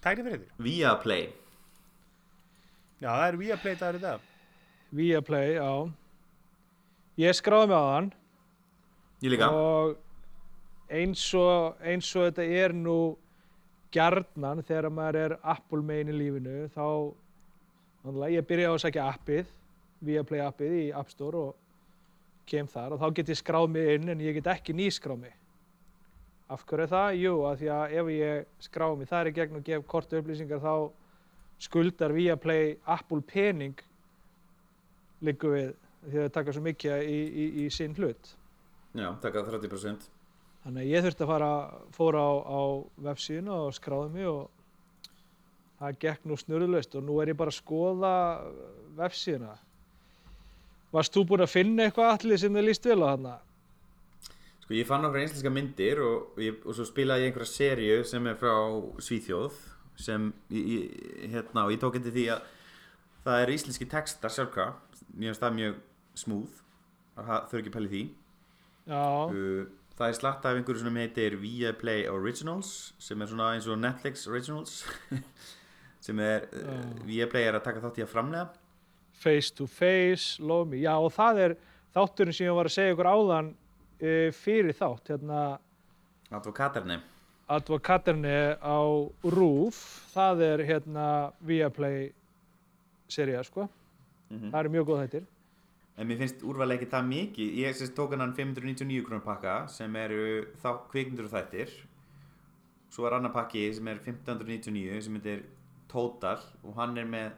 tækni 0.00 0.26
fyrir 0.26 0.42
því 0.42 0.66
Viaplay. 0.66 1.24
Já 3.00 3.08
það 3.08 3.24
er 3.26 3.40
Viaplay 3.40 3.80
dagur 3.80 3.98
í 3.98 4.04
dag. 4.04 4.28
Viaplay, 4.90 5.56
já. 5.56 5.72
Ég 7.20 7.36
skráði 7.38 7.70
mig 7.70 7.78
á 7.78 7.86
hann. 7.94 8.12
Ég 9.20 9.34
líka. 9.34 9.50
Og 9.50 9.96
eins 10.90 11.24
og, 11.38 11.80
eins 11.86 12.10
og 12.16 12.28
þetta 12.28 12.46
er 12.62 12.74
nú 12.76 12.98
gjarnan 13.94 14.62
þegar 14.66 14.90
maður 14.94 15.18
er 15.24 15.36
Apple 15.42 15.82
megin 15.86 16.12
í 16.12 16.18
lífinu 16.18 16.68
þá 16.74 16.86
ég 18.30 18.46
byrja 18.46 18.70
á 18.70 18.74
að 18.74 18.82
sækja 18.84 19.08
appið 19.10 19.50
Viaplay 20.06 20.42
appið 20.44 20.76
í 20.78 20.84
App 20.96 21.10
Store 21.12 21.42
og 21.50 22.46
kem 22.50 22.70
þar 22.70 22.96
og 22.96 23.02
þá 23.02 23.08
get 23.18 23.32
ég 23.34 23.40
skráð 23.40 23.68
mig 23.74 23.90
inn 23.96 24.14
en 24.14 24.22
ég 24.24 24.38
get 24.38 24.50
ekki 24.54 24.74
nýskráð 24.76 25.24
mig 25.26 25.34
af 26.50 26.64
hverju 26.66 26.84
er 26.84 26.90
það? 26.90 27.10
Jú, 27.20 27.34
að 27.46 27.60
því 27.60 27.70
að 27.76 27.96
ef 28.00 28.10
ég 28.14 28.64
skráð 28.66 28.96
mig 28.98 29.10
þar 29.10 29.30
í 29.30 29.34
gegn 29.36 29.58
og 29.60 29.66
gef 29.66 29.86
kortu 29.90 30.20
upplýsingar 30.20 30.62
þá 30.64 30.74
skuldar 31.60 32.14
Viaplay 32.16 32.76
Apple 32.90 33.22
pening 33.26 33.82
liggur 35.20 35.56
við 35.56 35.74
því 36.06 36.16
að 36.16 36.22
það 36.24 36.32
taka 36.38 36.56
svo 36.56 36.64
mikið 36.64 37.04
í, 37.04 37.18
í, 37.20 37.50
í 37.64 37.68
sinn 37.74 37.94
hlut 37.98 38.32
Já, 38.96 39.12
taka 39.22 39.44
30% 39.46 40.08
Þannig 40.60 40.82
að 40.82 40.90
ég 40.90 41.04
þurfti 41.04 41.24
að 41.24 41.30
fara, 41.30 41.50
fóra 41.96 42.20
á, 42.20 42.32
á 42.44 42.60
vefsíðuna 43.06 43.60
og 43.64 43.76
skráði 43.76 44.10
mig 44.12 44.26
og 44.28 44.50
það 45.80 46.00
gekk 46.04 46.26
nú 46.28 46.36
snurðlaust 46.36 46.96
og 46.98 47.06
nú 47.06 47.16
er 47.22 47.32
ég 47.32 47.38
bara 47.40 47.52
að 47.52 47.56
skoða 47.62 48.12
vefsíðuna. 48.98 49.54
Varst 50.92 51.16
þú 51.16 51.22
búinn 51.30 51.46
að 51.46 51.54
finna 51.54 51.86
eitthvað 51.86 52.12
allir 52.12 52.42
sem 52.42 52.58
þið 52.58 52.66
líst 52.66 52.88
vel 52.90 52.98
á 53.00 53.08
þarna? 53.08 53.34
Sko 54.70 54.76
ég 54.78 54.86
fann 54.86 55.02
okkur 55.02 55.18
einslenska 55.18 55.50
myndir 55.50 55.98
og, 55.98 56.36
ég, 56.38 56.60
og 56.62 56.76
svo 56.78 56.84
spilaði 56.86 57.24
ég 57.24 57.32
einhverja 57.32 57.50
seríu 57.50 58.02
sem 58.06 58.26
er 58.30 58.36
frá 58.38 58.52
Svíþjóð 59.02 59.56
sem 59.98 60.28
ég, 60.54 60.92
hérna, 61.32 61.64
og 61.64 61.72
ég 61.74 61.80
tók 61.82 61.96
eftir 61.98 62.14
því 62.14 62.26
að 62.36 62.44
það 63.24 63.38
eru 63.42 63.56
íslenski 63.56 63.88
textar 63.90 64.30
sjálfka 64.30 64.68
mér 65.10 65.32
finnst 65.32 65.42
það 65.42 65.56
mjög 65.56 65.80
smúð 66.22 66.60
þau 67.18 67.50
eru 67.50 67.62
ekki 67.64 67.72
pælið 67.74 67.96
því 67.96 68.04
Já, 68.94 69.02
uh, 69.02 69.64
það 69.98 70.06
er 70.06 70.18
slatt 70.20 70.46
af 70.46 70.60
einhverju 70.60 70.84
sem 70.84 71.00
heitir 71.02 71.38
Viaplay 71.42 72.06
Originals 72.12 72.70
sem 73.02 73.26
er 73.26 73.32
svona 73.32 73.48
eins 73.56 73.66
og 73.66 73.82
Netflix 73.82 74.22
Originals 74.30 74.84
sem 76.06 76.22
er 76.22 76.46
uh. 76.62 76.84
Viaplay 77.10 77.50
er 77.50 77.58
að 77.58 77.66
taka 77.66 77.82
þátt 77.88 77.98
í 77.98 78.06
að 78.06 78.14
framlega 78.14 78.46
face 79.18 79.50
to 79.50 79.66
face, 79.66 80.38
love 80.38 80.70
me. 80.70 80.78
Já, 80.86 80.94
og 80.94 81.10
það 81.18 81.42
er 81.48 81.56
þátturinn 81.96 82.38
sem 82.38 82.46
ég 82.46 82.54
var 82.56 82.70
að 82.70 82.78
segja 82.78 82.94
ykkur 82.94 83.10
áðan 83.10 83.50
uh, 84.00 84.28
fyrir 84.36 84.76
þátt, 84.76 85.14
hérna 85.14 85.40
Advokatarni 86.30 87.00
Advokaterne 87.50 88.54
á 88.62 88.78
RÚF, 89.26 89.78
það 90.12 90.42
er 90.46 90.60
hérna 90.68 91.06
Viaplay 91.42 92.12
sería, 93.10 93.42
sko. 93.42 93.66
mm 94.30 94.52
Það 94.52 94.60
eru 94.60 94.70
mjög 94.70 94.86
góð 94.86 95.00
þættir. 95.02 95.24
En 95.98 96.06
mér 96.06 96.20
finnst 96.20 96.44
úrvalega 96.46 96.78
ekki 96.78 96.90
það 96.92 97.08
mikið. 97.10 97.58
Ég 97.58 97.74
sérst 97.74 97.96
tók 97.98 98.14
hann 98.14 98.36
599 98.36 99.02
krónar 99.02 99.24
pakka 99.26 99.56
sem 99.66 99.96
eru 99.96 100.46
þá 100.62 100.70
kvikmyndur 100.92 101.26
og 101.26 101.34
þættir. 101.34 101.74
Svo 102.94 103.08
er 103.08 103.18
annar 103.18 103.34
pakki 103.34 103.66
sem 103.74 103.90
er 103.90 103.98
1599 103.98 105.02
sem 105.02 105.18
heitir 105.18 105.44
Total 105.90 106.38
og 106.62 106.78
hann 106.78 106.96
er 107.02 107.10
með 107.10 107.32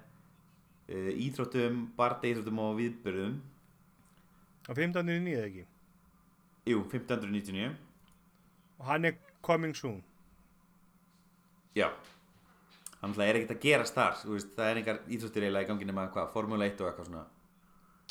uh, 0.93 1.13
íþróttum, 1.17 1.87
barda 1.97 2.29
íþróttum 2.29 2.61
og 2.61 2.77
viðbörðum. 2.83 3.41
á 4.69 4.73
15.9 4.77 5.33
eða 5.33 5.49
ekki 5.49 5.72
jú, 6.69 6.83
1599 6.87 7.73
og 8.83 8.89
hann 8.89 9.05
er 9.05 9.13
coming 9.43 9.77
soon. 9.77 10.03
Já. 11.77 11.89
Hann 13.03 13.15
er 13.19 13.39
ekkert 13.39 13.57
að 13.57 13.63
gerast 13.63 13.95
þar 13.99 14.19
þú 14.21 14.35
veist, 14.37 14.51
Það 14.57 14.69
er 14.71 14.81
einhver 14.81 14.99
íþróttir 15.11 15.47
eiginlega 15.47 15.67
í 15.67 15.71
gangi 15.71 15.89
nema 15.89 16.09
hvað, 16.15 16.33
Formule 16.35 16.69
1 16.71 16.83
og 16.83 16.91
eitthvað 16.91 17.09
svona. 17.09 17.23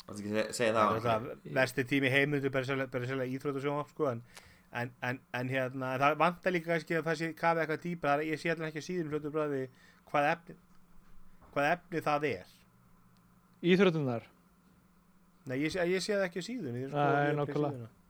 Að 0.02 0.22
það? 0.26 0.50
það 0.56 0.96
er 0.96 1.04
það 1.04 1.28
versti 1.58 1.84
tími 1.88 2.10
heimundu 2.12 2.50
bara 2.52 2.68
sérlega 2.68 3.28
íþrótt 3.30 3.60
og 3.60 3.64
sjónvarp 3.64 3.92
sko, 3.92 4.08
en, 4.10 4.24
en, 4.72 4.90
en, 5.08 5.20
en 5.38 5.52
hérna 5.52 5.92
það 6.02 6.18
vantar 6.24 6.56
líka 6.56 6.72
kannski 6.72 6.98
að 6.98 7.06
það 7.06 7.20
sé 7.20 7.30
kafi 7.38 7.62
eitthvað 7.62 7.84
dýpa 7.86 8.16
ég 8.26 8.42
sé 8.42 8.52
allir 8.52 8.68
ekki 8.68 8.82
að 8.82 8.88
síðan 8.88 9.12
hljótu 9.12 9.32
bræði 9.36 9.62
hvað 10.10 10.28
efni 10.32 10.58
hvað 11.54 11.70
efni 11.76 12.04
það 12.08 12.28
er. 12.32 12.52
Íþrótunar 13.62 14.28
Nei, 15.46 15.56
ég, 15.62 15.74
ég 15.74 16.02
sé 16.02 16.14
það 16.16 16.28
ekki 16.28 16.42
á 16.42 16.48
síðun 16.48 16.78
ég, 16.82 16.92
Nei. 16.92 17.34
Nei, 17.38 18.01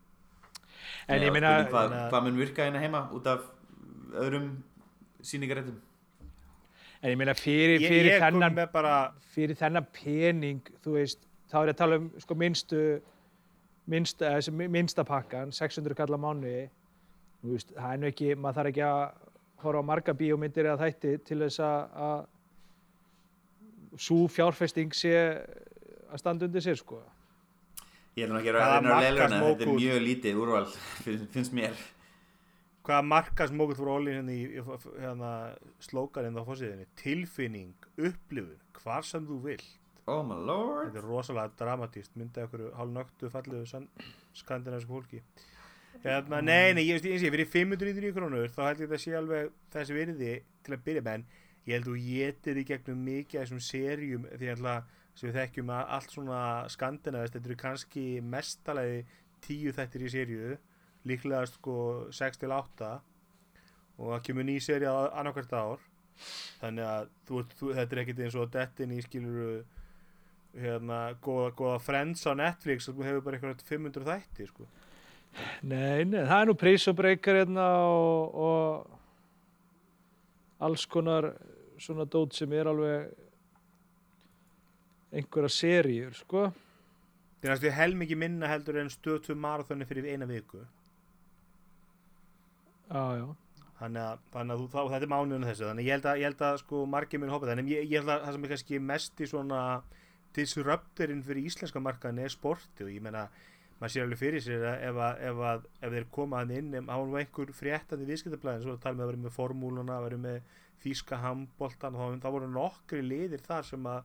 En 1.09 1.23
ég 1.23 1.33
meina, 1.33 1.65
Hvað, 1.71 1.93
að- 1.93 2.11
hvað 2.13 2.23
mun 2.27 2.37
virka 2.39 2.63
hérna 2.67 2.81
heima 2.83 3.09
út 3.13 3.27
af 3.27 3.41
öðrum 4.13 4.51
sýningaréttum? 5.23 5.81
en 7.03 7.11
ég 7.11 7.17
meina 7.19 7.35
fyrir, 7.35 7.81
fyrir, 7.83 8.21
þennan, 8.23 8.55
með 8.55 8.73
bara 8.73 9.13
fyrir 9.35 9.57
þennan 9.59 9.87
pening, 9.93 10.61
þú 10.85 10.93
veist, 10.95 11.19
þá 11.51 11.57
er 11.63 11.67
ég 11.67 11.75
að 11.75 11.77
tala 11.81 11.97
um 11.99 12.11
sko 12.23 12.35
minnstu, 12.35 13.01
minnsta, 13.91 14.37
eh, 14.39 14.51
minnsta 14.69 15.05
pakkan, 15.05 15.51
600 15.53 15.95
kall 15.99 16.15
á 16.15 16.19
mánuði, 16.23 16.69
þú 17.43 17.51
veist, 17.57 17.73
það 17.75 17.93
er 17.93 17.99
nú 17.99 18.07
ekki, 18.07 18.35
maður 18.37 18.55
þarf 18.61 18.71
ekki 18.71 18.85
að 18.87 19.13
horfa 19.65 19.83
á 19.83 19.91
marga 19.91 20.15
bíómyndir 20.15 20.65
eða 20.71 20.79
þætti 20.87 21.25
til 21.25 21.39
þess 21.43 21.59
að, 21.59 21.91
að 22.07 22.27
svo 23.99 24.29
fjárfesting 24.29 24.95
sé 24.95 25.13
að 26.13 26.19
standa 26.23 26.47
undir 26.47 26.63
sér, 26.65 26.77
sko. 26.79 27.03
Ég 28.13 28.27
ætlum 28.27 28.39
ekki 28.39 28.53
að 28.53 28.59
reyna 28.59 28.97
að 28.97 29.05
leila 29.07 29.27
hana 29.27 29.43
Þetta 29.47 29.67
er 29.67 29.75
mjög 29.79 30.01
lítið 30.07 30.41
úrval 30.43 30.65
finnst, 31.05 31.55
mér. 31.57 31.85
Hvaða 32.83 33.07
markasmókut 33.09 33.79
fór 33.79 33.93
Óli 33.95 34.17
hérna 34.17 34.35
í 34.35 34.43
hérna, 34.59 35.31
slókarinn 35.81 36.37
á 36.37 36.43
fórsíðinni 36.45 36.89
tilfinning, 36.99 37.87
upplifun, 37.97 38.59
hvar 38.83 39.07
sem 39.07 39.25
þú 39.29 39.39
vill 39.47 39.65
Oh 40.11 40.25
my 40.27 40.35
lord. 40.35 40.89
Þetta 40.91 40.99
er 40.99 41.07
rosalega 41.07 41.55
dramatíst 41.61 42.17
myndið 42.19 42.49
okkur 42.49 42.63
hálfnöktu 42.75 43.29
fallegu 43.31 43.83
skandinavisku 44.35 44.97
fólki. 44.97 45.21
Hérna, 46.03 46.41
nei, 46.43 46.73
nei, 46.75 46.83
ég 46.89 46.97
veist 46.97 47.07
eins 47.07 47.23
og 47.23 47.29
ég 47.29 47.35
fyrir 47.37 47.51
599 47.53 48.17
krónur 48.17 48.51
þá 48.51 48.63
held 48.65 48.81
ég 48.83 48.91
þetta 48.91 49.03
sé 49.05 49.13
alveg 49.15 49.53
þessi 49.71 49.95
virði 49.95 50.33
til 50.67 50.75
að 50.75 50.83
byrja 50.89 51.05
með 51.07 51.21
en 51.21 51.27
ég 51.69 51.77
held 51.77 51.87
þú 51.87 51.95
getur 52.09 52.59
í 52.59 52.65
gegnum 52.73 53.05
mikið 53.07 53.39
af 53.39 53.45
þessum 53.47 53.63
serjum 53.63 54.27
því 54.33 54.51
að 54.57 54.65
sem 55.15 55.29
við 55.29 55.39
þekkjum 55.41 55.73
að 55.77 55.95
allt 55.97 56.15
svona 56.15 56.43
skandinavist 56.73 57.37
þetta 57.37 57.51
eru 57.51 57.59
kannski 57.61 58.05
mestalegi 58.25 59.03
tíu 59.45 59.73
þættir 59.77 60.07
í 60.07 60.13
serju 60.13 60.57
líklega 61.09 61.47
sko 61.51 61.77
6 62.15 62.43
til 62.43 62.53
8 62.55 62.93
og 63.99 64.07
það 64.15 64.25
kemur 64.29 64.49
ný 64.49 64.57
serja 64.63 64.93
annarkvært 65.11 65.53
ár 65.53 65.83
þannig 66.61 66.87
að 66.87 67.13
þú, 67.29 67.45
þú, 67.59 67.71
þetta 67.77 67.97
er 67.97 68.03
ekkert 68.03 68.23
eins 68.25 68.39
og 68.39 68.53
dettin 68.55 68.95
í 68.95 69.01
skiluru 69.05 69.53
hérna, 70.59 70.99
góða, 71.25 71.51
góða 71.57 71.79
Friends 71.83 72.27
á 72.29 72.33
Netflix 72.37 72.89
og 72.89 72.99
þú 72.99 73.03
hefur 73.09 73.25
bara 73.27 73.39
eitthvað 73.39 73.65
500 73.69 74.09
þætti 74.09 74.49
sko. 74.51 74.65
Nei, 75.65 76.05
nei, 76.05 76.23
það 76.29 76.39
er 76.39 76.49
nú 76.51 76.55
prísobreykar 76.61 77.39
hérna 77.41 77.67
og, 77.89 78.35
og 78.37 78.61
alls 80.63 80.85
konar 80.87 81.33
svona 81.81 82.05
dót 82.05 82.37
sem 82.37 82.53
er 82.55 82.69
alveg 82.71 82.99
einhverja 85.13 85.53
seríur, 85.53 86.15
sko. 86.17 86.51
það 87.41 87.49
er 87.49 87.55
næstu 87.55 87.73
helmingi 87.77 88.19
minna 88.19 88.49
heldur 88.51 88.79
en 88.81 88.93
stötu 88.93 89.37
marathoni 89.37 89.89
fyrir 89.89 90.09
eina 90.13 90.29
viku 90.29 90.63
Já, 92.93 93.05
já. 93.17 93.27
þannig 93.79 94.03
að, 94.03 94.23
þannig 94.35 94.55
að 94.55 94.63
þú, 94.63 94.69
þá, 94.73 94.81
þetta 94.93 95.07
er 95.07 95.13
mánuðinu 95.13 95.49
þessu 95.49 95.69
þannig 95.69 95.89
ég 95.89 95.97
held 95.97 96.09
að, 96.11 96.21
ég 96.21 96.31
held 96.31 96.45
að 96.49 96.59
sko 96.63 96.85
margir 96.93 97.23
minn 97.23 97.33
hoppa 97.33 97.49
þannig 97.51 97.69
að 97.69 97.75
ég, 97.75 97.89
ég 97.89 98.03
held 98.03 98.13
að 98.13 98.27
það 98.27 98.37
sem 98.37 98.45
er 98.45 98.53
kannski 98.53 98.83
mest 98.91 99.23
í 99.23 99.29
svona 99.31 99.63
disruptorinn 100.37 101.25
fyrir 101.27 101.49
íslenska 101.49 101.83
markaðin 101.83 102.23
er 102.25 102.33
sporti 102.33 102.87
og 102.87 102.93
ég 102.93 103.05
meina 103.05 103.27
maður 103.83 103.95
sér 103.95 104.05
alveg 104.07 104.21
fyrir 104.21 104.45
sér 104.45 104.67
að 104.71 104.85
ef, 104.89 104.99
að, 105.03 105.23
ef, 105.29 105.41
að, 105.51 105.65
ef 105.81 105.95
þeir 105.97 106.09
koma 106.15 106.43
hann 106.43 106.53
inn 106.55 106.77
var 106.87 107.23
einhver 107.23 107.55
fréttandi 107.57 108.09
viðskiptablaðin 108.09 108.67
svo 108.67 108.77
tala 108.81 108.99
með 108.99 109.05
að 109.05 109.11
vera 109.13 109.23
með 109.25 109.37
formúluna, 109.37 109.97
vera 110.05 110.21
með 110.23 110.53
þýska 110.85 111.19
handboltan 111.23 111.97
og 111.97 112.13
þá, 112.15 112.23
þá 112.23 112.29
voru 112.37 112.51
nokkri 112.53 113.03
liðir 113.03 113.43
þar 113.43 113.67
sem 113.67 113.89
að 113.91 114.05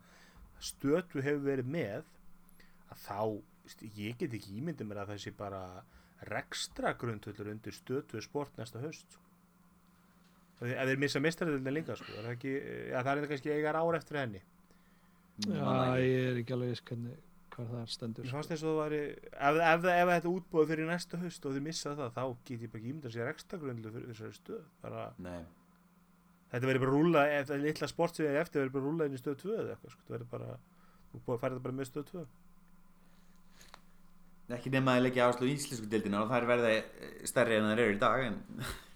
stötu 0.63 1.21
hefur 1.21 1.45
verið 1.45 1.69
með 1.77 2.09
að 2.91 3.03
þá, 3.03 3.21
veist, 3.65 3.85
ég 3.97 4.17
get 4.19 4.35
ekki 4.37 4.57
ímyndið 4.61 4.89
mér 4.89 5.03
að 5.03 5.15
þessi 5.15 5.33
bara 5.37 5.61
rekstra 6.27 6.95
grundvöldur 6.97 7.51
undir 7.51 7.75
stötu 7.75 8.21
sport 8.25 8.57
næsta 8.57 8.81
haust 8.81 9.05
sko. 9.13 9.23
ef 10.65 10.71
ef 10.73 10.89
þeir 10.89 11.01
missa 11.03 11.21
mistaradeildin 11.21 11.75
líka 11.77 11.97
sko, 11.99 12.09
er 12.15 12.23
það, 12.25 12.31
ekki, 12.33 12.53
ja, 12.91 13.03
það 13.05 13.21
er 13.21 13.31
kannski 13.33 13.53
eigar 13.53 13.77
ár 13.77 13.99
eftir 13.99 14.21
henni 14.23 14.41
Já, 15.45 15.99
ég 16.01 16.31
er 16.31 16.39
ekki 16.41 16.55
alveg 16.55 16.71
viss 16.73 16.81
hvernig, 16.81 17.17
hvað 17.53 17.67
það 17.69 17.89
stendur. 17.93 18.25
Mér 18.25 18.31
Sko. 18.31 18.55
að 18.55 18.61
það 18.63 18.79
væri 18.79 19.01
ef, 19.03 19.27
ef, 19.37 19.59
ef, 19.67 19.83
ef 19.93 20.09
þetta 20.09 20.31
útbúið 20.31 20.71
fyrir 20.71 20.89
næsta 20.89 21.19
haust 21.21 21.45
og 21.45 21.53
þeir 21.53 21.65
missa 21.67 21.93
það 21.99 22.15
þá 22.15 22.23
get 22.47 22.63
ég 22.65 22.71
bara 22.71 22.81
ekki 22.81 22.89
ímyndað 22.93 23.13
sér 23.13 23.29
ekstra 23.29 23.59
grundlu 23.61 23.91
fyrir 23.93 24.09
þessari 24.09 24.39
stöð 24.39 24.63
bara, 24.81 25.03
Nei 25.21 25.43
þetta 26.51 26.69
verður 26.69 26.83
bara 26.85 26.95
rúla 26.95 27.23
ef 27.35 27.47
það 27.49 27.55
er 27.57 27.63
litla 27.65 27.87
sport 27.91 28.17
sem 28.17 28.27
er 28.29 28.41
eftir 28.41 28.63
verður 28.63 28.75
bara 28.77 28.87
rúla 28.87 29.07
inn 29.07 29.17
í 29.17 29.21
stöð 29.21 29.37
2 29.43 29.53
eða 29.53 29.71
eitthvað 29.75 29.93
sko, 29.93 30.01
það 30.07 30.15
verður 30.15 30.31
bara 30.33 30.49
þú 31.11 31.21
búið 31.21 31.35
að 31.35 31.41
færa 31.43 31.53
þetta 31.53 31.65
bara 31.67 31.77
með 31.77 31.89
stöð 31.91 32.05
2 32.13 32.25
Ekki 34.57 34.71
nema 34.71 34.95
að 34.95 35.03
leggja 35.03 35.27
áslú 35.27 35.43
í 35.47 35.53
íslensku 35.57 35.87
dildina 35.91 36.21
og 36.23 36.29
þær 36.31 36.45
verða 36.47 36.69
eh, 36.71 36.83
stærri 37.27 37.57
en 37.59 37.67
þær 37.67 37.81
eru 37.83 37.95
í 37.97 37.99
dag 37.99 38.19
en 38.29 38.37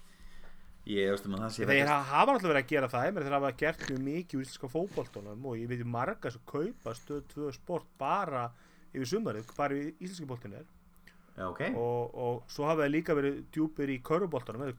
ég 0.96 1.12
veist 1.12 1.26
um 1.28 1.36
að 1.36 1.42
það 1.44 1.52
sé 1.54 1.68
þeir 1.68 1.90
hafa 1.92 2.20
alltaf 2.22 2.48
verið 2.48 2.62
að 2.62 2.70
gera 2.72 2.88
það 2.94 3.18
þeir 3.20 3.36
hafa 3.36 3.50
gert 3.60 3.80
mjög 3.90 4.02
mikið 4.06 4.38
úr 4.38 4.44
íslenska 4.46 4.70
fótboltunum 4.72 5.48
og 5.50 5.58
ég 5.60 5.68
veit 5.68 5.84
marga 5.84 6.32
sem 6.32 6.44
kaupa 6.48 6.96
stöð 6.96 7.20
2 7.34 7.52
sport 7.58 7.86
bara 8.00 8.46
yfir 8.92 9.08
sumarið, 9.08 9.52
bara 9.56 9.76
í 9.76 9.92
íslenski 10.00 10.28
boltin 10.28 10.56
er. 10.58 10.66
Já, 11.32 11.46
ok. 11.48 11.62
Og, 11.80 12.16
og 12.24 12.50
svo 12.52 12.66
hafa 12.68 12.84
þeir 12.84 12.92
líka 12.92 13.16
verið 13.16 13.38
djúpir 13.54 13.92
í 13.92 14.00
köruboltanum, 14.04 14.66
þeir 14.68 14.76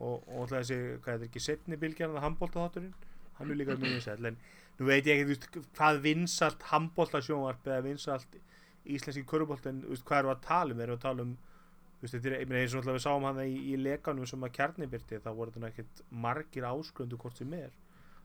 og, 0.00 0.24
og 0.36 0.48
þessi, 0.50 0.78
hvað 1.04 1.12
er 1.12 1.18
þetta 1.18 1.28
ekki, 1.28 1.44
setni 1.44 1.78
bylgjarn 1.80 2.16
að 2.16 2.26
handboltaþátturinn, 2.26 2.94
hann 3.38 3.52
er 3.52 3.60
líka 3.60 3.76
mjög 3.76 3.96
vinsæl 3.98 4.30
en 4.30 4.40
nú 4.78 4.88
veit 4.88 5.06
ég 5.08 5.20
ekki, 5.20 5.26
þú 5.26 5.34
veist, 5.34 5.68
hvað 5.76 6.00
vinsælt 6.06 6.66
handboltasjónvarp 6.70 7.68
eða 7.68 7.84
vinsælt 7.84 8.40
íslenski 8.90 9.26
köruboltin, 9.28 9.84
þú 9.84 9.94
veist, 9.94 10.06
hvað 10.08 10.24
eru 10.24 10.32
að 10.32 10.42
tala 10.46 10.74
um, 10.74 10.82
erum 10.84 10.94
við 10.94 10.98
að 10.98 11.06
tala 11.06 11.26
um 11.26 11.36
þú 12.00 12.06
veist, 12.06 12.14
þetta 12.16 12.30
er, 12.30 12.36
ég 12.40 12.48
meina 12.48 12.64
eins 12.64 12.74
og 12.74 12.80
alltaf 12.80 12.96
við 12.96 13.04
sáum 13.04 13.28
hann 13.28 13.40
í, 13.44 13.54
í 13.68 13.76
lekanum 13.76 14.28
sem 14.28 14.44
að 14.46 14.54
kjarnibyrti, 14.56 15.20
þá 15.20 15.30
voru 15.36 15.52
þetta 15.52 15.68
ekkert 15.68 16.02
margir 16.24 16.68
áskröndu 16.70 17.20
hvort 17.20 17.36
sem 17.36 17.56
er. 17.58 17.72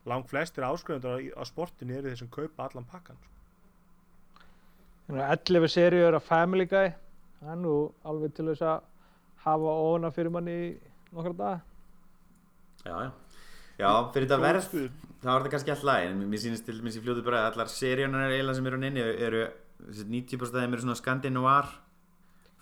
Lang 0.07 0.27
flestir 0.29 0.63
áskröndur 0.63 1.17
á, 1.17 1.19
á 1.35 1.43
sportinu 1.43 1.97
eru 1.97 2.11
þeir 2.11 2.21
sem 2.21 2.31
kaupa 2.31 2.69
allan 2.69 2.87
pakkan 2.87 3.19
sko. 3.19 3.33
Þannig 5.05 5.25
að 5.25 5.33
11 5.35 5.73
seríur 5.75 6.15
af 6.17 6.23
Family 6.25 6.65
Guy, 6.71 6.93
er 7.43 7.59
nú 7.59 7.75
alveg 8.07 8.33
til 8.37 8.47
þess 8.47 8.63
að 8.65 8.87
hafa 9.43 9.73
ofna 9.89 10.11
fyrir 10.15 10.33
manni 10.33 10.57
nokkra 11.15 11.33
daga. 11.39 11.61
Já, 12.85 12.95
já 13.05 13.11
Já, 13.75 13.89
fyrir 14.13 14.27
þetta 14.29 14.37
verð 14.39 14.67
þá 15.19 15.27
er 15.27 15.41
þetta 15.41 15.49
kannski 15.51 15.71
alltaf 15.73 16.03
en 16.05 16.21
mér 16.31 16.39
sýnist 16.39 16.63
til 16.67 16.77
mér 16.85 16.93
í 16.95 17.01
fljótu 17.03 17.23
bara 17.25 17.41
að 17.43 17.47
allar 17.57 17.71
seríunar 17.73 18.29
eiginlega 18.31 18.55
sem 18.55 18.67
eru 18.69 18.77
hann 18.77 18.85
inni 18.87 19.01
eru 19.25 19.41
þessi 19.89 20.05
90% 20.13 20.55
af 20.55 20.61
þeim 20.63 20.75
eru 20.77 20.85
svona 20.85 20.95
Skandinóar 21.01 21.67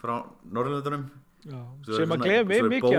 frá 0.01 0.15
eru 0.49 1.03
Sem 1.99 2.15
að 2.15 2.23
svo 2.23 2.57
eru 2.57 2.71
mikið 2.73 2.97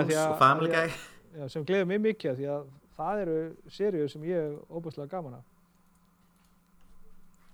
sem 1.50 1.64
gleður 1.66 1.90
mig 1.90 2.00
mikið 2.06 2.30
af 2.30 2.38
því 2.38 2.48
að 2.54 2.66
það 3.00 3.22
eru 3.24 3.36
seríur 3.80 4.12
sem 4.14 4.22
ég 4.30 4.38
er 4.44 4.54
óbúslega 4.70 5.10
gaman 5.16 5.34
af. 5.40 5.44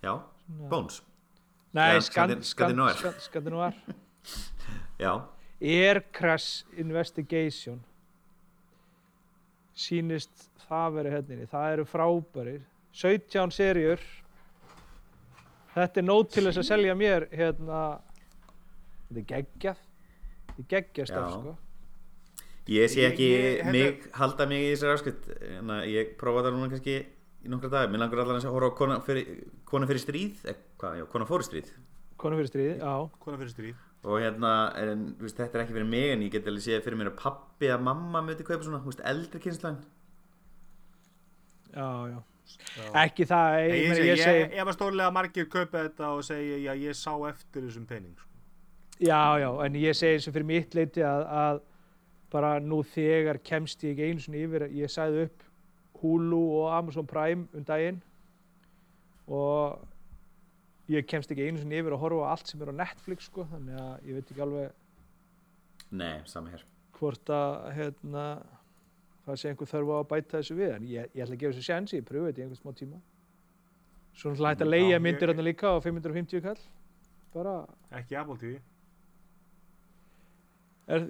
Já, 0.05 0.12
Svona- 0.46 0.68
Bones 0.68 1.01
Nei, 1.72 1.94
Já, 1.94 2.01
Skand- 2.03 2.42
Skandin- 2.42 2.42
Skandinóar. 2.51 2.96
Skand- 2.98 3.20
Skandinóar. 3.30 3.74
Já, 4.98 5.12
Air 5.62 6.01
Crash 6.12 6.64
Investigation 6.76 7.80
sýnist 9.76 10.48
það 10.68 10.96
verið 10.98 11.16
henninni 11.18 11.46
það 11.50 11.72
eru 11.76 11.86
frábærir. 11.88 12.60
17 12.92 13.52
serjur 13.54 14.00
þetta 15.74 16.00
er 16.02 16.06
nót 16.06 16.30
til 16.34 16.44
þess 16.48 16.60
að 16.62 16.68
selja 16.70 16.96
mér 16.98 17.28
hérna 17.30 17.80
þetta 19.08 19.20
er 19.20 19.26
geggjað. 19.34 19.82
Þetta 20.50 20.62
er 20.64 20.70
geggjað 20.74 21.10
stöf 21.10 21.26
Já. 21.26 21.34
sko. 21.36 21.56
Ég 22.70 22.90
sé 22.92 23.06
ekki 23.08 23.28
ég- 23.30 23.70
mig 23.72 24.10
halda 24.14 24.46
mig 24.46 24.62
í 24.62 24.72
þessari 24.74 24.96
áskrift. 24.98 25.30
En 25.58 25.66
að 25.74 25.86
ég 25.90 26.16
prófa 26.18 26.44
það 26.44 26.54
núna 26.54 26.70
kannski 26.70 26.96
í 27.44 27.48
nokkra 27.48 27.70
dag, 27.70 27.90
mér 27.90 27.98
langar 28.04 28.20
allan 28.20 28.36
að 28.40 28.52
horfa 28.52 28.70
á 28.70 28.78
kona 28.78 29.00
fyrir, 29.00 29.48
kona 29.64 29.86
fyrir 29.86 30.02
stríð 30.04 30.44
eh, 30.46 30.54
hvað, 30.78 30.98
já, 31.00 31.04
kona 31.08 31.24
fór 31.24 31.40
í 31.40 31.48
stríð. 31.48 31.70
Konu 32.20 32.36
fyrir 32.36 32.50
stríði, 32.50 32.74
já. 32.78 33.10
Kona 33.18 33.38
fyrir 33.40 33.54
stríð 33.54 33.76
og 34.01 34.16
hérna, 34.22 34.51
en, 34.80 35.07
þú 35.18 35.26
veist, 35.26 35.36
þetta 35.36 35.59
er 35.59 35.64
ekki 35.64 35.76
fyrir 35.76 35.88
mig 35.90 36.11
en 36.14 36.24
ég 36.24 36.32
get 36.32 36.46
alveg 36.48 36.64
séð 36.64 36.84
fyrir 36.86 37.01
mér 37.01 37.11
að 37.12 37.18
pappi 37.20 37.68
að 37.68 37.82
mamma 37.84 38.22
myndi 38.24 38.46
kaupa 38.46 38.64
svona, 38.64 38.80
þú 38.80 38.92
veist, 38.94 39.03
eldri 39.12 39.42
kynslan 39.44 39.80
já, 41.74 41.88
já. 42.14 42.20
Ekki 42.98 43.26
það, 43.30 43.57
ég, 43.61 43.68
Ég, 43.68 43.74
ég, 43.74 43.82
ég, 43.82 43.90
meina, 43.92 44.01
ég, 44.01 44.09
ég 44.11 44.24
segi 44.24 44.62
að 44.64 44.72
stórlega 44.74 45.14
margir 45.14 45.46
kaupa 45.53 45.84
þetta 45.84 46.09
og 46.16 46.24
segja 46.26 46.57
já 46.64 46.72
ég 46.80 46.96
sá 46.98 47.12
eftir 47.28 47.66
þessum 47.66 47.84
pening 47.86 48.16
sko. 48.16 48.26
Já, 49.01 49.20
já, 49.40 49.51
en 49.64 49.76
ég 49.80 49.96
segi 49.96 50.16
eins 50.18 50.26
og 50.28 50.34
fyrir 50.34 50.48
mitt 50.48 50.74
leiti 50.76 51.05
að, 51.07 51.22
að 51.28 51.61
bara 52.32 52.57
nú 52.62 52.80
þegar 52.86 53.38
kemst 53.44 53.84
ég 53.84 53.94
ekki 53.94 54.09
einu 54.09 54.24
sinni 54.24 54.42
yfir, 54.46 54.66
ég 54.76 54.92
sagði 54.92 55.28
upp 55.28 55.46
Hulu 56.01 56.42
og 56.62 56.72
Amazon 56.74 57.07
Prime 57.09 57.46
um 57.55 57.64
daginn 57.68 58.01
og 59.30 59.78
ég 60.91 61.07
kemst 61.11 61.30
ekki 61.32 61.47
einu 61.49 61.61
sinni 61.62 61.78
yfir 61.80 61.95
að 61.97 62.03
horfa 62.05 62.26
á 62.26 62.30
allt 62.34 62.51
sem 62.51 62.62
er 62.64 62.72
á 62.72 62.80
Netflix 62.80 63.28
sko, 63.30 63.45
þannig 63.53 63.76
að 63.80 64.09
ég 64.11 64.16
veit 64.18 64.30
ekki 64.34 64.43
alveg 64.47 64.72
Nei, 65.91 66.16
saman 66.30 66.53
hér 66.55 66.64
hvort 67.01 67.30
að 67.32 67.55
hérna, 67.78 68.24
það 69.24 69.38
sé 69.41 69.49
einhver 69.51 69.70
þörf 69.70 69.88
á 69.91 69.97
að 70.03 70.09
bæta 70.11 70.36
þessu 70.41 70.57
við, 70.59 70.72
en 70.76 70.84
ég, 70.91 71.07
ég 71.16 71.22
ætla 71.24 71.36
að 71.36 71.41
gefa 71.41 71.55
þessu 71.57 71.64
sjansi, 71.70 71.97
ég 71.97 72.05
pröfu 72.11 72.26
þetta 72.28 72.41
í 72.41 72.45
einhvern 72.45 72.61
smá 72.61 72.74
tíma. 72.76 72.99
Svo 74.12 74.32
náttúrulega 74.34 74.51
hægt 74.53 74.64
að 74.64 74.68
Já, 74.68 74.72
leigja 74.74 74.99
ég- 74.99 75.05
myndir 75.07 75.30
hérna 75.32 75.47
líka 75.47 75.70
á 75.72 75.76
550 75.80 76.43
kall, 76.45 76.61
bara, 77.32 77.55
ekki 77.97 78.18
Apple 78.20 78.36
TV 78.43 78.61
er, 80.91 81.07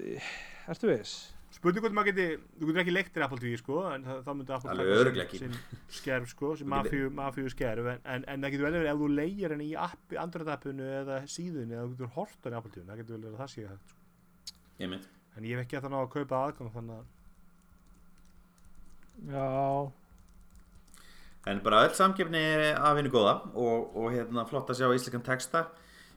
ertu 0.70 0.90
viss? 0.92 1.14
Spurning 1.50 1.84
hvort 1.84 1.94
maður 1.96 2.12
geti, 2.12 2.26
þú 2.60 2.68
getur 2.68 2.82
ekki 2.84 2.94
leiktir 2.94 3.24
Apple 3.26 3.40
TV 3.42 3.56
sko, 3.60 3.78
en 3.90 4.04
það, 4.06 4.20
þá 4.26 4.30
myndi 4.38 4.54
Apple 4.56 4.88
örugglega 4.96 5.24
ekki. 5.26 5.40
sinn 5.42 5.56
skerf 6.00 6.30
sko, 6.30 6.52
sem 6.60 6.68
mafíu, 6.70 7.08
mafíu 7.14 7.50
skerf 7.52 7.88
en, 7.94 8.02
en, 8.04 8.26
en 8.30 8.44
það 8.44 8.54
getur 8.54 8.66
vel 8.68 8.76
verið 8.78 8.90
ef 8.92 9.00
þú 9.02 9.08
leigir 9.16 9.54
henni 9.56 9.70
í 9.72 9.78
appi, 9.86 10.18
Android-appinu 10.22 10.90
eða 11.00 11.22
síðunni 11.30 11.74
eða 11.76 11.86
þú 11.88 11.96
getur 11.96 12.12
hort 12.18 12.46
henni 12.46 12.56
í 12.56 12.60
Apple 12.60 12.74
TV, 12.76 12.84
það 12.90 13.00
getur 13.02 13.16
vel 13.16 13.24
verið 13.24 13.34
að 13.34 13.42
það 13.42 13.54
sé 13.54 13.66
hægt 13.70 13.94
sko. 13.94 13.98
Ég 14.80 14.92
mynd 14.94 15.08
en 15.36 15.46
ég 15.46 15.56
hef 15.56 15.64
ekki 15.64 15.78
að 15.78 15.86
það 15.86 15.92
ná 15.94 15.98
að 16.00 16.12
kaupa 16.16 16.42
aðgang 16.46 16.76
þannig 16.76 17.00
að 17.00 17.08
Já, 19.30 19.92
En 21.50 21.60
bara 21.64 21.82
öll 21.86 21.94
samkefni 21.96 22.40
af 22.76 22.96
henni 22.96 23.10
góða 23.12 23.34
og, 23.52 23.90
og 23.96 24.12
hérna 24.14 24.46
flott 24.48 24.70
að 24.72 24.80
sjá 24.80 24.94
íslenkan 24.94 25.24
texta 25.26 25.66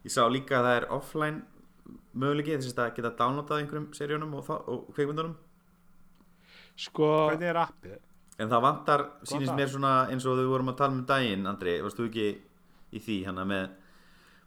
Ég 0.03 0.11
sá 0.11 0.23
líka 0.27 0.59
að 0.59 0.67
það 0.67 0.77
er 0.77 0.87
offline 0.97 1.41
möguleiki 2.13 2.55
þess 2.57 2.77
að 2.79 2.95
geta 2.97 3.13
downloadað 3.19 3.61
einhverjum 3.63 3.87
seríunum 3.97 4.33
og, 4.39 4.49
og 4.49 4.89
kveikmyndunum 4.95 5.35
sko, 6.79 7.09
hvernig 7.29 7.49
er 7.51 7.59
appið? 7.63 7.99
En 8.41 8.49
það 8.49 8.63
vantar, 8.65 9.03
sýnist 9.29 9.51
það. 9.51 9.57
mér 9.59 9.69
svona 9.69 9.93
eins 10.09 10.25
og 10.25 10.39
við 10.39 10.47
vorum 10.49 10.71
að 10.71 10.79
tala 10.79 10.95
um 10.97 11.03
daginn, 11.09 11.45
Andri, 11.49 11.75
varst 11.85 11.99
þú 11.99 12.07
ekki 12.09 12.27
í 12.97 13.01
því 13.03 13.17
hana 13.27 13.45
með 13.45 13.67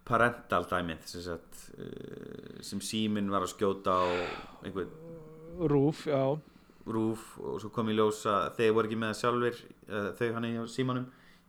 parental 0.07 0.62
dæmið 0.70 1.07
sem, 1.11 1.22
sagt, 1.22 1.61
uh, 1.78 2.59
sem 2.66 2.82
síminn 2.82 3.30
var 3.30 3.47
að 3.47 3.53
skjóta 3.55 3.95
á 3.95 4.07
einhvern 4.66 4.91
rúf, 5.70 6.05
já, 6.07 6.20
rúf 6.87 7.22
og 7.43 7.61
svo 7.62 7.70
kom 7.74 7.91
í 7.91 7.97
ljós 7.97 8.20
að 8.30 8.51
þeir 8.59 8.74
voru 8.76 8.91
ekki 8.91 8.99
með 9.03 9.12
það 9.12 9.20
sjálfur 9.22 9.62
uh, 9.62 10.11
þau 10.18 10.28
hann 10.37 10.49
í 10.51 10.53
símanum 10.70 11.07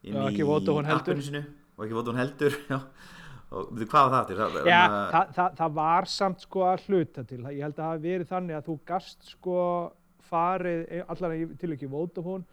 Já, 0.08 0.22
ekki 0.30 0.46
Vodafone 0.46 0.88
heldur. 0.88 1.18
appinu 1.18 1.26
sinu 1.26 1.42
og 1.78 1.86
ekki 1.86 1.98
Vodafone 1.98 2.22
heldur 2.22 2.58
já. 2.72 2.78
Og 3.52 3.70
veitu 3.72 3.88
hvað 3.92 4.10
var 4.10 4.14
það 4.16 4.28
til? 4.28 4.38
Já 4.68 4.82
þarna- 4.82 5.12
það, 5.14 5.32
það, 5.38 5.56
það 5.62 5.74
var 5.80 6.06
samt 6.12 6.42
sko 6.44 6.66
að 6.68 6.86
hluta 6.88 7.24
til, 7.24 7.40
ég 7.46 7.64
held 7.64 7.74
að 7.74 7.82
það 7.82 7.92
hafi 7.94 8.06
verið 8.08 8.32
þannig 8.34 8.58
að 8.58 8.66
þú 8.68 8.78
gast 8.92 9.30
sko 9.32 9.58
farið, 10.28 10.86
allan 11.08 11.58
til 11.62 11.72
ekki 11.78 11.88
Vodafone 11.92 12.44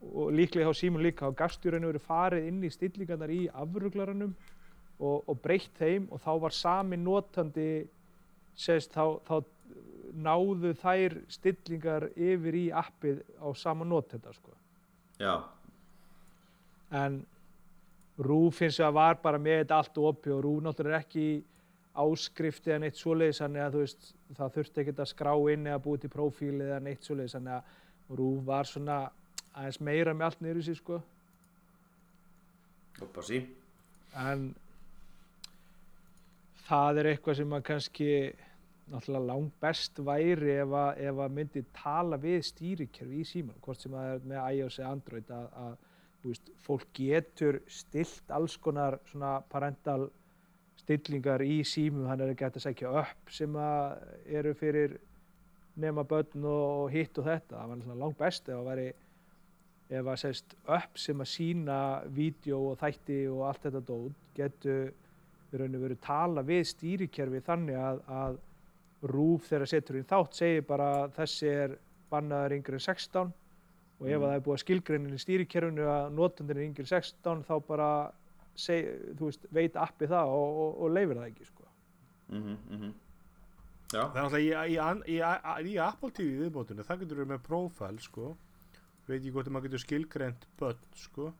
og 0.00 0.30
líklega 0.32 0.68
hjá 0.70 0.78
Símon 0.78 1.02
líka, 1.02 1.26
þá 1.28 1.34
gast 1.42 1.64
í 1.66 1.70
raun 1.74 1.84
og 1.84 1.90
verið 1.92 2.06
farið 2.06 2.46
inn 2.48 2.62
í 2.64 2.70
stillingarnar 2.72 3.32
í 3.34 3.40
afruglaranum 3.52 4.34
og, 5.00 5.24
og 5.28 5.40
breytt 5.42 5.74
þeim 5.80 6.06
og 6.12 6.20
þá 6.22 6.30
var 6.44 6.54
sami 6.56 6.96
notandi 6.96 7.66
sést, 8.54 8.94
þá, 8.94 9.18
þá 9.26 9.42
náðu 10.14 10.72
þær 10.80 11.18
stillingar 11.30 12.08
yfir 12.16 12.56
í 12.58 12.64
appið 12.74 13.20
á 13.42 13.48
sama 13.58 13.84
notenda 13.84 14.32
sko. 14.34 14.54
já, 15.20 15.36
en 16.90 17.20
Rúf 18.20 18.58
finnst 18.60 18.82
að 18.84 18.96
var 18.98 19.20
bara 19.22 19.40
með 19.40 19.62
þetta 19.62 19.78
allt 19.80 20.00
opið 20.10 20.34
og 20.36 20.42
Rúf 20.44 20.64
náttúrulega 20.64 20.98
er 20.98 21.04
ekki 21.04 21.26
áskrifti 22.00 22.70
eða 22.70 22.82
neitt 22.84 22.98
svoleiðis 22.98 23.40
þannig 23.42 23.64
að 23.64 23.78
veist 23.80 24.10
það 24.36 24.52
þurfti 24.56 24.82
ekkert 24.82 25.00
að 25.02 25.10
skrá 25.10 25.32
inn 25.52 25.66
eða 25.66 25.82
búið 25.84 26.04
til 26.04 26.12
prófíl 26.12 26.56
eða 26.58 26.82
neitt 26.84 27.06
svoleiðis 27.06 27.36
þannig 27.38 27.56
að 27.56 28.18
Rúf 28.20 28.44
var 28.46 28.68
svona 28.68 28.98
aðeins 29.54 29.80
meira 29.86 30.14
með 30.14 30.28
allt 30.28 30.44
niður 30.44 30.60
í 30.60 30.66
sig 30.68 30.78
sko. 30.78 31.00
Oppa 33.00 33.24
sí. 33.26 33.40
En 34.18 34.50
það 36.66 37.02
er 37.02 37.10
eitthvað 37.12 37.40
sem 37.40 37.56
að 37.56 37.66
kannski 37.70 38.10
náttúrulega 38.90 39.28
langt 39.30 39.60
best 39.62 40.00
væri 40.02 40.56
ef 40.60 40.74
að, 40.74 40.90
ef 41.06 41.22
að 41.24 41.36
myndi 41.36 41.62
tala 41.74 42.18
við 42.20 42.40
stýrikerfi 42.48 43.22
í 43.22 43.26
síman 43.26 43.60
hvort 43.62 43.82
sem 43.82 43.94
það 43.94 44.14
er 44.16 44.26
með 44.32 44.58
iOS 44.58 44.78
eða 44.80 44.92
Android 44.96 45.32
að, 45.34 45.46
að 45.64 45.89
veist, 46.24 46.50
fólk 46.64 46.88
getur 46.96 47.60
stilt 47.70 48.32
alls 48.34 48.56
konar 48.60 48.98
svona 49.08 49.38
parental 49.52 50.08
stillingar 50.80 51.42
í 51.44 51.60
símum 51.66 52.08
þannig 52.08 52.24
að 52.24 52.32
það 52.32 52.40
getur 52.42 52.60
að 52.60 52.66
segja 52.66 52.94
upp 53.02 53.32
sem 53.36 53.56
að 53.60 54.34
eru 54.40 54.54
fyrir 54.58 54.98
nema 55.80 56.04
börn 56.04 56.44
og 56.50 56.90
hitt 56.92 57.18
og 57.20 57.28
þetta. 57.28 57.60
Það 57.62 57.86
var 57.86 58.02
langt 58.02 58.18
best 58.18 58.48
ef 58.48 58.58
að 58.58 58.68
væri 58.68 58.88
ef 59.90 60.06
að 60.06 60.20
sést 60.22 60.54
upp 60.70 60.98
sem 61.02 61.22
að 61.22 61.30
sína 61.32 61.78
vídeo 62.14 62.60
og 62.70 62.78
þætti 62.80 63.20
og 63.30 63.46
allt 63.48 63.64
þetta 63.66 63.82
dót 63.88 64.26
getur 64.36 64.92
í 65.50 65.58
raun 65.58 65.74
og 65.74 65.84
veru 65.84 65.96
tala 66.04 66.44
við 66.46 66.62
stýrikerfi 66.70 67.42
þannig 67.46 67.78
að, 67.80 68.02
að 68.06 68.38
rúf 69.10 69.48
þegar 69.50 69.72
setur 69.72 69.98
inn 69.98 70.06
þátt 70.06 70.38
segir 70.38 70.66
bara 70.68 70.90
þessi 71.16 71.50
er 71.50 71.76
bannaður 72.12 72.54
yngri 72.58 72.78
en 72.78 72.84
16 72.86 73.32
og 74.00 74.08
ef 74.08 74.16
að 74.16 74.26
það 74.26 74.34
er 74.34 74.44
búið 74.46 74.56
að 74.56 74.62
skilgreinin 74.64 75.16
í 75.16 75.20
stýrikerfinu 75.20 75.86
að 75.92 76.08
notandinn 76.16 76.56
er 76.56 76.66
yngri 76.66 76.86
en 76.86 76.90
16 76.90 77.44
þá 77.48 77.54
bara 77.68 77.90
seg, 78.56 78.88
veist, 79.20 79.46
veit 79.52 79.76
appi 79.76 80.08
það 80.10 80.32
og, 80.34 80.60
og, 80.64 80.74
og 80.84 80.94
leifir 80.96 81.20
það 81.20 81.28
ekki 81.28 81.48
sko. 81.48 81.68
mm 82.30 82.42
-hmm, 82.46 82.92
já, 83.92 84.02
það 84.02 84.16
er 84.16 84.24
alltaf 84.24 84.40
í, 84.40 84.50
í, 84.50 84.76
í, 85.16 85.72
í, 85.72 85.78
Apple 85.84 86.10
TV 86.10 86.44
viðbótinu, 86.44 86.86
það 86.86 87.00
getur 87.04 87.20
verið 87.20 87.32
með 87.34 87.46
profile 87.46 88.00
sko, 88.00 88.36
veit 89.06 89.24
ég 89.24 89.32
hvort 89.32 89.46
að 89.46 89.52
maður 89.52 89.68
getur 89.68 89.84
skilgreint 89.84 90.46
börn 90.58 90.86
sko. 90.94 91.32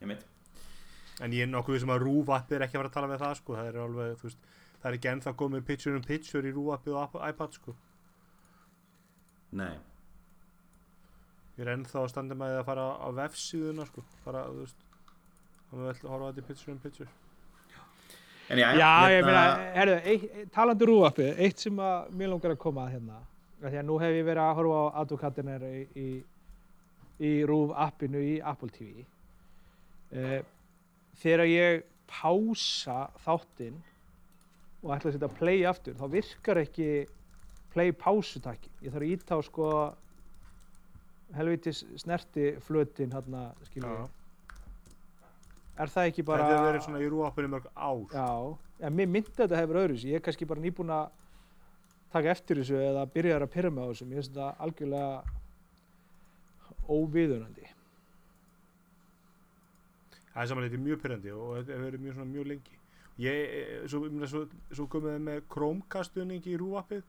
Ég 0.00 0.06
mynd 0.06 0.28
En 1.20 1.32
ég 1.32 1.44
er 1.44 1.50
nokkuð 1.50 1.78
sem 1.82 1.90
að 1.92 2.02
rúvappið 2.02 2.56
er 2.56 2.62
ekki 2.62 2.76
að 2.78 2.80
fara 2.80 2.88
að 2.88 2.94
tala 2.94 3.08
með 3.10 3.20
það 3.22 3.34
sko, 3.38 3.54
það 3.54 3.66
er 3.68 3.76
alveg, 3.82 4.14
þú 4.18 4.28
veist, 4.28 4.38
það 4.80 4.88
er 4.88 4.96
ekki 4.96 5.10
ennþá 5.10 5.32
komið 5.36 5.64
picture 5.68 5.96
in 5.96 6.06
picture 6.06 6.48
í 6.48 6.54
rúvappið 6.56 6.96
og 6.98 7.18
iPad 7.28 7.58
sko. 7.58 7.74
Nei, 9.52 9.72
Ég 11.58 11.66
er 11.66 11.74
ennþá 11.74 12.00
að 12.00 12.08
standa 12.08 12.34
með 12.34 12.54
því 12.54 12.60
að 12.62 12.68
fara 12.70 12.84
á 12.96 13.08
vefsíðuna 13.18 13.84
sko, 13.90 14.02
fara, 14.24 14.40
þú 14.48 14.62
veist, 14.62 14.78
þá 15.68 15.74
með 15.76 15.82
vel 15.90 16.10
horfa 16.12 16.24
á 16.24 16.28
þetta 16.32 16.40
í 16.42 16.46
picture 16.48 16.72
in 16.72 16.78
picture. 16.80 17.08
en 18.48 18.58
já, 18.58 18.66
Já, 18.76 18.88
ég 19.12 19.18
hérna- 19.18 19.26
meina, 19.26 19.74
herðu, 19.76 19.98
eitt- 20.12 20.50
talandi 20.52 20.84
rúfappi, 20.88 21.26
eitt 21.38 21.58
sem 21.60 21.76
að 21.76 22.10
mér 22.16 22.28
langar 22.32 22.54
að 22.54 22.58
koma 22.58 22.86
að 22.86 22.92
hérna, 22.96 23.18
af 23.62 23.70
því 23.70 23.78
að 23.82 23.86
nú 23.90 23.98
hef 24.00 24.14
ég 24.16 24.24
verið 24.24 24.42
að 24.46 24.56
horfa 24.56 24.80
á 24.80 24.84
advokatinir 25.02 25.62
í, 25.68 25.86
í, 25.96 26.24
í 27.20 27.32
rúf 27.46 27.70
appinu 27.76 28.18
í 28.18 28.40
Apple 28.42 28.68
TV. 28.70 29.04
Eh, 30.12 30.42
þegar 31.20 31.46
ég 31.52 31.82
pása 32.08 33.10
þáttinn 33.24 33.76
og 34.82 34.90
ætla 34.96 35.10
að 35.12 35.14
setja 35.20 35.28
play 35.38 35.62
aftur, 35.68 35.94
þá 36.00 36.08
virkar 36.10 36.56
ekki 36.64 37.06
play 37.72 37.92
pásutakki. 37.96 38.70
Ég 38.84 38.92
þarf 38.92 39.06
að 39.06 39.12
íta 39.14 39.36
á 39.36 39.40
sko 39.44 39.68
helvitis 41.36 41.84
snerti 42.00 42.52
flötin 42.66 43.12
hérna, 43.14 43.48
skilur 43.68 43.96
við. 43.96 44.10
Er 45.82 45.88
það 45.92 46.08
ekki 46.10 46.24
bara... 46.28 46.44
Þetta 46.44 46.56
hefur 46.58 46.68
verið 46.68 46.86
svona 46.86 47.00
í 47.00 47.10
rúvappinu 47.10 47.52
mörg 47.54 47.68
ár. 47.72 48.02
Já, 48.12 48.30
en 48.86 48.96
mér 48.96 49.08
myndi 49.08 49.32
þetta 49.38 49.60
hefur 49.62 49.80
öðruvísi. 49.82 50.10
Ég 50.12 50.20
er 50.20 50.24
kannski 50.26 50.48
bara 50.48 50.62
nýbúin 50.62 50.92
að 50.92 51.06
taka 52.12 52.34
eftir 52.34 52.60
þessu 52.60 52.76
eða 52.76 53.06
byrja 53.14 53.38
að 53.38 53.52
pyrra 53.54 53.70
með 53.72 53.92
þessu. 53.92 54.08
Mér 54.08 54.20
finnst 54.20 54.34
þetta 54.34 54.50
algjörlega 54.66 55.12
óviðunandi. 56.92 57.70
Það 60.32 60.42
er 60.42 60.48
samanlega, 60.48 60.70
þetta 60.72 60.80
er 60.80 60.86
mjög 60.86 61.02
pyrrandi 61.02 61.34
og 61.36 61.50
þetta 61.56 61.72
hefur 61.72 61.88
verið 61.88 62.04
mjög, 62.04 62.14
svona, 62.18 62.32
mjög 62.36 62.46
lengi. 62.52 62.78
Ég, 63.20 63.56
eh, 63.56 63.82
svo, 63.92 63.98
svo, 64.28 64.40
svo 64.72 64.86
komið 64.92 65.12
þeir 65.12 65.26
með 65.26 65.42
Chromecast-unningi 65.52 66.54
í 66.54 66.60
rúvappið 66.60 67.02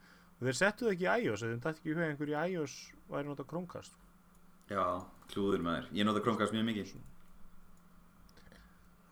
og 0.43 0.49
þeir 0.49 0.57
settu 0.59 0.83
það 0.89 0.93
ekki 0.93 1.05
í 1.07 1.11
iOS, 1.23 1.41
þeir 1.45 1.59
dætti 1.63 1.79
ekki 1.79 1.87
í 1.87 1.93
hug 1.93 2.01
að 2.01 2.09
einhver 2.09 2.31
í 2.33 2.39
iOS 2.51 2.73
væri 3.07 3.29
nota 3.29 3.43
Chromecast. 3.47 3.93
já, 4.67 4.83
klúður 5.31 5.61
maður 5.63 5.85
ég 5.95 6.07
nota 6.07 6.23
Chromecast 6.25 6.55
mjög 6.55 6.65
mikið 6.67 6.95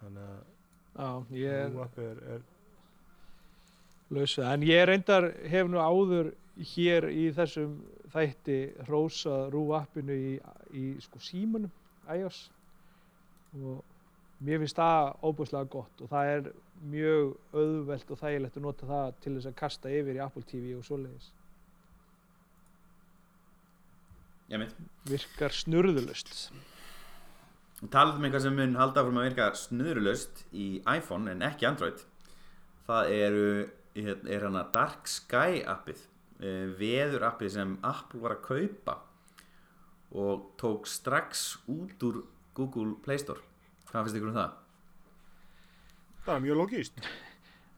Þannig 0.02 0.98
að 1.00 1.32
ég 1.38 1.52
er, 1.56 2.20
er 2.36 2.42
lausa. 4.12 4.50
En 4.52 4.66
ég 4.68 4.84
reyndar 4.90 5.30
hef 5.48 5.70
nú 5.72 5.80
áður 5.80 6.34
hér 6.74 7.08
í 7.08 7.30
þessum 7.32 7.78
þætti 8.12 8.58
hrósað 8.90 9.54
rúappinu 9.54 10.18
í, 10.18 10.34
í 10.76 10.86
sko 11.00 11.22
símanum, 11.24 11.72
iOS. 12.12 12.50
Og 13.56 13.80
mér 14.44 14.66
finnst 14.66 14.84
það 14.84 15.14
óbúslega 15.24 15.72
gott 15.78 16.04
og 16.04 16.12
það 16.12 16.34
er 16.36 16.52
mjög 16.82 17.36
auðvelt 17.54 18.12
og 18.12 18.20
þægilegt 18.22 18.58
að 18.58 18.66
nota 18.66 18.90
það 18.90 19.14
til 19.24 19.36
þess 19.38 19.52
að 19.52 19.60
kasta 19.62 19.94
yfir 19.94 20.18
í 20.18 20.24
Apple 20.26 20.44
TV 20.50 20.76
og 20.80 20.86
svoleiðis. 20.88 21.32
virkar 25.08 25.56
snurðulust 25.56 26.52
talað 27.90 28.20
um 28.20 28.26
eitthvað 28.28 28.44
sem 28.46 28.58
mun 28.58 28.78
halda 28.78 29.02
áfram 29.02 29.20
að 29.22 29.28
virka 29.30 29.46
snuðrulaust 29.58 30.42
í 30.54 30.66
iPhone 30.84 31.32
en 31.32 31.46
ekki 31.48 31.66
Android 31.70 32.04
það 32.86 33.14
eru 33.16 33.46
er 33.96 34.46
hana 34.46 34.66
Dark 34.74 35.10
Sky 35.10 35.64
appið 35.68 36.04
eh, 36.44 36.68
veður 36.78 37.26
appið 37.32 37.56
sem 37.56 37.74
Apple 37.88 38.22
var 38.22 38.38
að 38.38 38.44
kaupa 38.46 38.98
og 40.12 40.52
tók 40.62 40.86
strax 40.92 41.56
út 41.72 42.06
úr 42.06 42.22
Google 42.58 43.00
Play 43.04 43.20
Store 43.24 43.42
hvað 43.90 44.06
finnst 44.06 44.20
ykkur 44.20 44.32
um 44.32 44.38
það? 44.38 44.60
Það 46.26 46.36
er 46.36 46.44
mjög 46.46 46.60
logíst. 46.60 47.04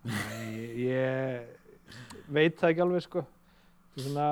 Nei, 0.04 0.48
ég 0.84 2.24
veit 2.28 2.58
það 2.60 2.74
ekki 2.74 2.84
alveg 2.84 3.06
sko. 3.06 3.24
Það 3.94 4.02
er 4.02 4.08
svona 4.10 4.30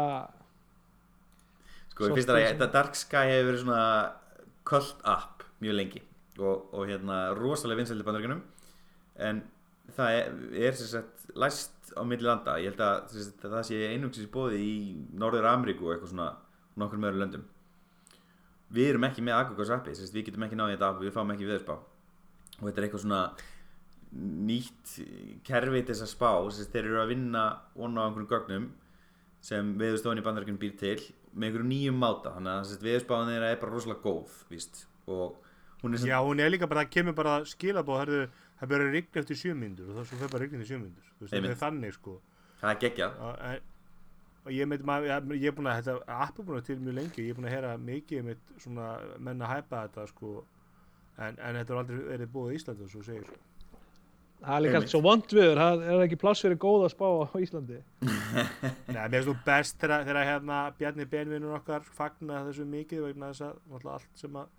Sko, 1.91 2.07
ég 2.07 2.15
finnst 2.15 2.29
það 2.31 2.39
að 2.39 2.47
þetta 2.49 2.67
Dark 2.73 2.97
Sky 2.97 3.29
hefur 3.29 3.47
verið 3.49 3.63
svona 3.65 3.85
cult 4.67 5.01
app 5.11 5.43
mjög 5.61 5.75
lengi 5.77 6.01
og, 6.39 6.69
og 6.71 6.85
hérna 6.89 7.17
rosalega 7.37 7.81
vinsældi 7.81 8.05
bandaríkunum 8.07 8.39
en 9.21 9.41
það 9.95 10.17
er, 10.17 10.37
er 10.65 10.77
sem 10.79 10.89
sagt 10.93 11.33
læst 11.35 11.91
á 11.93 12.01
milli 12.07 12.25
landa. 12.25 12.55
Ég 12.63 12.71
held 12.71 12.83
að, 12.85 13.11
sagt, 13.11 13.43
að 13.43 13.55
það 13.57 13.65
sé 13.67 13.81
einungsins 13.91 14.31
bóði 14.31 14.61
í 14.63 14.75
Norður 15.19 15.49
Ameríku 15.51 15.87
og 15.87 15.95
eitthvað 15.95 16.13
svona 16.13 16.29
nokkur 16.79 17.01
með 17.01 17.11
öðru 17.11 17.23
löndum. 17.25 17.47
Við 18.71 18.93
erum 18.93 19.07
ekki 19.09 19.25
með 19.27 19.37
Agogos 19.37 19.73
appi, 19.75 19.95
við 20.15 20.29
getum 20.29 20.47
ekki 20.47 20.59
náðið 20.59 20.77
þetta 20.77 20.89
app 20.89 21.01
við 21.03 21.15
fáum 21.17 21.33
ekki 21.35 21.49
viðspá 21.49 21.75
og 21.75 22.67
þetta 22.67 22.79
er 22.79 22.87
eitthvað 22.87 23.03
svona 23.03 23.21
nýtt 24.11 24.97
kerfi 25.47 25.81
til 25.85 25.93
þess 25.93 26.05
að 26.05 26.11
spá 26.11 26.31
sagt, 26.51 26.73
þeir 26.73 26.89
eru 26.89 27.01
að 27.01 27.13
vinna 27.13 27.45
onna 27.79 28.03
á 28.03 28.05
einhverjum 28.09 28.31
gögnum 28.31 28.67
sem 29.41 29.73
viðstofan 29.79 30.19
í 30.21 30.25
bandaríkunum 30.25 30.59
býr 30.61 30.75
til 30.79 30.97
með 31.31 31.47
einhverjum 31.47 31.71
nýjum 31.71 32.01
máta 32.01 32.35
þannig 32.35 32.57
að 32.59 32.85
viðspáðan 32.85 33.31
þeirra 33.31 33.51
er 33.53 33.61
bara 33.63 33.75
rosalega 33.75 34.03
góð 34.03 34.37
víst 34.51 34.83
og 35.07 35.39
hún 35.81 35.95
er 35.95 36.03
sem 36.03 36.11
Já, 36.11 36.19
hún 36.21 36.43
er 36.43 36.51
líka 36.51 36.69
bara, 36.69 36.83
það 36.85 36.93
kemur 36.97 37.17
bara 37.17 37.39
skilabóð, 37.47 38.13
það 38.59 38.73
byrjar 38.73 38.89
að 38.91 38.95
rigna 38.97 39.23
eftir 39.23 39.39
sjö 39.39 39.57
myndur 39.57 39.91
og 39.91 40.01
þá 40.01 40.11
fer 40.11 40.27
bara 40.27 40.41
að 40.41 40.45
rigna 40.45 40.59
eftir 40.59 40.73
sjö 40.73 40.81
myndur. 40.83 41.11
Þú 41.15 41.25
veist, 41.25 41.35
það 41.37 41.51
er 41.53 41.61
þannig, 41.63 41.97
sko. 41.97 42.17
það 42.61 42.73
er 42.75 42.81
geggjað 42.85 43.61
og 44.41 44.53
ég 44.55 44.65
er 44.65 45.53
búin 45.53 45.69
að, 45.69 45.83
þetta 45.85 46.17
app 46.25 46.39
er 46.39 46.45
búin 46.47 46.57
að 46.57 46.67
til 46.69 46.79
mjög 46.81 46.97
lengi, 46.97 47.25
ég 47.27 47.33
er 47.33 47.37
búin 47.37 47.47
að 47.47 47.55
heyra 47.55 47.73
mikið 47.77 48.23
mitt 48.25 48.53
svona 48.63 48.87
menn 49.21 49.43
að 49.45 49.51
hæpa 49.53 49.83
þetta, 49.85 50.05
sko, 50.09 50.31
en, 51.17 51.37
en 51.37 51.59
þetta 51.59 51.75
er 51.75 51.81
aldrei 51.81 51.99
verið 52.07 52.31
búið 52.33 52.55
í 52.55 52.57
Íslandi, 52.57 52.87
og 52.87 52.93
svo 52.95 53.03
segir, 53.05 53.27
sko. 53.29 53.50
Það 54.41 54.55
er 54.57 54.61
líka 54.65 54.79
allt 54.81 54.89
svo 54.89 55.01
vond 55.05 55.25
viður, 55.37 55.59
það 55.61 55.83
er 55.93 55.99
ekki 56.07 56.17
pláss 56.17 56.41
fyrir 56.41 56.57
góða 56.57 56.87
spá 56.89 57.05
á 57.05 57.25
Íslandi. 57.37 57.75
Nei, 58.89 58.95
mér 58.95 59.11
finnst 59.11 59.27
þú 59.29 59.35
best 59.45 59.77
þegar, 59.83 60.05
þegar 60.07 60.25
hérna 60.31 60.61
Bjarni 60.79 61.05
Benvinur 61.11 61.57
okkar 61.59 61.85
fagna 61.85 62.39
þessu 62.47 62.65
mikið 62.65 63.03
vegna 63.05 63.29
þess 63.35 63.45
að 63.45 63.85
allt 63.93 64.09
sem 64.23 64.39
að 64.41 64.49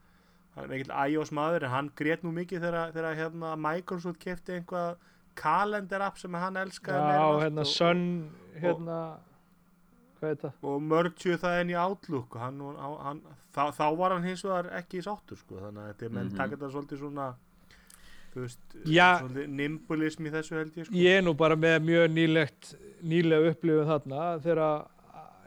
hann 0.55 0.65
er 0.67 0.71
mikill 0.71 0.95
iOS 1.09 1.33
maður 1.35 1.67
en 1.67 1.73
hann 1.75 1.91
grét 1.99 2.23
nú 2.23 2.31
mikið 2.37 2.63
þegar, 2.67 2.93
þegar 2.95 3.19
hérna 3.25 3.53
Microsoft 3.59 4.21
kefti 4.23 4.59
einhvað 4.61 4.97
kalendar 5.35 6.03
app 6.07 6.19
sem 6.21 6.35
hann 6.37 6.59
elskaði 6.61 7.03
en 7.03 7.15
Já, 7.17 7.29
hérna 7.43 7.63
og, 7.65 7.71
Sun, 7.73 8.03
hérna, 8.63 8.99
hvað 10.21 10.29
er 10.29 10.37
þetta? 10.37 10.51
og 10.69 10.83
mörgju 10.93 11.39
það 11.43 11.61
inn 11.65 11.73
í 11.73 11.79
Outlook 11.81 12.37
og 12.37 12.43
hann, 12.45 12.61
hann, 12.77 12.99
hann, 13.07 13.23
þá, 13.57 13.63
þá 13.81 13.87
var 13.99 14.15
hann 14.19 14.29
hins 14.29 14.45
vegar 14.47 14.69
ekki 14.79 15.01
sáttur 15.03 15.41
sko 15.41 15.59
þannig 15.65 15.83
að 15.87 15.89
þetta 15.95 16.07
er 16.11 16.15
menn 16.19 16.29
Mhm. 16.31 16.37
taka 16.39 16.55
þetta 16.59 16.71
svolítið 16.77 17.01
svona 17.07 17.31
þú 18.33 18.47
veist, 18.47 18.79
nimbulism 19.53 20.29
í 20.29 20.33
þessu 20.33 20.59
held 20.59 20.79
ég 20.79 20.89
sko. 20.89 20.97
Ég 20.97 21.19
er 21.21 21.27
nú 21.27 21.35
bara 21.39 21.59
með 21.59 21.79
mjög 21.89 22.09
nýlegt, 22.15 22.73
nýlega 23.05 23.53
upplifun 23.53 23.91
þarna 23.91 24.31
þegar 24.45 24.65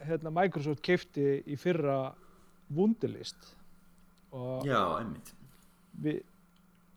hérna, 0.06 0.36
Microsoft 0.42 0.84
keipti 0.86 1.40
í 1.50 1.58
fyrra 1.58 2.00
Wunderlist. 2.76 3.52
Og 4.36 4.66
já, 4.68 4.80
einmitt. 5.00 5.34
við, 6.04 6.22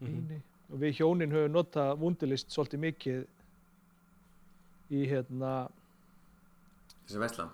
mm 0.03 0.39
og 0.69 0.83
við 0.83 0.99
hjónin 1.01 1.33
höfum 1.33 1.55
notað 1.55 1.95
Wunderlist 2.03 2.53
svolítið 2.53 2.83
mikið 2.83 3.23
í 4.99 5.05
hérna 5.09 5.53
þessi 7.07 7.23
vesla 7.23 7.49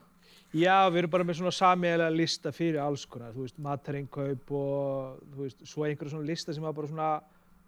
Já, 0.54 0.86
við 0.86 1.00
erum 1.00 1.10
bara 1.10 1.26
með 1.26 1.40
svona 1.40 1.50
samiðlega 1.54 2.14
lista 2.14 2.52
fyrir 2.54 2.78
alls 2.78 3.02
konar, 3.10 3.32
þú 3.34 3.42
veist, 3.42 3.56
matarinnkaup 3.58 4.52
og 4.54 5.16
þú 5.32 5.40
veist, 5.40 5.64
svo 5.66 5.82
einhverja 5.82 6.12
svona 6.12 6.28
lista 6.28 6.54
sem 6.54 6.62
var 6.62 6.76
bara 6.76 6.90
svona 6.92 7.08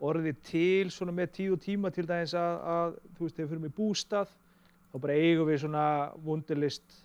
orðið 0.05 0.40
til 0.44 0.90
svona 0.92 1.14
með 1.16 1.40
og 1.53 1.61
tíma 1.62 1.90
til 1.90 2.07
dagins 2.07 2.34
að, 2.36 2.59
að 2.68 2.97
þú 3.16 3.24
veist, 3.24 3.36
þegar 3.36 3.47
við 3.47 3.51
fyrir 3.53 3.64
með 3.64 3.76
bústað 3.76 4.34
þá 4.92 4.99
bara 5.01 5.16
eigum 5.16 5.49
við 5.49 5.61
svona 5.62 5.86
wunderlist 6.24 6.99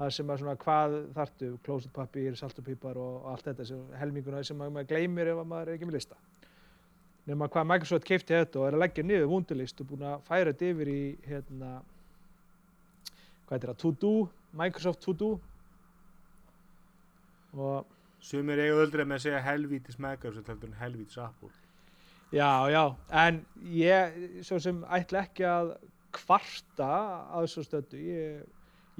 það 0.00 0.12
sem 0.16 0.32
að 0.32 0.40
svona 0.40 0.56
hvað 0.62 0.96
þartu, 1.16 1.50
klósetpappir, 1.66 2.36
saltupipar 2.40 2.96
og 3.00 3.28
allt 3.28 3.50
þetta 3.50 3.66
sem 3.68 3.94
helminguna 4.00 4.40
sem 4.46 4.62
að 4.64 4.72
maður 4.72 4.90
gleymir 4.94 5.32
ef 5.34 5.42
að 5.42 5.50
maður 5.50 5.68
er 5.68 5.76
ekki 5.76 5.88
með 5.90 5.98
lista. 5.98 6.16
Nefnum 7.26 7.44
að 7.44 7.52
hvað 7.54 7.68
Microsoft 7.68 8.08
keipti 8.08 8.36
þetta 8.36 8.60
og 8.62 8.66
er 8.66 8.76
að 8.78 8.84
leggja 8.86 9.04
niður 9.04 9.30
wunderlist 9.34 9.82
og 9.82 9.90
búin 9.90 10.06
að 10.08 10.22
færa 10.28 10.54
þetta 10.54 10.70
yfir 10.72 10.92
í 10.94 11.02
hérna 11.28 11.70
hvað 13.44 13.56
heitir 13.56 13.72
það, 13.72 13.80
To 13.84 13.94
Do, 14.00 14.14
Microsoft 14.56 15.04
To 15.04 15.16
Do 15.20 15.32
og 17.60 17.96
Sumir 18.24 18.60
eiga 18.60 18.80
öldrei 18.80 19.04
með 19.04 19.18
að 19.18 19.26
segja 19.26 19.44
helvítis 19.44 20.00
Microsoft 20.00 20.48
heldur 20.48 20.72
en 20.72 20.80
helvítis 20.80 21.20
Apple 21.20 21.52
já, 22.32 22.70
já, 22.70 22.84
en 23.26 23.42
ég 23.74 24.42
svo 24.46 24.58
sem 24.62 24.80
ætla 24.86 25.24
ekki 25.26 25.46
að 25.48 25.74
kvarta 26.14 26.90
að 27.36 27.46
svo 27.52 27.64
stöddu. 27.66 28.00
Ég, 28.00 28.40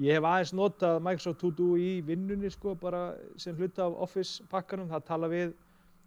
ég 0.01 0.17
hef 0.17 0.27
aðeins 0.27 0.53
notað 0.57 1.01
Microsoft 1.05 1.41
To 1.43 1.51
Do 1.55 1.73
í 1.79 1.99
vinnunni 2.05 2.51
sko 2.51 2.75
bara 2.79 3.11
sem 3.39 3.55
hluta 3.57 3.85
af 3.87 3.99
Office 4.07 4.43
pakkanum, 4.51 4.89
það 4.91 5.07
tala 5.07 5.31
við 5.31 5.51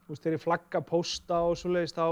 þú 0.05 0.14
veist, 0.14 0.27
ég 0.29 0.43
flagga 0.43 0.83
posta 0.85 1.41
og 1.49 1.57
svoleiðis 1.61 1.97
þá 1.97 2.07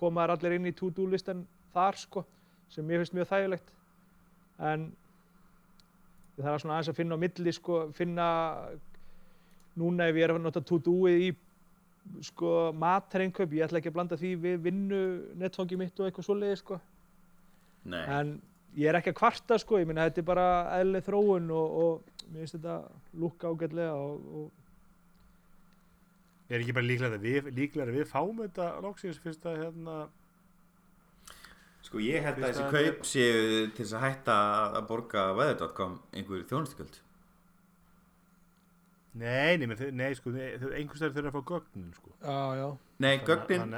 koma 0.00 0.24
þær 0.24 0.34
allir 0.36 0.56
inn 0.58 0.70
í 0.70 0.76
To 0.78 0.90
Do 0.94 1.06
listan 1.10 1.44
þar 1.74 1.98
sko, 2.00 2.24
sem 2.72 2.86
mér 2.86 3.02
finnst 3.02 3.16
mjög 3.18 3.30
þægilegt. 3.30 3.74
En 4.70 4.88
ég 6.38 6.46
þarf 6.46 6.62
svona 6.62 6.78
aðeins 6.78 6.92
að 6.92 7.00
finna 7.00 7.18
á 7.18 7.22
milli 7.22 7.54
sko, 7.54 7.82
finna 7.96 8.26
núna 9.78 10.10
ef 10.10 10.18
ég 10.18 10.26
er 10.26 10.34
að 10.34 10.42
nota 10.42 10.62
to 10.66 10.80
doið 10.82 11.28
í 11.28 11.30
sko 12.24 12.70
matareinkaup, 12.76 13.52
ég 13.56 13.66
ætla 13.66 13.80
ekki 13.80 13.90
að 13.92 13.96
blanda 13.96 14.18
því 14.20 14.30
við 14.44 14.62
vinnu 14.68 15.02
netfangi 15.40 15.78
mitt 15.80 16.00
og 16.00 16.08
eitthvað 16.08 16.28
svoleiði 16.28 16.60
sko. 16.60 16.80
Nei, 17.90 18.00
en 18.04 18.32
ég 18.76 18.90
er 18.90 18.98
ekki 18.98 19.14
að 19.14 19.20
kvarta 19.20 19.58
sko, 19.60 19.80
ég 19.80 19.88
meina 19.88 20.06
þetta 20.08 20.22
er 20.22 20.30
bara 20.30 20.48
eðlileg 20.78 21.06
þróun 21.06 21.52
og, 21.56 21.76
og 21.84 22.24
mér 22.30 22.44
finnst 22.44 22.56
þetta 22.58 22.78
lúkka 23.22 23.52
ágætlega 23.52 23.94
og, 23.98 24.32
og 24.40 24.48
Er 26.50 26.64
ekki 26.64 26.74
bara 26.74 26.82
líklega 26.82 27.14
að 27.14 27.26
við, 27.28 27.48
líklega 27.54 27.92
við 27.94 28.08
fáum 28.10 28.40
þetta 28.40 28.72
loksins 28.82 29.20
fyrst 29.22 29.44
að 29.46 29.60
hérna? 29.60 29.98
Sko 31.86 32.00
ég 32.02 32.24
held 32.26 32.40
að 32.40 32.48
þessi 32.48 32.64
kaup 32.74 33.06
séu 33.06 33.68
til 33.70 33.84
þess 33.84 33.94
að 33.94 34.02
hætta 34.02 34.38
að 34.80 34.88
borga 34.88 35.28
weather.com 35.38 35.94
einhver 36.10 36.42
þjónustökjöld 36.50 36.98
Nei, 39.18 39.56
nei, 39.58 39.66
nei 39.90 40.12
sko, 40.14 40.30
einhvers 40.30 41.00
þegar 41.02 41.14
þurfa 41.16 41.30
að 41.30 41.34
fá 41.34 41.42
gögnin 41.50 41.88
sko. 41.96 42.12
Já, 42.22 42.36
já, 42.60 42.66
nei, 43.02 43.16
gögnin, 43.26 43.72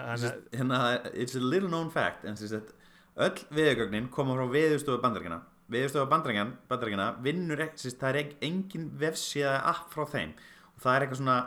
hérna 0.53 0.81
it's 1.15 1.35
a 1.35 1.41
little 1.41 1.71
known 1.73 1.89
fact 1.91 2.27
en 2.29 2.37
sem 2.37 2.51
sagt, 2.51 2.75
öll 3.17 3.39
veðurgögnin 3.57 4.11
koma 4.13 4.37
frá 4.37 4.45
veðurstofu 4.53 5.01
bandaríkjana 5.01 5.41
veðurstofu 5.73 6.11
bandaríkjana, 6.11 6.53
bandaríkjana 6.69 7.07
vinnur 7.25 7.65
ekki, 7.65 7.95
það 7.97 8.09
er 8.11 8.21
ek- 8.27 8.37
engin 8.45 8.91
vefsíða 9.01 9.55
app 9.73 9.89
frá 9.95 10.05
þeim. 10.13 10.35
Og 10.77 10.83
það 10.85 10.95
er 10.99 11.07
eitthvað 11.07 11.21
svona 11.23 11.39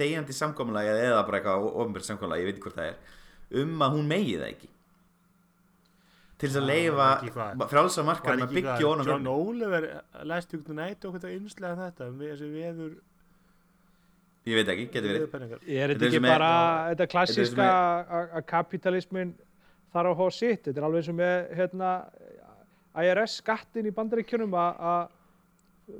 þegjandi 0.00 0.36
samkomulega 0.40 0.96
eða 1.04 1.20
bara 1.28 1.40
eitthvað 1.42 1.68
ofnbjörn 1.84 2.08
samkomulega, 2.08 2.40
ég 2.40 2.48
veit 2.48 2.56
ekki 2.56 2.64
hvort 2.68 2.80
það 2.80 2.88
er 2.94 3.62
um 3.64 3.84
að 3.84 3.92
hún 3.98 4.08
megi 4.08 4.38
það 4.40 4.48
ekki. 4.54 4.68
Til 6.38 6.48
þess 6.48 6.58
að 6.58 6.64
Já, 6.64 6.72
leifa 6.72 7.68
frálsa 7.70 8.02
Var 8.02 8.08
markaðum 8.08 8.44
að 8.48 8.54
byggja 8.56 8.78
John 8.80 9.26
Oliver 9.30 9.84
læst 10.32 10.54
ykkur 10.56 10.74
nætt 10.80 11.04
og 11.04 11.14
eitthvað 11.14 11.34
einslega 11.36 11.76
þetta 11.84 12.08
um 12.08 12.16
við- 12.18 12.32
þessi 12.34 12.48
veður 12.56 12.94
ég 14.44 14.58
veit 14.58 14.68
ekki, 14.74 14.84
getur 14.92 15.10
verið. 15.14 15.54
Er 15.64 15.92
Þetta 15.94 15.94
þetta 15.94 16.04
er 16.04 16.08
ekki 16.08 16.16
sem 16.18 16.24
er- 16.24 16.34
bara 16.34 16.50
þetta 16.90 17.04
er 17.04 17.10
að 17.64 18.34
að 18.38 18.46
kapitalismin 18.50 19.34
þarf 19.94 20.10
að 20.10 20.16
hóa 20.20 20.30
sitt, 20.36 20.62
þetta 20.66 20.80
er 20.80 20.86
alveg 20.88 21.00
eins 21.02 21.08
og 21.12 21.18
með 21.20 21.54
hérna, 21.58 21.90
IRS 23.04 23.36
skattin 23.40 23.86
í 23.88 23.94
bandaríkjunum 23.94 24.52
að- 24.54 24.80
að 24.80 25.08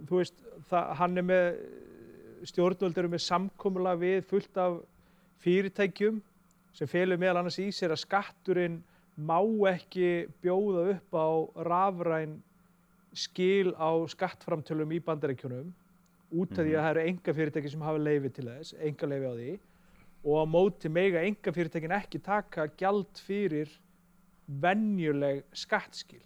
þú 0.08 0.16
veist, 0.20 0.34
það, 0.70 0.94
hann 0.96 1.18
er 1.18 1.22
með 1.22 1.46
stjórnvöld 2.44 2.98
eru 2.98 3.08
með 3.08 3.24
samkomulag 3.24 3.98
við 3.98 4.24
fullt 4.28 4.56
af 4.56 4.80
fyrirtækjum 5.40 6.20
sem 6.74 6.86
felur 6.88 7.16
meðal 7.18 7.38
annars 7.40 7.58
í 7.58 7.68
sér 7.72 7.92
að 7.94 8.02
skatturinn 8.04 8.82
má 9.16 9.38
ekki 9.70 10.28
bjóða 10.42 10.90
upp 10.94 11.12
á 11.14 11.28
rafræn 11.64 12.42
skil 13.14 13.72
á 13.78 13.90
skattframtölum 14.10 14.90
í 14.92 15.00
bandaríkjunum 15.00 15.72
út 16.32 16.52
af 16.56 16.64
því 16.64 16.74
að 16.74 16.82
það 16.82 16.90
eru 16.90 17.06
enga 17.10 17.34
fyrirtæki 17.38 17.72
sem 17.72 17.86
hafa 17.86 18.02
leifi 18.02 18.30
til 18.34 18.46
þess, 18.48 18.76
enga 18.88 19.08
leifi 19.10 19.30
á 19.30 19.34
því 19.34 19.54
og 20.24 20.38
á 20.40 20.44
móti 20.48 20.90
mega 20.92 21.24
enga 21.24 21.52
fyrirtækin 21.52 21.96
ekki 21.98 22.20
taka 22.24 22.68
gjald 22.80 23.20
fyrir 23.26 23.72
venjuleg 24.46 25.44
skattskil. 25.56 26.22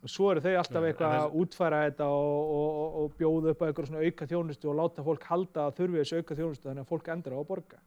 Og 0.00 0.08
svo 0.08 0.30
eru 0.32 0.40
þau 0.40 0.54
alltaf 0.56 0.80
Nei, 0.80 0.90
eitthvað 0.90 1.14
að 1.18 1.34
útfæra 1.42 1.80
þetta 1.84 2.06
og, 2.08 2.52
og, 2.56 2.68
og, 2.80 2.98
og 3.02 3.16
bjóða 3.18 3.52
upp 3.52 3.62
á 3.62 3.66
eitthvað 3.68 3.90
svona 3.90 4.04
auka 4.06 4.28
þjónustu 4.30 4.70
og 4.70 4.78
láta 4.78 5.04
fólk 5.04 5.26
halda 5.28 5.66
að 5.66 5.80
þurfi 5.80 6.00
þessu 6.00 6.20
auka 6.20 6.36
þjónustu 6.38 6.68
þannig 6.70 6.86
að 6.86 6.92
fólk 6.94 7.10
endur 7.14 7.36
á 7.36 7.38
að 7.42 7.48
borga. 7.50 7.80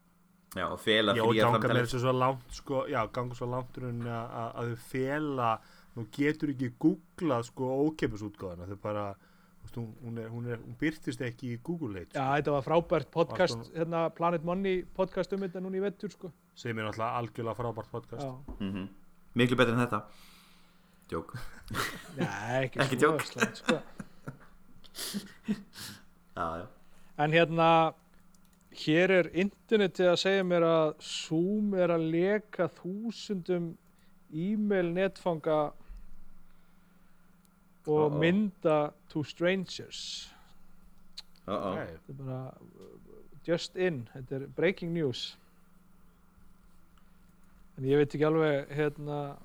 Já, 0.54 0.68
og 0.68 0.78
fela 0.78 1.14
Já, 1.18 1.24
og 1.24 1.32
fría 1.34 2.12
langt 2.14 2.54
sko, 2.54 2.84
já, 2.86 3.00
ganga 3.10 3.34
svo 3.34 3.48
langt 3.50 3.78
rauninni 3.82 4.12
að, 4.14 4.36
að, 4.38 4.52
að 4.60 4.68
þau 4.70 4.84
fela 4.92 5.48
nú 5.94 6.04
getur 6.14 6.52
ekki 6.54 6.70
googlað 6.84 7.48
sko 7.50 7.70
ókeppis 7.88 8.22
útgáðana 8.26 8.68
þau 8.70 8.78
bara, 8.84 9.04
veist, 9.74 9.76
hún, 9.76 9.94
hún, 10.02 10.18
er, 10.18 10.28
hún, 10.30 10.46
er, 10.46 10.58
hún 10.62 10.76
byrtist 10.78 11.20
ekki 11.24 11.54
í 11.54 11.58
Google 11.62 11.98
Late 11.98 12.18
Já, 12.18 12.36
þetta 12.36 12.54
var 12.54 12.64
frábært 12.66 13.10
podcast, 13.10 13.58
Allt 13.58 13.74
hérna 13.78 14.10
Planet 14.14 14.44
Money 14.44 14.84
podcast 14.94 15.32
um 15.34 15.40
þetta 15.40 15.62
núna 15.62 15.78
í 15.78 15.82
vettur 15.84 16.10
sko. 16.12 16.30
sem 16.54 16.78
er 16.78 16.84
náttúrulega 16.86 17.18
algjörlega 17.18 17.54
frábært 17.58 17.90
podcast. 17.90 18.28
Mm 18.60 18.88
Miklu 19.34 19.56
betur 19.56 19.74
en 19.74 19.80
þetta. 19.82 19.98
Jók 21.10 21.32
Nei, 22.18 22.68
ekki, 22.68 22.78
Ekki 22.78 22.98
slæmt, 23.26 23.56
sko. 23.58 23.80
Já, 26.34 26.46
já. 26.58 26.66
En 27.18 27.30
hérna, 27.30 27.94
hér 28.74 29.10
er 29.10 29.28
internetið 29.34 30.08
að 30.10 30.16
segja 30.18 30.44
mér 30.46 30.64
að 30.66 30.94
Zoom 31.02 31.74
er 31.78 31.90
að 31.94 32.06
leka 32.10 32.66
þúsundum 32.78 33.76
e-mail 34.34 34.90
netfanga 34.94 35.72
og 37.86 38.10
Uh-oh. 38.10 38.20
mynda 38.20 38.90
to 39.08 39.22
strangers. 39.22 40.30
uh 41.46 41.54
-oh. 41.54 41.72
okay. 41.72 41.86
Þetta 41.86 42.12
er 42.12 42.24
bara 42.24 42.46
uh, 42.46 42.86
just 43.48 43.76
in, 43.76 44.08
þetta 44.14 44.36
er 44.36 44.46
breaking 44.56 44.92
news. 44.92 45.38
En 47.78 47.84
ég 47.84 47.96
veit 47.96 48.14
ekki 48.14 48.24
alveg, 48.24 48.68
hérna, 48.70 49.36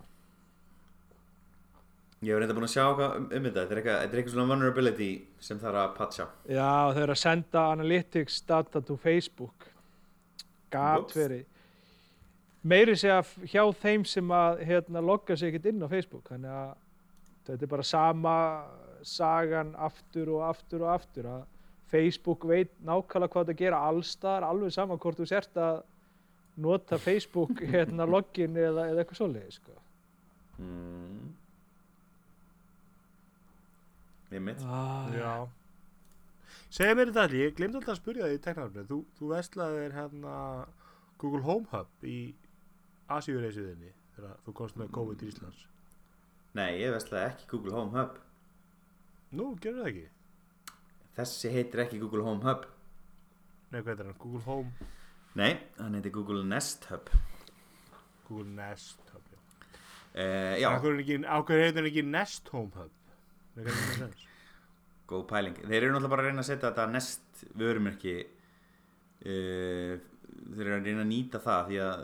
Ég 2.19 2.33
hef 2.33 2.41
reynda 2.41 2.55
búin 2.55 2.67
að 2.67 2.73
sjá 2.73 2.83
hvað 2.97 3.13
um, 3.15 3.25
um 3.31 3.45
þetta 3.45 3.61
Þetta 3.61 3.71
er 3.71 3.79
eitthvað, 3.79 4.01
er 4.01 4.17
eitthvað 4.19 4.33
svona 4.33 4.49
vulnerability 4.49 5.09
sem 5.39 5.59
þarf 5.61 5.79
að 5.79 5.93
patcha 5.95 6.25
já 6.51 6.71
þau 6.91 6.99
eru 7.03 7.13
að 7.13 7.21
senda 7.21 7.61
analytics 7.71 8.41
data 8.41 8.81
to 8.81 8.97
Facebook. 8.99 9.69
Gat 10.69 11.15
verið. 11.15 11.45
Meiri 12.61 12.97
segja 12.99 13.21
hjá 13.47 13.63
þeim 13.79 14.03
sem 14.05 14.33
að 14.35 14.65
hérna, 14.67 14.99
logga 14.99 15.37
sig 15.39 15.53
ekkert 15.53 15.69
inn 15.71 15.79
á 15.79 15.87
Facebook. 15.87 16.27
Þannig 16.27 16.57
að 16.59 16.73
þetta 17.49 17.65
er 17.67 17.71
bara 17.75 17.85
sama 17.87 18.35
sagan 19.09 19.73
aftur 19.79 20.31
og 20.35 20.43
aftur 20.49 20.85
og 20.85 20.93
aftur. 20.95 21.29
Að 21.31 21.45
Facebook 21.89 22.45
veit 22.49 22.71
nákvæmlega 22.85 23.33
hvað 23.33 23.47
þetta 23.47 23.59
gera 23.63 23.83
allstar, 23.89 24.45
alveg 24.45 24.73
sama 24.75 24.97
hvort 25.01 25.17
þú 25.17 25.27
sért 25.29 25.57
að 25.57 25.81
nota 26.59 26.99
Facebook 27.01 27.61
hérna, 27.73 28.05
login 28.09 28.57
eða, 28.59 28.89
eða 28.91 29.03
eitthvað 29.05 29.21
svoleiði. 29.23 29.55
Sko. 29.57 29.77
mm. 30.59 31.29
Ég 34.29 34.43
mitt 34.45 34.59
Ah, 34.61 35.07
Já 35.15 35.31
Segja 36.69 36.93
mér 36.93 37.09
þetta 37.09 37.23
allir, 37.25 37.39
ég 37.47 37.55
glemdi 37.57 37.79
alltaf 37.79 37.95
að 37.95 38.01
spyrja 38.03 38.27
þig 38.29 38.35
í 38.35 38.41
teknarfni 38.45 38.83
þú, 38.85 38.97
þú 39.17 39.29
veslaðir 39.31 39.95
hérna 39.95 40.33
Google 41.17 41.41
Home 41.47 41.65
Hub 41.71 42.05
í 42.05 42.17
Asíureisiðinni 43.09 43.89
þegar 44.13 44.35
þú 44.45 44.53
komst 44.59 44.77
með 44.77 44.91
COVID 44.93 45.23
í 45.25 45.31
Íslands 45.31 45.63
Nei, 46.57 46.79
ég 46.81 46.93
veslaði 46.95 47.29
ekki 47.33 47.49
Google 47.51 47.75
Home 47.77 47.93
Hub. 47.93 48.15
Nú, 49.37 49.51
gerur 49.61 49.83
það 49.83 49.89
ekki? 49.91 50.07
Þessi 51.19 51.51
heitir 51.53 51.83
ekki 51.83 51.99
Google 52.01 52.23
Home 52.25 52.41
Hub. 52.47 52.63
Nei, 53.69 53.81
hvað 53.83 53.99
er 53.99 54.07
hann? 54.09 54.17
Google 54.23 54.41
Home, 54.47 54.87
Nei, 55.37 55.51
hann 55.77 55.93
heitir 55.93 56.13
Google 56.15 56.41
Nest 56.49 56.87
Hub. 56.89 57.11
Google 58.27 58.49
Nest 58.57 59.03
Hub 59.13 59.27
Já, 60.09 60.25
uh, 60.25 60.55
Já, 60.57 60.67
ákveður 60.73 61.03
heitir 61.05 61.77
hann 61.77 61.89
ekki 61.91 62.05
Nest 62.07 62.49
Home 62.55 62.73
Hub? 62.73 63.13
Nei, 63.55 63.63
hvað 63.67 63.77
er 63.77 64.01
það 64.01 64.25
góð 65.09 65.23
pæling. 65.29 65.55
Þeir 65.65 65.79
eru 65.83 65.93
náttúrulega 65.93 66.13
bara 66.13 66.23
að 66.23 66.29
reyna 66.29 66.43
að 66.43 66.49
setja 66.49 66.69
þetta 66.69 66.87
Nest 66.93 67.43
vörumerki 67.57 68.15
uh, 68.25 69.93
Þeir 70.49 70.65
eru 70.65 70.75
að 70.79 70.89
reyna 70.89 71.05
að 71.05 71.11
nýta 71.11 71.41
það 71.43 71.69
því 71.69 71.79
að 71.85 72.03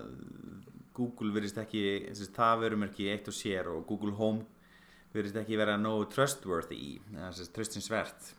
Google 0.95 1.31
verðist 1.35 1.57
ekki 1.61 1.81
þessi, 2.09 2.27
það 2.35 2.61
vörumerki 2.65 3.09
eitt 3.11 3.27
og 3.31 3.35
sér 3.35 3.69
og 3.71 3.85
Google 3.89 4.15
Home 4.19 4.45
verðist 5.15 5.37
ekki 5.41 5.57
vera 5.59 5.77
nógu 5.79 6.07
trustworthy 6.13 6.97
eða 7.13 7.29
þessi 7.31 7.51
trustinsvert 7.55 8.31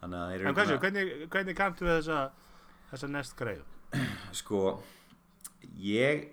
Þannig 0.00 0.18
að 0.20 0.30
þeir 0.30 0.40
eru 0.40 0.48
En 0.50 0.56
hversu, 0.58 0.74
að- 0.76 0.82
hvernig, 0.84 1.12
hvernig 1.32 1.56
kanntu 1.58 1.86
við 1.86 1.94
þessa 2.00 2.18
þessa 2.90 3.10
Nest 3.12 3.36
greið? 3.38 3.62
sko 4.40 4.62
ég 5.82 6.26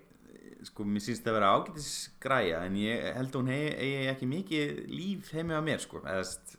sko 0.64 0.84
mér 0.88 1.02
sýnst 1.04 1.26
að 1.28 1.36
vera 1.38 1.52
ágætis 1.58 1.88
græja 2.22 2.62
en 2.64 2.76
ég 2.80 3.02
held 3.18 3.30
að 3.34 3.40
hún 3.42 3.50
hegi, 3.52 3.70
eigi 3.84 4.06
ekki 4.14 4.28
mikið 4.30 4.70
líf 4.88 5.32
heimi 5.36 5.52
á 5.56 5.60
mér 5.64 5.82
sko. 5.82 6.00
Eða 6.00 6.22
þess 6.22 6.56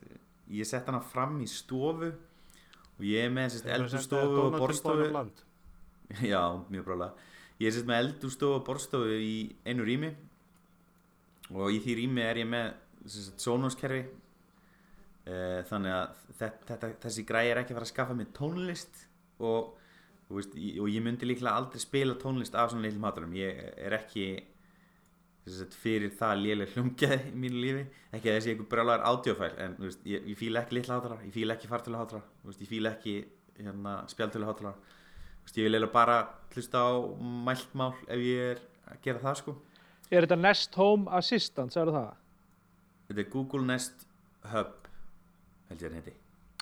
ég 0.56 0.68
sett 0.70 0.86
hana 0.92 1.00
fram 1.02 1.40
í 1.42 1.48
stofu 1.50 2.12
og 2.12 3.02
ég 3.06 3.26
er 3.26 3.34
með 3.34 3.58
eldurstofu 3.66 4.44
og 4.44 4.60
borstofu 4.62 5.08
já, 6.32 6.42
mjög 6.70 6.86
brálega 6.86 7.14
ég 7.62 7.70
er 7.70 7.76
sérst 7.76 7.90
með 7.90 8.02
eldurstofu 8.04 8.60
og 8.60 8.66
borstofu 8.68 9.16
í 9.22 9.38
einu 9.68 9.88
rými. 9.88 10.12
Og 11.54 11.76
í 11.76 11.80
því 11.84 11.98
rými 12.02 12.26
er 12.26 12.42
ég 12.42 12.50
með 12.50 12.74
sérst 13.06 13.44
Sonos-kerfi 13.46 14.04
uh, 14.06 15.62
þannig 15.70 15.96
að 15.96 16.22
þetta, 16.40 16.68
þetta, 16.72 16.94
þessi 17.06 17.26
græja 17.30 17.54
er 17.54 17.62
ekki 17.64 17.76
að 17.76 17.80
fara 17.80 17.90
að 17.90 17.94
skaffa 17.94 18.20
mér 18.20 18.32
tónlist. 18.36 19.04
Og 19.44 19.74
Þú 20.26 20.40
veist, 20.40 20.56
og 20.82 20.90
ég 20.90 21.04
myndi 21.06 21.28
líklega 21.30 21.54
aldrei 21.54 21.82
spila 21.82 22.16
tónlist 22.18 22.56
af 22.58 22.72
svona 22.72 22.88
litlum 22.88 23.06
hátarum 23.06 23.34
ég 23.38 23.60
er 23.78 23.94
ekki 23.94 24.24
sagt, 25.46 25.76
fyrir 25.78 26.14
það 26.18 26.40
léleg 26.42 26.72
hljómgæði 26.74 27.20
í 27.30 27.42
mínu 27.44 27.62
lífi. 27.62 27.84
Ekki 28.10 28.32
að 28.32 28.38
þessi 28.40 28.54
einhver 28.54 28.70
brjálæður 28.72 29.06
ádiofæl 29.12 29.52
en 29.62 29.76
veist, 29.84 30.02
ég, 30.10 30.26
ég 30.32 30.40
fíla 30.40 30.64
ekki 30.64 30.80
litla 30.80 30.98
hátara 30.98 31.20
ég 31.22 31.36
fíla 31.36 31.58
ekki 31.58 31.70
fartölu 31.70 32.00
hátara 32.00 32.24
veist, 32.48 32.64
ég 32.64 32.72
fíla 32.72 32.96
ekki 32.98 33.16
hérna, 33.60 33.94
spjaltölu 34.10 34.50
hátara 34.50 34.74
veist, 35.46 35.58
ég 35.58 35.64
vil 35.68 35.74
eiginlega 35.76 35.94
bara 35.96 36.18
hlusta 36.56 36.82
á 36.82 36.92
mæltmál 37.48 37.94
ef 38.08 38.20
ég 38.26 38.52
er 38.56 38.62
að 38.92 39.02
gera 39.06 39.24
það 39.24 39.40
sko 39.44 39.56
Er 40.14 40.22
þetta 40.28 40.38
Nest 40.38 40.76
Home 40.78 41.10
Assistant, 41.18 41.74
sagður 41.74 41.96
það? 41.98 42.12
þetta 43.10 43.22
er 43.24 43.30
Google 43.34 43.66
Nest 43.66 44.06
Hub 44.52 44.88
held 45.70 45.82
ég 45.82 45.90
að 45.92 45.98
heiti 46.02 46.16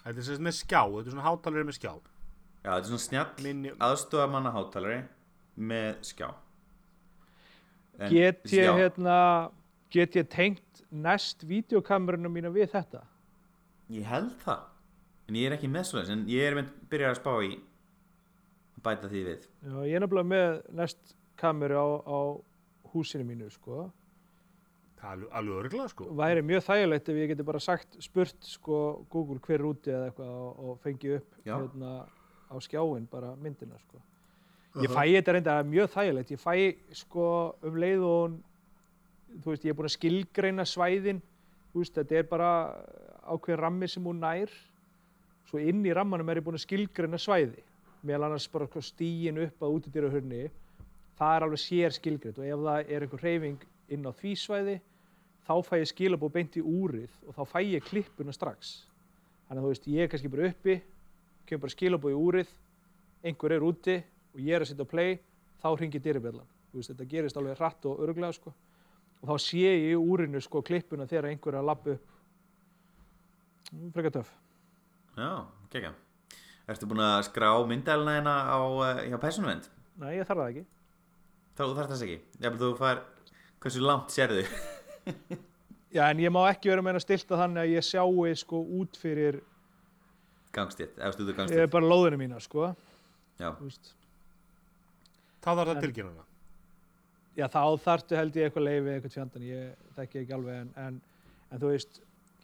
Þetta 0.03 0.19
er 0.19 0.25
sérst 0.27 0.43
með 0.43 0.55
skjá, 0.59 0.81
þetta 0.83 1.07
er 1.07 1.13
svona 1.15 1.25
hátalarið 1.29 1.67
með 1.69 1.77
skjá 1.79 1.91
já, 1.93 2.69
þetta 2.69 2.77
er 2.79 2.87
svona 2.91 3.03
snjall 3.07 3.43
Minni, 3.45 3.73
aðstofamanna 3.79 4.53
hátalari 4.55 5.01
með 5.57 5.99
skjá 6.11 6.29
En- 7.99 8.09
Get 8.11 8.45
ég, 8.49 8.63
já. 8.65 8.73
hérna, 8.79 9.17
get 9.93 10.15
ég 10.17 10.27
tengt 10.33 10.83
Nest 10.91 11.43
videokamerunum 11.49 12.31
mína 12.33 12.49
við 12.53 12.71
þetta? 12.73 13.03
Ég 13.93 14.05
held 14.09 14.31
það 14.45 14.63
En 15.29 15.35
ég 15.39 15.45
er 15.51 15.55
ekki 15.57 15.69
með 15.71 15.85
svoleiðis 15.91 16.13
En 16.15 16.23
ég 16.31 16.47
er 16.47 16.55
mynd 16.57 16.71
byrjar 16.89 17.13
að 17.13 17.19
spá 17.21 17.33
í 17.45 17.51
að 17.53 17.61
Bæta 18.83 19.07
því 19.11 19.21
við 19.27 19.43
Já, 19.63 19.75
ég 19.87 19.95
er 19.95 20.03
nefnilega 20.03 20.29
með 20.29 20.73
Nest 20.79 21.13
kameru 21.39 21.77
á, 21.79 21.87
á 22.03 22.19
húsinu 22.93 23.25
mínu, 23.25 23.49
sko. 23.51 23.91
er 25.03 25.23
alveg- 25.35 25.57
örgla 25.65 25.87
sko 25.89 26.05
væri 26.15 26.41
mjög 26.41 26.61
þægilegt 26.63 27.09
ef 27.09 27.15
ég 27.19 27.27
geti 27.33 27.43
bara 27.43 27.59
sagt 27.59 27.97
spurt 27.99 28.37
sko 28.47 29.05
Google 29.11 29.39
hver 29.43 29.59
er 29.59 29.65
úti 29.67 29.91
eða 29.91 30.05
eitthvað 30.11 30.29
og, 30.29 30.59
og 30.69 30.77
fengi 30.79 31.15
upp 31.17 31.33
Já. 31.45 31.57
hérna, 31.59 32.05
á 32.47 32.55
skjáin 32.63 33.07
bara 33.11 33.35
myndina 33.35 33.75
sko. 33.79 33.99
ég 34.79 34.87
fæ 34.89 35.03
þetta 35.11 35.33
reynda 35.35 35.57
mjög 35.63 35.89
þægilegt 35.91 36.31
ég 36.31 36.39
fæ 36.39 36.77
sko 36.95 37.55
um 37.63 37.75
leið 37.75 38.03
og 38.03 38.29
hún- 38.29 38.39
þú 39.43 39.51
veist 39.51 39.63
ég 39.65 39.69
er 39.69 39.73
búin 39.75 39.89
að 39.91 39.97
skilgreina 39.97 40.63
svæðin 40.65 41.21
þú 41.73 41.79
veist 41.83 41.95
þetta 41.99 42.15
er 42.19 42.23
bara 42.23 42.49
ákveðin 43.27 43.59
rammi 43.59 43.87
sem 43.89 44.03
hún 44.03 44.19
nær 44.23 44.49
svo 45.49 45.59
inn 45.59 45.83
í 45.83 45.93
rammanum 45.93 46.29
er 46.29 46.37
ég 46.39 46.43
búin 46.45 46.55
að 46.55 46.63
skilgreina 46.67 47.17
svæði 47.19 47.59
meðal 48.03 48.27
annars 48.27 48.47
bara 48.51 48.67
sko, 48.67 48.81
stíin 48.83 49.39
upp 49.45 49.63
að 49.63 49.77
útidýrahurni 49.77 50.47
það 51.17 51.35
er 51.35 51.45
alveg 51.45 51.61
sér 51.61 51.95
skilgreitt 51.95 52.39
og 52.39 52.47
ef 52.47 52.63
það 52.65 52.91
er 52.95 53.05
einhver 53.05 53.23
hreyfing 53.23 53.67
inn 53.93 54.07
á 54.07 54.11
því 54.11 54.33
svæði 54.39 54.79
þá 55.47 55.53
fæ 55.67 55.75
ég 55.79 55.91
skilabóð 55.91 56.33
beint 56.37 56.57
í 56.59 56.63
úrið 56.63 57.13
og 57.27 57.37
þá 57.37 57.43
fæ 57.51 57.59
ég 57.63 57.85
klippuna 57.87 58.35
strax. 58.35 58.73
Þannig 59.47 59.59
að 59.59 59.65
þú 59.65 59.71
veist, 59.73 59.87
ég 59.91 60.03
er 60.03 60.11
kannski 60.11 60.31
bara 60.33 60.49
uppi 60.49 60.75
kemur 61.47 61.65
bara 61.65 61.75
skilabóð 61.75 62.15
í 62.15 62.19
úrið 62.19 62.53
einhver 63.23 63.55
er 63.55 63.65
úti 63.67 63.97
og 64.33 64.39
ég 64.43 64.55
er 64.55 64.63
að 64.63 64.71
setja 64.71 64.87
á 64.87 64.93
play 64.93 65.19
þá 65.63 65.69
þú 66.73 66.79
veist, 66.79 66.89
þetta 66.89 67.09
gerist 67.09 67.37
alveg 67.37 67.59
hratt 67.59 67.85
og 67.85 67.99
örglega 68.01 68.33
sko. 68.33 68.53
og 69.21 69.29
þá 69.29 69.35
sé 69.39 69.61
ég 69.61 69.91
í 69.91 69.99
úrinu 69.99 70.41
sko 70.41 70.63
klippuna 70.65 71.05
þegar 71.07 71.29
einhver 71.29 71.53
er 71.53 71.59
að 71.61 71.69
lappa 71.69 71.93
upp. 71.93 72.07
Frekar 73.93 74.17
töff. 74.17 74.33
Já, 75.15 75.45
kekja 75.69 75.93
Ertu 76.71 76.87
búin 76.87 77.03
að 77.03 77.25
skrá 77.27 77.49
myndælina 77.67 78.17
hérna 78.17 78.35
á 78.47 78.59
uh, 78.59 79.01
hjá 79.03 79.17
Personvend? 79.19 79.69
nei, 79.99 80.17
ég 80.17 80.27
þarf 80.27 80.41
það 80.41 80.51
ekki. 80.51 80.63
Þá 81.53 81.63
þú 81.63 81.73
þarf 81.77 81.89
þess 81.91 82.05
ekki. 82.05 82.19
Jafnvel 82.39 82.61
þú 82.63 82.77
fær 82.79 83.01
Hversu 83.63 83.83
langt 83.83 84.11
sérðu? 84.11 84.43
já, 85.95 86.03
en 86.09 86.19
ég 86.23 86.33
má 86.33 86.41
ekki 86.49 86.71
vera 86.71 86.83
með 86.83 86.99
að 86.99 87.05
stilta 87.05 87.39
þannig 87.39 87.63
að 87.63 87.73
ég 87.77 87.87
sjáu 87.87 88.25
sko 88.39 88.59
út 88.79 88.99
fyrir 88.99 89.39
Gangstétt 90.53 90.99
Ef 90.99 91.15
stuðu 91.15 91.33
eh, 91.33 91.37
gangstétt 91.37 91.71
bara 91.73 91.89
lóðinu 91.89 92.19
mína 92.19 92.41
sko. 92.43 92.73
Já. 93.39 93.55
Þá 95.43 95.49
þarf 95.49 95.71
það 95.73 96.03
hana 96.03 96.27
já 97.37 97.47
þá 97.49 97.61
þarftu 97.81 98.17
held 98.17 98.35
ég 98.37 98.47
eitthvað 98.47 98.67
leifi 98.67 98.91
eitthvað 98.93 99.15
tjandan, 99.15 99.45
ég 99.47 99.93
þekki 99.97 100.19
ekki 100.21 100.35
alveg 100.35 100.59
en, 100.59 100.69
en, 100.83 100.99
en 101.49 101.61
þú 101.61 101.71
veist 101.71 102.01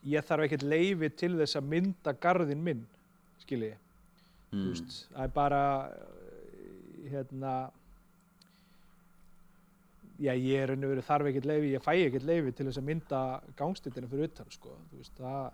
ég 0.10 0.26
þarf 0.26 0.48
ekkert 0.48 0.66
leifi 0.66 1.10
til 1.20 1.36
þess 1.38 1.60
að 1.60 1.70
mynda 1.74 2.16
garðin 2.24 2.64
minn, 2.66 2.82
skilji 3.44 3.76
mm. 4.52 4.70
veist, 4.70 4.96
það 5.14 5.24
er 5.28 5.34
bara 5.36 5.62
eh, 5.94 7.12
hérna 7.14 7.54
já 10.20 10.34
ég 10.36 10.60
er 10.60 10.68
raun 10.74 10.84
og 10.84 10.92
veru 10.94 11.04
þarf 11.08 11.30
ekkert 11.32 11.48
leifi, 11.48 11.70
ég 11.76 11.84
fæ 11.86 11.94
ekkert 12.06 12.26
leifi 12.28 12.52
til 12.58 12.66
þess 12.68 12.82
að 12.82 12.88
mynda 12.90 13.20
gangstildina 13.60 14.10
fyrir 14.12 14.28
utan 14.28 14.50
sko, 14.52 14.74
þú 14.92 15.00
veist, 15.00 15.14
það 15.20 15.46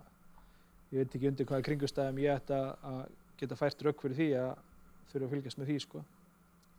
ég 0.92 1.02
veit 1.02 1.14
ekki 1.18 1.30
undir 1.30 1.46
hvaða 1.50 1.66
kringustæðum 1.68 2.18
ég 2.22 2.34
ætti 2.40 2.56
að- 2.56 2.88
að 2.90 3.04
geta 3.38 3.58
fært 3.58 3.82
rauk 3.86 4.00
fyrir 4.02 4.16
því 4.16 4.28
að 4.40 4.50
þurfa 5.12 5.26
að 5.26 5.32
fylgjast 5.36 5.58
með 5.60 5.70
því 5.70 5.78
sko 5.84 6.04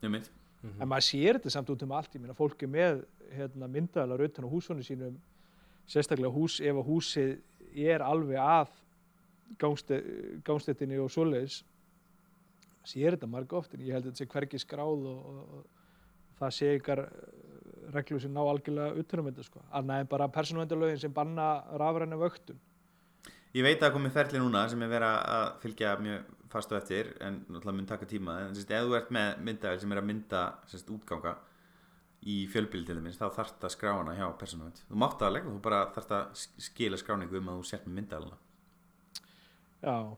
Einmitt. 0.02 0.30
Mhm. 0.62 0.82
en 0.82 0.88
maður 0.88 1.06
sér 1.08 1.38
þetta 1.38 1.50
samt 1.50 1.70
út 1.70 1.82
um 1.82 1.92
allt 1.92 2.14
ég 2.14 2.20
meina 2.20 2.34
fólk 2.34 2.62
er 2.62 2.68
með 2.68 3.04
hérna, 3.32 3.68
myndaðalar 3.68 4.24
utan 4.24 4.44
á 4.44 4.48
húsunum 4.52 4.82
sínum 4.84 5.16
sérstaklega 5.88 6.32
hús 6.34 6.60
ef 6.60 6.74
að 6.74 6.88
húsið 6.88 7.38
er 7.74 8.00
alveg 8.02 8.36
að 8.36 8.68
gangstettinni 10.44 10.98
og 11.00 11.10
svoleiðis 11.10 11.62
sér 12.88 13.16
þetta 13.16 13.28
marg 13.30 13.52
oft 13.58 13.74
en 13.74 13.82
ég 13.84 13.96
held 13.96 14.06
að 14.06 14.12
þetta 14.12 14.22
sé 14.22 14.30
hvergi 14.32 14.60
skráð 14.62 15.04
og, 15.10 15.18
og, 15.32 15.58
og 15.58 16.38
það 16.40 16.54
sé 16.58 16.70
ykkar 16.78 17.04
reglur 17.94 18.22
sem 18.22 18.32
ná 18.34 18.40
algjörlega 18.42 19.02
utan 19.02 19.22
um 19.22 19.28
þetta 19.30 19.44
sko. 19.46 19.62
annað 19.80 20.02
en 20.02 20.10
bara 20.14 20.30
persónuvendarlögin 20.32 21.02
sem 21.04 21.14
banna 21.14 21.48
rafræna 21.80 22.18
vöktun. 22.20 22.58
Ég 23.56 23.64
veit 23.64 23.78
að 23.78 23.86
það 23.86 23.94
komið 23.96 24.16
ferli 24.16 24.40
núna 24.42 24.64
sem 24.68 24.82
er 24.84 24.90
verið 24.92 25.14
að 25.36 25.46
fylgja 25.62 25.92
mjög 26.04 26.34
fast 26.52 26.72
og 26.72 26.80
eftir 26.82 27.14
en 27.24 27.38
náttúrulega 27.48 27.76
mun 27.78 27.88
taka 27.88 28.08
tíma. 28.08 28.34
En 28.44 28.56
sérst, 28.56 28.72
ef 28.72 28.84
þú 28.84 28.98
ert 28.98 29.14
með 29.14 29.44
myndavel 29.46 29.80
sem 29.80 29.94
er 29.94 30.02
að 30.02 30.08
mynda 30.10 30.42
sérst, 30.68 30.92
útganga 30.92 31.34
í 32.28 32.36
fjölbíl 32.52 32.84
til 32.84 32.98
dæmis 32.98 33.16
þá 33.16 33.28
þarf 33.30 33.54
það 33.56 33.70
að 33.70 33.74
skrá 33.76 33.94
hana 33.94 34.18
hjá 34.18 34.26
persónuvernd. 34.40 34.84
Þú 34.90 35.00
mátt 35.00 35.16
það 35.16 35.30
að 35.30 35.34
leggja, 35.36 35.54
þú 35.54 35.64
bara 35.64 35.80
þarf 35.96 36.14
að 36.18 36.44
skila 36.68 37.00
skráningu 37.00 37.40
um 37.40 37.50
að 37.52 37.60
þú 37.60 37.70
sért 37.70 37.88
með 37.88 37.98
myndavelina 38.00 38.38
já 39.82 40.16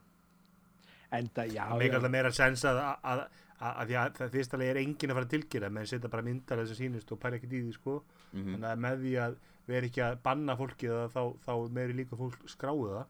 enda 1.19 1.47
já, 1.51 1.65
það 1.67 1.81
meikar 1.81 1.95
já. 1.95 1.99
alltaf 1.99 2.13
meira 2.15 2.33
sens 2.35 2.65
að, 2.69 2.81
að, 2.81 2.99
að, 3.13 3.23
að, 3.61 3.71
að 3.71 3.89
því 3.91 3.97
að 4.01 4.19
það 4.19 4.35
fyrst 4.37 4.55
alveg 4.57 4.73
er 4.73 4.81
enginn 4.83 5.13
að 5.13 5.19
fara 5.19 5.29
að 5.29 5.33
tilgera 5.35 5.71
menn 5.77 5.89
setja 5.91 6.13
bara 6.13 6.27
myndalega 6.27 6.71
sem 6.71 6.79
sýnist 6.79 7.15
og 7.15 7.21
pæla 7.23 7.41
ekkert 7.41 7.57
í 7.57 7.63
því 7.65 7.73
sko. 7.77 7.97
mm 8.33 8.41
-hmm. 8.41 8.53
þannig 8.55 8.71
að 8.71 8.85
með 8.85 9.03
því 9.05 9.15
að 9.25 9.37
vera 9.71 9.91
ekki 9.91 10.05
að 10.07 10.21
banna 10.23 10.57
fólki 10.57 10.91
það 10.91 11.11
þá, 11.17 11.23
þá 11.47 11.53
er 11.57 11.75
meiri 11.79 11.99
líka 12.01 12.21
fólk 12.21 12.47
skráðu 12.51 12.93
það 12.95 13.07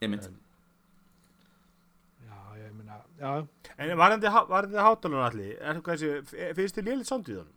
Einmitt. 0.00 0.26
En- 0.26 0.40
já, 2.24 2.36
ég 2.56 2.72
meina 2.72 3.00
já, 3.20 3.46
en 3.76 3.96
varðandi 3.98 4.28
hátalun 4.80 5.24
allir 5.24 5.56
er 5.60 5.80
það 5.80 5.82
kannski, 5.82 6.12
finnst 6.56 6.76
þið 6.78 6.88
lélitt 6.88 7.10
samt 7.10 7.28
í 7.28 7.36
þann 7.36 7.50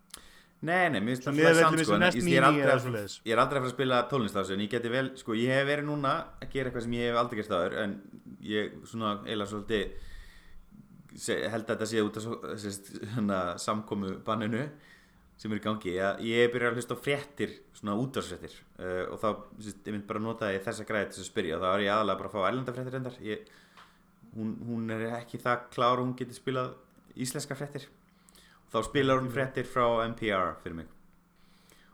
Nei, 0.63 0.87
nei, 0.93 1.01
mér 1.03 1.17
finnst 1.17 1.25
það 1.27 1.39
við 1.41 1.57
samt, 1.59 1.81
sko, 1.83 1.97
ég, 1.99 2.17
ég, 2.23 2.37
er 2.39 2.45
aldrei 2.47 2.69
að, 2.71 3.15
ég 3.27 3.33
er 3.35 3.39
fara 3.41 3.61
að 3.65 3.73
spila 3.73 3.97
tónlist 4.07 4.37
á 4.37 4.39
þessu 4.39 4.55
en 4.55 4.61
ég 4.63 4.71
geti 4.71 4.91
vel, 4.93 5.09
sko, 5.19 5.35
ég 5.35 5.51
hef 5.51 5.65
verið 5.67 5.89
núna 5.89 6.13
að 6.39 6.53
gera 6.53 6.69
eitthvað 6.69 6.85
sem 6.85 6.93
ég 6.95 7.09
hef 7.09 7.19
aldrei 7.19 7.39
gert 7.41 7.55
áður 7.57 7.75
en 7.81 7.95
ég 8.47 8.77
svona 8.87 9.09
eiginlega 9.25 9.51
svolítið 9.51 10.11
held 11.51 11.67
að 11.67 11.73
þetta 11.73 11.87
sé 11.91 12.03
út 12.05 12.19
af 12.19 13.09
hana, 13.17 13.39
samkomu 13.61 14.13
banninu 14.25 14.63
sem 15.37 15.51
er 15.51 15.59
í 15.59 15.63
gangi. 15.63 15.95
Ég 15.97 16.45
er 16.45 16.53
byrjað 16.53 16.71
að 16.71 16.79
hlusta 16.79 16.95
á 16.95 17.03
fréttir 17.03 17.57
svona 17.75 17.97
útvarsfréttir 17.99 18.55
uh, 18.79 19.11
og 19.11 19.19
þá, 19.19 19.27
sérst, 19.65 19.81
ég 19.83 19.95
mynd 19.97 20.05
bara 20.07 20.21
að 20.21 20.27
nota 20.27 20.51
ég 20.53 20.63
þessa 20.63 20.85
græði 20.87 21.09
til 21.09 21.17
þess 21.17 21.25
að 21.25 21.31
spyrja. 21.31 21.57
Og 21.57 21.65
þá 21.65 21.69
er 21.73 21.83
ég 21.83 21.95
aðalega 21.95 22.21
bara 22.21 22.31
að 22.31 22.37
fá 22.37 22.47
ælendafréttir 22.49 22.97
endar 22.99 23.19
ég, 23.25 23.51
hún, 24.37 24.55
hún 24.69 24.95
er 24.95 25.05
ekki 25.19 25.41
það 25.43 25.67
klár 25.73 25.97
að 25.97 26.05
hún 26.05 26.15
geti 26.21 26.37
spilað 26.37 26.71
íslenska 27.25 27.57
fréttir. 27.59 27.89
og 27.89 28.02
þá 28.73 28.77
spilar 28.87 29.21
hún 29.21 29.31
fréttir 29.33 29.67
frá 29.69 29.85
NPR 30.09 30.55
fyrir 30.63 30.77
mig 30.81 30.89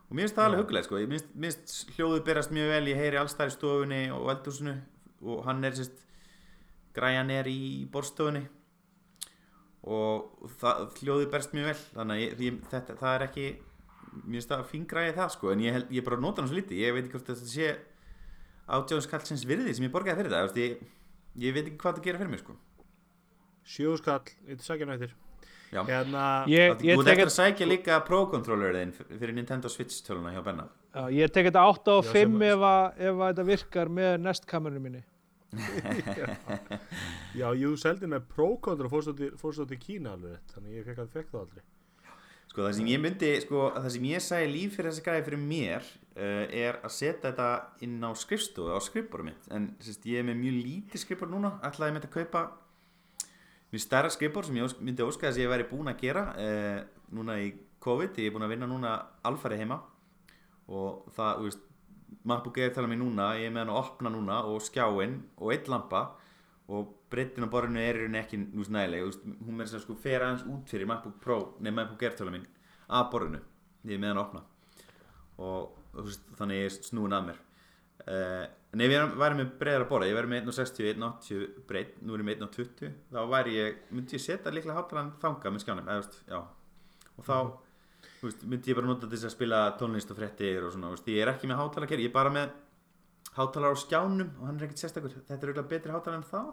og 0.08 0.16
mér 0.16 0.26
finnst 0.26 0.38
það 0.38 0.46
alveg 0.48 0.58
Já. 0.58 0.62
hugulegt 0.64 0.88
sko. 0.88 0.98
Ég 0.98 1.10
mér 1.10 1.20
finnst- 1.22 1.90
hljóðu 1.96 2.22
berast 2.26 2.50
mjög 2.50 2.70
vel 2.72 2.86
ég 2.90 2.96
heyri 2.98 3.20
allstæri 3.20 3.52
stofunni 3.54 4.00
og 4.10 4.30
eldhúsinu 4.32 4.74
og 5.22 5.44
hann 5.44 5.64
er 5.64 5.76
sérst 5.76 6.00
græjan 6.96 7.30
er 7.30 7.46
í 7.46 7.86
borstofunni 7.92 8.48
og 9.84 10.48
það, 10.60 10.80
hljóðu 11.00 11.28
berast 11.30 11.54
mjög 11.54 11.70
vel 11.70 11.82
þannig 11.94 12.16
að 12.16 12.24
ég, 12.24 12.40
ég, 12.48 12.58
þetta, 12.72 12.96
það 13.00 13.14
er 13.14 13.26
ekki 13.28 13.46
mér 14.10 14.40
finnst 14.40 14.50
það 14.50 14.64
fingræði 14.72 15.14
það 15.20 15.30
sko 15.36 15.52
en 15.52 15.60
ég, 15.60 15.78
ég 15.94 16.04
bara 16.04 16.20
nota 16.20 16.42
hann 16.42 16.50
svo 16.50 16.58
lítið, 16.58 16.82
ég 16.82 16.96
veit 16.96 17.04
ekki 17.04 17.14
hvort 17.14 17.30
þetta 17.30 17.52
sé 17.52 17.70
átjóðskallsins 18.70 19.46
virði 19.46 19.76
sem 19.76 19.86
ég 19.86 19.94
borgaði 19.94 20.24
fyrir 20.24 20.34
það 20.34 20.60
ég, 20.60 20.82
ég 21.46 21.54
veit 21.54 21.66
ekki 21.68 21.78
hvað 21.78 22.00
það 22.00 22.08
gera 22.08 22.18
fyrir 22.24 22.34
mig 22.34 22.42
sko 22.42 22.58
sjóðskall, 23.70 24.24
þetta 24.48 24.64
sækja 24.66 24.86
nættir. 24.88 25.12
Hérna, 25.70 26.24
ég, 26.50 26.74
ég 26.82 26.98
Þú 26.98 27.02
ert 27.02 27.08
tek 27.08 27.14
ekki 27.18 27.26
að 27.28 27.34
sækja 27.36 27.68
líka 27.70 28.00
Pro 28.06 28.24
Controller 28.32 28.74
þinn 28.74 28.92
fyrir 28.96 29.34
Nintendo 29.36 29.70
Switch 29.70 30.02
töluna 30.06 30.32
hjá 30.34 30.42
Benna. 30.44 30.66
Já, 30.90 31.04
ég 31.14 31.30
tek 31.30 31.46
þetta 31.50 31.66
8 31.70 31.94
og 31.94 32.04
Já, 32.04 32.10
5 32.10 32.18
sem- 32.18 32.42
ef, 32.48 32.66
að, 32.70 32.84
ef 32.98 33.14
að 33.14 33.32
þetta 33.32 33.48
virkar 33.52 33.92
með 34.00 34.12
nestkamerunum 34.24 34.86
minni. 34.88 35.02
já, 37.40 37.48
jú 37.58 37.74
seldi 37.78 38.06
með 38.10 38.26
Pro-Contra 38.30 38.90
fórstótt 38.90 39.74
í 39.74 39.78
Kína 39.82 40.14
alveg 40.14 40.38
þannig 40.54 40.78
ég 40.78 40.86
fekk 40.86 41.04
að 41.04 41.14
fekk 41.16 41.30
það 41.32 41.40
aldrei. 41.44 41.64
Sko 42.50 42.64
það 42.64 42.72
sem 42.80 42.88
ég 42.90 43.02
myndi, 43.02 43.28
sko 43.44 43.66
það 43.76 43.90
sem 43.94 44.06
ég 44.10 44.22
sæði 44.26 44.46
líf 44.50 44.72
fyrir 44.74 44.90
þessi 44.90 45.04
græði 45.06 45.26
fyrir 45.28 45.42
mér 45.42 45.84
uh, 45.86 46.46
er 46.50 46.80
að 46.82 46.94
setja 46.96 47.28
þetta 47.28 47.50
inn 47.86 48.00
á 48.02 48.10
skrifstofu, 48.18 48.74
á 48.74 48.78
skrifboru 48.82 49.28
mitt. 49.28 49.46
En 49.54 49.68
sérst, 49.78 50.06
ég 50.10 50.18
er 50.18 50.26
með 50.26 50.40
mjög 50.40 50.56
lítið 50.64 51.04
skrifbor 51.04 51.30
núna 51.30 51.52
ætlaði 51.62 51.92
ég 51.92 51.96
myndi 51.98 52.10
að 52.10 52.16
kaupa 52.18 52.42
mjög 53.70 53.84
stærra 53.84 54.10
skrifbor 54.12 54.46
sem 54.46 54.58
ég 54.58 54.76
myndi 54.82 55.06
óska 55.06 55.28
þess 55.28 55.38
að 55.38 55.44
ég 55.44 55.52
væri 55.52 55.68
búinn 55.70 55.90
að 55.92 56.00
gera 56.02 56.26
uh, 56.34 56.78
núna 57.14 57.38
í 57.42 57.50
COVID, 57.80 58.18
ég 58.20 58.30
er 58.30 58.34
búinn 58.34 58.46
að 58.46 58.54
vinna 58.54 58.68
núna 58.68 58.94
alfæri 59.26 59.58
heima. 59.60 59.80
Og 60.70 61.06
það, 61.16 61.36
þú 61.38 61.48
veist 61.48 61.66
MacBook 62.24 62.58
Air 62.58 62.74
tala 62.74 62.90
mig 62.90 63.00
núna, 63.00 63.32
ég 63.38 63.48
er 63.48 63.54
með 63.54 63.64
hann 63.64 63.72
að 63.74 63.80
opna 63.80 64.12
núna 64.12 64.40
og 64.50 64.60
skjáinn 64.64 65.16
og 65.38 65.52
eitt 65.54 65.70
lampa 65.70 66.02
og 66.70 66.90
breytin 67.10 67.46
á 67.46 67.50
borðinu 67.50 67.80
er 67.82 67.98
rauninni 67.98 68.20
ekki 68.20 68.38
nú 68.42 68.64
snæðileg, 68.66 69.02
þú 69.02 69.10
veist, 69.10 69.24
hún 69.46 69.62
þess 69.62 69.78
að 69.78 69.84
sko 69.84 69.96
fer 69.98 70.24
aðeins 70.26 70.44
út 70.52 70.70
fyrir 70.70 70.90
MacBook 70.90 71.16
Pro, 71.22 71.38
nei 71.58 71.72
MacBook 71.74 72.04
Air 72.06 72.14
tala 72.18 72.34
mín 72.34 72.46
að 72.86 73.08
borðinu, 73.14 73.40
ég 73.88 73.96
er 73.96 74.02
með 74.02 74.12
hann 74.12 74.20
að 74.20 74.24
opna. 74.26 74.42
Og 75.40 75.72
þú 75.96 76.06
veist, 76.06 76.30
þannig 76.38 76.60
ég 76.60 76.68
er 76.68 76.76
snúin 76.90 77.16
að 77.16 77.30
mér. 77.30 77.40
Uh, 78.04 78.44
en 78.70 78.84
ef 78.84 78.92
ég 78.94 79.16
væri 79.18 79.38
með 79.40 79.50
breiðara 79.60 79.88
borða, 79.90 80.08
ég 80.10 80.16
væri 80.18 80.30
með 80.30 80.50
1.60 80.52 80.92
1.80 80.94 81.66
breyt, 81.66 81.96
nú 82.06 82.14
er 82.14 82.22
ég 82.22 82.28
með 82.28 82.44
1.20 82.46 82.94
þá 83.10 83.20
væri 83.32 83.56
ég, 83.56 83.82
myndi 83.90 84.16
ég 84.16 84.24
setja 84.24 84.54
líklega 84.54 84.78
hátalan 84.78 85.12
þanga 85.22 85.52
með 85.54 85.64
skjánum, 85.64 85.90
eða 85.90 86.42
og 87.20 87.26
þá, 87.26 87.36
þú 88.20 88.28
veist, 88.28 88.46
myndi 88.46 88.72
ég 88.72 88.78
bara 88.78 88.90
nota 88.90 89.10
þess 89.10 89.28
að 89.28 89.34
spila 89.34 89.60
tónlist 89.80 90.12
og 90.14 90.20
fréttir 90.20 90.64
og 90.64 90.74
svona, 90.74 90.92
veist, 90.94 91.10
ég 91.10 91.22
er 91.24 91.32
ekki 91.34 91.50
með 91.50 91.62
hátala 91.64 91.90
ég 91.90 92.06
er 92.06 92.14
bara 92.14 92.34
með 92.34 92.54
hátalar 93.36 93.74
á 93.74 93.82
skjánum 93.82 94.34
og 94.38 94.46
hann 94.48 94.58
er 94.58 94.66
ekkert 94.68 94.84
sérstakur, 94.84 95.14
þetta 95.18 95.38
er 95.38 95.52
auðvitað 95.52 95.72
betri 95.74 95.94
hátalar 95.94 96.20
en 96.20 96.28
það 96.30 96.50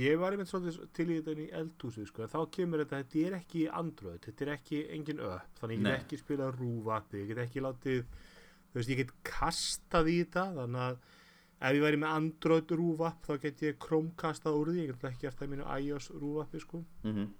ég 0.00 0.18
var 0.20 0.34
einmitt 0.34 0.50
svolítið 0.50 0.90
til 0.94 1.06
í 1.08 1.16
þetta 1.18 1.42
í 1.42 1.46
eldhúsið 1.60 2.10
sko, 2.10 2.26
þá 2.30 2.40
kemur 2.54 2.82
þetta, 2.84 3.00
þetta 3.02 3.22
er 3.26 3.38
ekki 3.40 3.64
Android, 3.80 4.20
þetta 4.26 4.44
er 4.46 4.52
ekki 4.54 4.82
engin 4.94 5.22
upp, 5.26 5.56
þannig 5.58 5.80
ég 5.80 5.86
get 5.88 6.04
ekki 6.04 6.20
spilað 6.20 6.60
rúvappi, 6.60 7.22
ég 7.24 7.32
get 7.32 7.42
ekki 7.46 7.64
látið 7.64 8.04
þú 8.70 8.80
veist, 8.80 8.92
ég 8.92 9.02
get 9.02 9.12
kastað 9.26 10.10
í 10.10 10.16
þetta 10.22 10.46
þannig 10.56 10.86
að 10.86 10.98
ef 11.60 11.76
ég 11.76 11.84
væri 11.84 12.00
með 12.00 12.16
Android 12.16 12.74
rúvapp 12.80 13.26
þá 13.26 13.32
get 13.42 13.62
ég 13.66 13.78
Chromekastað 13.84 14.58
úr 14.60 14.72
því, 14.72 14.84
ég 14.86 14.92
get 14.94 15.08
ekki 15.10 15.28
eftir 15.28 15.46
að 15.46 15.54
mínu 15.54 15.68
iOS 15.76 16.10
rúvappi 16.16 16.62
sko, 16.62 16.84
mm 17.04 17.14
-hmm. 17.14 17.30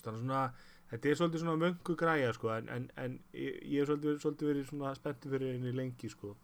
Þannig 0.00 0.20
svona 0.22 0.44
þetta 0.90 1.08
er 1.08 1.18
svolítið 1.18 1.42
svona 1.42 1.60
möngu 1.60 1.96
græja 1.96 2.32
sko, 2.32 2.52
en, 2.54 2.68
en, 2.68 2.86
en 2.96 3.18
ég, 3.34 3.58
ég 3.62 3.82
er 3.82 3.86
svolítið, 3.90 4.16
svolítið 4.22 4.50
verið 4.50 4.70
svona 4.70 4.94
spenntur 4.94 5.34
fyrir 5.34 5.52
henni 5.54 5.74
lengi 5.76 6.08
sko. 6.08 6.34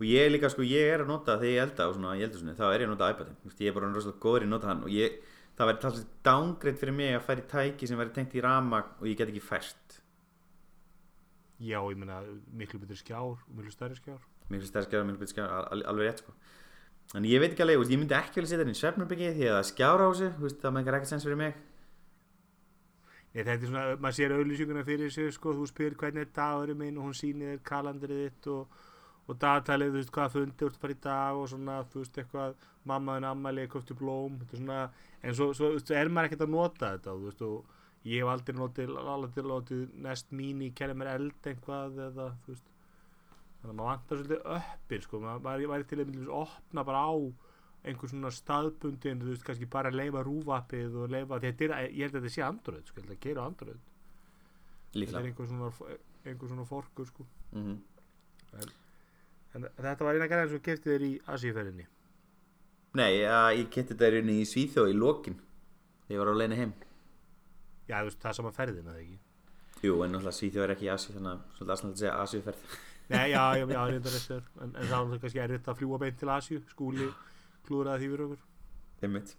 Og 0.00 0.06
ég 0.06 0.26
er 0.26 0.30
líka 0.30 0.50
sko, 0.52 0.62
ég 0.62 0.94
er 0.94 1.04
að 1.04 1.10
nota 1.12 1.38
þegar 1.40 1.54
ég 1.54 1.62
elda 1.64 1.88
og 1.88 1.96
svona 1.96 2.14
í 2.16 2.22
eldhúsinu, 2.24 2.54
þá 2.56 2.66
er 2.68 2.80
ég 2.80 2.86
að 2.88 2.94
nota 2.94 3.10
iPadin 3.14 3.36
ég 3.58 3.68
er 3.68 3.76
bara 3.76 3.90
rosalega 3.92 4.22
góður 4.24 4.46
í 4.46 4.50
nota 4.50 4.70
hann 4.70 4.84
og 4.86 4.94
ég, 4.94 5.18
það 5.58 5.70
væri 5.70 5.82
talsið 5.84 6.06
downgrade 6.24 6.80
fyrir 6.80 6.96
mig 6.96 7.16
að 7.16 7.26
færi 7.26 7.46
tæki 7.50 7.88
sem 7.88 8.00
væri 8.00 8.14
tengt 8.16 8.36
í 8.38 8.44
rama 8.44 8.84
og 9.00 9.10
ég 9.10 9.18
get 9.18 9.28
ekki 9.28 9.44
fært 9.44 9.99
já, 11.60 11.78
ég 11.92 11.98
meina, 12.00 12.20
miklu 12.56 12.80
betur 12.80 12.98
skjár 12.98 13.40
miklu 13.52 13.72
stærri 13.74 13.96
skjár. 13.98 14.20
Miklu 14.50 14.66
stærskjara, 14.66 15.04
miklu 15.06 15.20
betur 15.20 15.34
skjara, 15.34 15.64
al 15.70 15.84
alveg 15.92 16.08
rétt 16.08 16.22
sko. 16.24 16.34
En 17.18 17.26
ég 17.26 17.42
veit 17.42 17.52
ekki 17.52 17.64
alveg, 17.64 17.90
ég 17.90 18.00
myndi 18.00 18.16
ekki 18.16 18.40
vel 18.40 18.46
setja 18.48 18.62
henni 18.62 18.76
í 18.76 18.80
svefnarbyggi 18.80 19.34
því 19.36 19.48
að 19.48 19.56
það 19.58 19.68
skjára 19.70 20.06
á 20.06 20.10
sig, 20.14 20.30
þú 20.36 20.46
veist, 20.46 20.60
það 20.62 20.74
meikar 20.76 20.96
ekkert 20.98 21.10
sens 21.10 21.26
fyrir 21.26 21.40
mig. 21.40 21.58
Nei, 23.30 23.42
þetta 23.44 23.56
er 23.56 23.70
svona, 23.70 23.96
maður 24.02 24.16
sér 24.18 24.34
auðlýsinguna 24.36 24.84
fyrir 24.86 25.10
sig 25.14 25.34
sko, 25.34 25.54
þú 25.58 25.66
spyr 25.70 25.96
hvernig 25.98 26.24
er 26.26 26.32
dagurinn 26.34 26.80
minn 26.80 26.98
og 26.98 27.04
hún 27.08 27.18
sýnir 27.18 27.52
þér 27.54 27.60
kalandrið 27.70 28.22
þitt 28.24 28.48
og, 28.54 28.62
og 29.26 29.34
dagtalið, 29.42 29.92
þú 29.92 30.00
veist, 30.00 30.14
hvað 30.16 30.32
fundi 30.34 30.58
þú 30.58 30.70
ert 30.70 30.80
fara 30.82 30.96
í 30.96 31.00
dag 31.04 31.38
og 31.38 31.46
svona, 31.52 31.76
þú 31.92 32.02
veist, 32.02 32.18
eitthvað 32.18 32.50
mamma 32.90 33.18
en 33.20 33.28
ammali, 33.30 33.68
köftu 33.70 33.94
blóm 33.98 34.40
þetta 34.40 34.56
er 34.56 34.62
svona, 34.64 34.80
en 35.22 35.36
svo, 35.38 35.46
svo 35.54 35.68
að 38.00 38.10
ég 38.10 38.24
hef 38.24 38.32
aldrei 38.32 38.56
notið, 38.56 38.92
aldrei 39.14 39.46
notið 39.46 39.84
nest 40.06 40.32
mín 40.32 40.64
í 40.64 40.70
kenna 40.76 40.96
mér 40.96 41.12
eld 41.14 41.48
eitthvað 41.50 42.00
eða, 42.08 42.26
þú 42.44 42.54
veist. 42.54 42.66
Þannig 43.60 43.70
að 43.70 43.76
maður 43.76 43.90
vantar 43.90 44.20
svolítið 44.20 44.50
öppir, 44.56 45.04
sko. 45.04 45.20
Maður, 45.26 45.66
væri 45.74 45.88
til 45.88 45.98
að 46.00 46.06
myndum 46.08 46.34
opna 46.40 46.84
bara 46.88 47.04
á 47.04 47.12
einhver 47.80 48.12
svona 48.12 48.32
staðbundin, 48.32 49.20
þú 49.20 49.30
veist, 49.34 49.44
kannski 49.44 49.68
bara 49.72 49.92
leifa 49.92 50.24
rúvappið 50.24 50.96
og 51.02 51.12
leifa, 51.12 51.40
þetta 51.44 51.66
er, 51.68 51.76
ég 51.92 52.06
held 52.06 52.16
að 52.16 52.24
þetta 52.24 52.34
sé 52.36 52.44
Android, 52.44 52.88
sko, 52.88 53.00
ég 53.00 53.06
held 53.06 53.16
að 53.16 53.22
gera 53.26 53.44
á 53.44 53.48
Android. 53.48 53.86
Þetta 54.90 54.96
er 54.96 55.04
líklega 55.04 55.30
einhver 55.30 55.50
svona, 55.52 55.96
einhver 56.24 56.52
svona 56.52 56.68
forkur 56.68 57.08
sko. 57.08 57.28
mm 57.52 57.78
en 59.54 59.66
þetta 59.78 60.06
var 60.06 60.18
eina 60.18 60.28
gæðan 60.30 60.52
sem 60.52 60.62
kefti 60.62 60.92
þér 60.92 61.04
í 61.06 61.10
Asíuferðinni 61.30 61.86
Nei, 62.98 63.20
ég 63.22 63.68
geti 63.70 63.94
þetta 63.94 64.18
í 64.34 64.44
Svíþjóð 64.50 64.88
í 64.90 64.94
lokin. 64.98 65.36
Ég 66.10 66.18
var 66.18 66.30
á 66.30 66.34
leiðinni 66.34 66.56
heim 66.58 66.72
já, 67.90 67.96
þú 67.98 68.06
veist, 68.10 68.20
það 68.22 68.30
er 68.30 68.38
sama 68.38 68.54
ferðin, 68.56 68.88
eða 68.92 69.02
ekki? 69.02 69.18
Jú, 69.80 69.98
en 70.04 70.14
náttúrulega 70.14 70.36
Svíþjóð 70.38 70.64
er 70.66 70.72
ekki 70.76 70.86
í 70.86 70.92
Asíu 70.94 71.16
þannig 71.16 71.34
að 71.34 71.44
svolítið 71.58 71.74
aðsnælt 71.74 71.92
að 71.94 72.00
segja 72.00 72.16
Asíuferð 72.24 72.78
Nei, 73.10 73.30
já, 73.32 73.42
já, 73.58 73.64
já, 73.66 73.80
reyndar 73.90 74.12
þess 74.14 74.32
er. 74.36 74.42
En, 74.62 74.74
en 74.78 74.86
það 74.86 75.14
er 75.16 75.20
kannski 75.24 75.40
erfitt 75.42 75.68
að 75.70 75.78
fljúa 75.80 75.98
beint 75.98 76.18
til 76.20 76.28
Asíu 76.30 76.60
skúli 76.70 77.08
klúraði 77.66 78.04
því 78.04 78.10
fyrir 78.12 78.26
okkur. 78.28 78.44
Einmitt. 79.02 79.32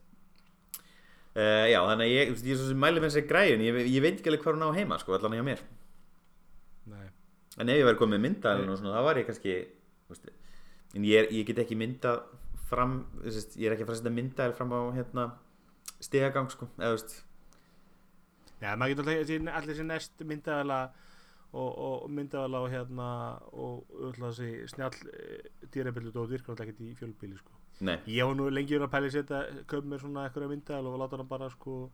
Uh, 1.32 1.70
Já, 1.72 1.78
þannig 1.88 2.10
að 2.10 2.12
ég, 2.12 2.32
ég 2.44 2.52
er 2.52 2.60
svo 2.60 2.68
sem 2.68 2.82
mæli 2.84 3.00
með 3.00 3.14
þessi 3.14 3.30
græjun 3.30 3.64
ég, 3.64 3.78
ég 3.88 4.04
veit 4.04 4.18
ekki 4.18 4.28
alveg 4.28 4.44
hvað 4.44 4.58
hún 4.58 4.66
á 4.68 4.76
heima, 4.76 4.98
sko, 5.00 5.16
allan 5.16 5.38
hjá 5.38 5.46
mér. 5.48 5.62
Nei, 6.92 7.06
En 7.62 7.72
ef 7.72 7.80
ég 7.80 7.88
væri 7.88 8.00
komið 8.02 8.24
myndalinn 8.26 8.74
og 8.74 8.82
svona, 8.82 8.98
þá 8.98 9.08
var 9.08 9.20
ég 9.22 9.30
kannski 9.30 9.56
veist, 10.12 10.28
En 10.92 11.08
ég, 11.08 11.22
er, 11.22 11.32
ég 11.32 11.48
get 11.48 11.62
ekki 11.64 11.78
myndað 11.80 12.26
fram, 12.68 12.98
ég 13.24 13.64
er 13.64 13.78
ekki 13.78 13.86
að 13.86 13.88
fara 13.88 13.96
að 13.96 14.02
setja 14.02 14.16
myndal 14.18 14.52
fram 14.58 14.76
á, 14.76 14.80
hérna, 14.98 15.26
stigagang, 16.04 16.52
sko 16.52 16.68
eða, 16.76 16.98
veist, 16.98 17.16
Já, 18.62 18.76
maður 18.78 18.94
getur 18.94 19.10
alltaf 19.10 19.56
allir, 19.58 19.78
sér 19.80 19.88
nest 19.90 20.24
myndavæla 20.32 20.80
og, 21.52 21.72
og 21.72 22.12
myndavæla 22.14 22.62
og 22.62 22.70
hérna 22.72 23.08
og 23.52 23.96
öll 24.10 24.20
þessi 24.20 24.52
snjall 24.70 24.98
dýrabildu 25.74 26.14
og 26.22 26.30
virkar 26.30 26.54
alltaf 26.54 26.68
ekkert 26.68 26.86
í 26.86 26.94
fjölbíli 27.00 27.40
sko. 27.40 27.58
nei, 27.82 27.98
Ég 28.06 28.28
var 28.30 28.38
nú 28.38 28.50
lengi 28.54 28.78
verið 28.78 28.88
að 28.88 28.94
pæli 28.94 29.12
setja 29.12 29.42
köp 29.72 29.88
mér 29.90 30.04
svona 30.04 30.28
eitthvað 30.28 30.54
myndavæla 30.54 30.94
og 30.94 31.02
láta 31.02 31.18
hana 31.18 31.28
bara 31.28 31.50
sko 31.50 31.90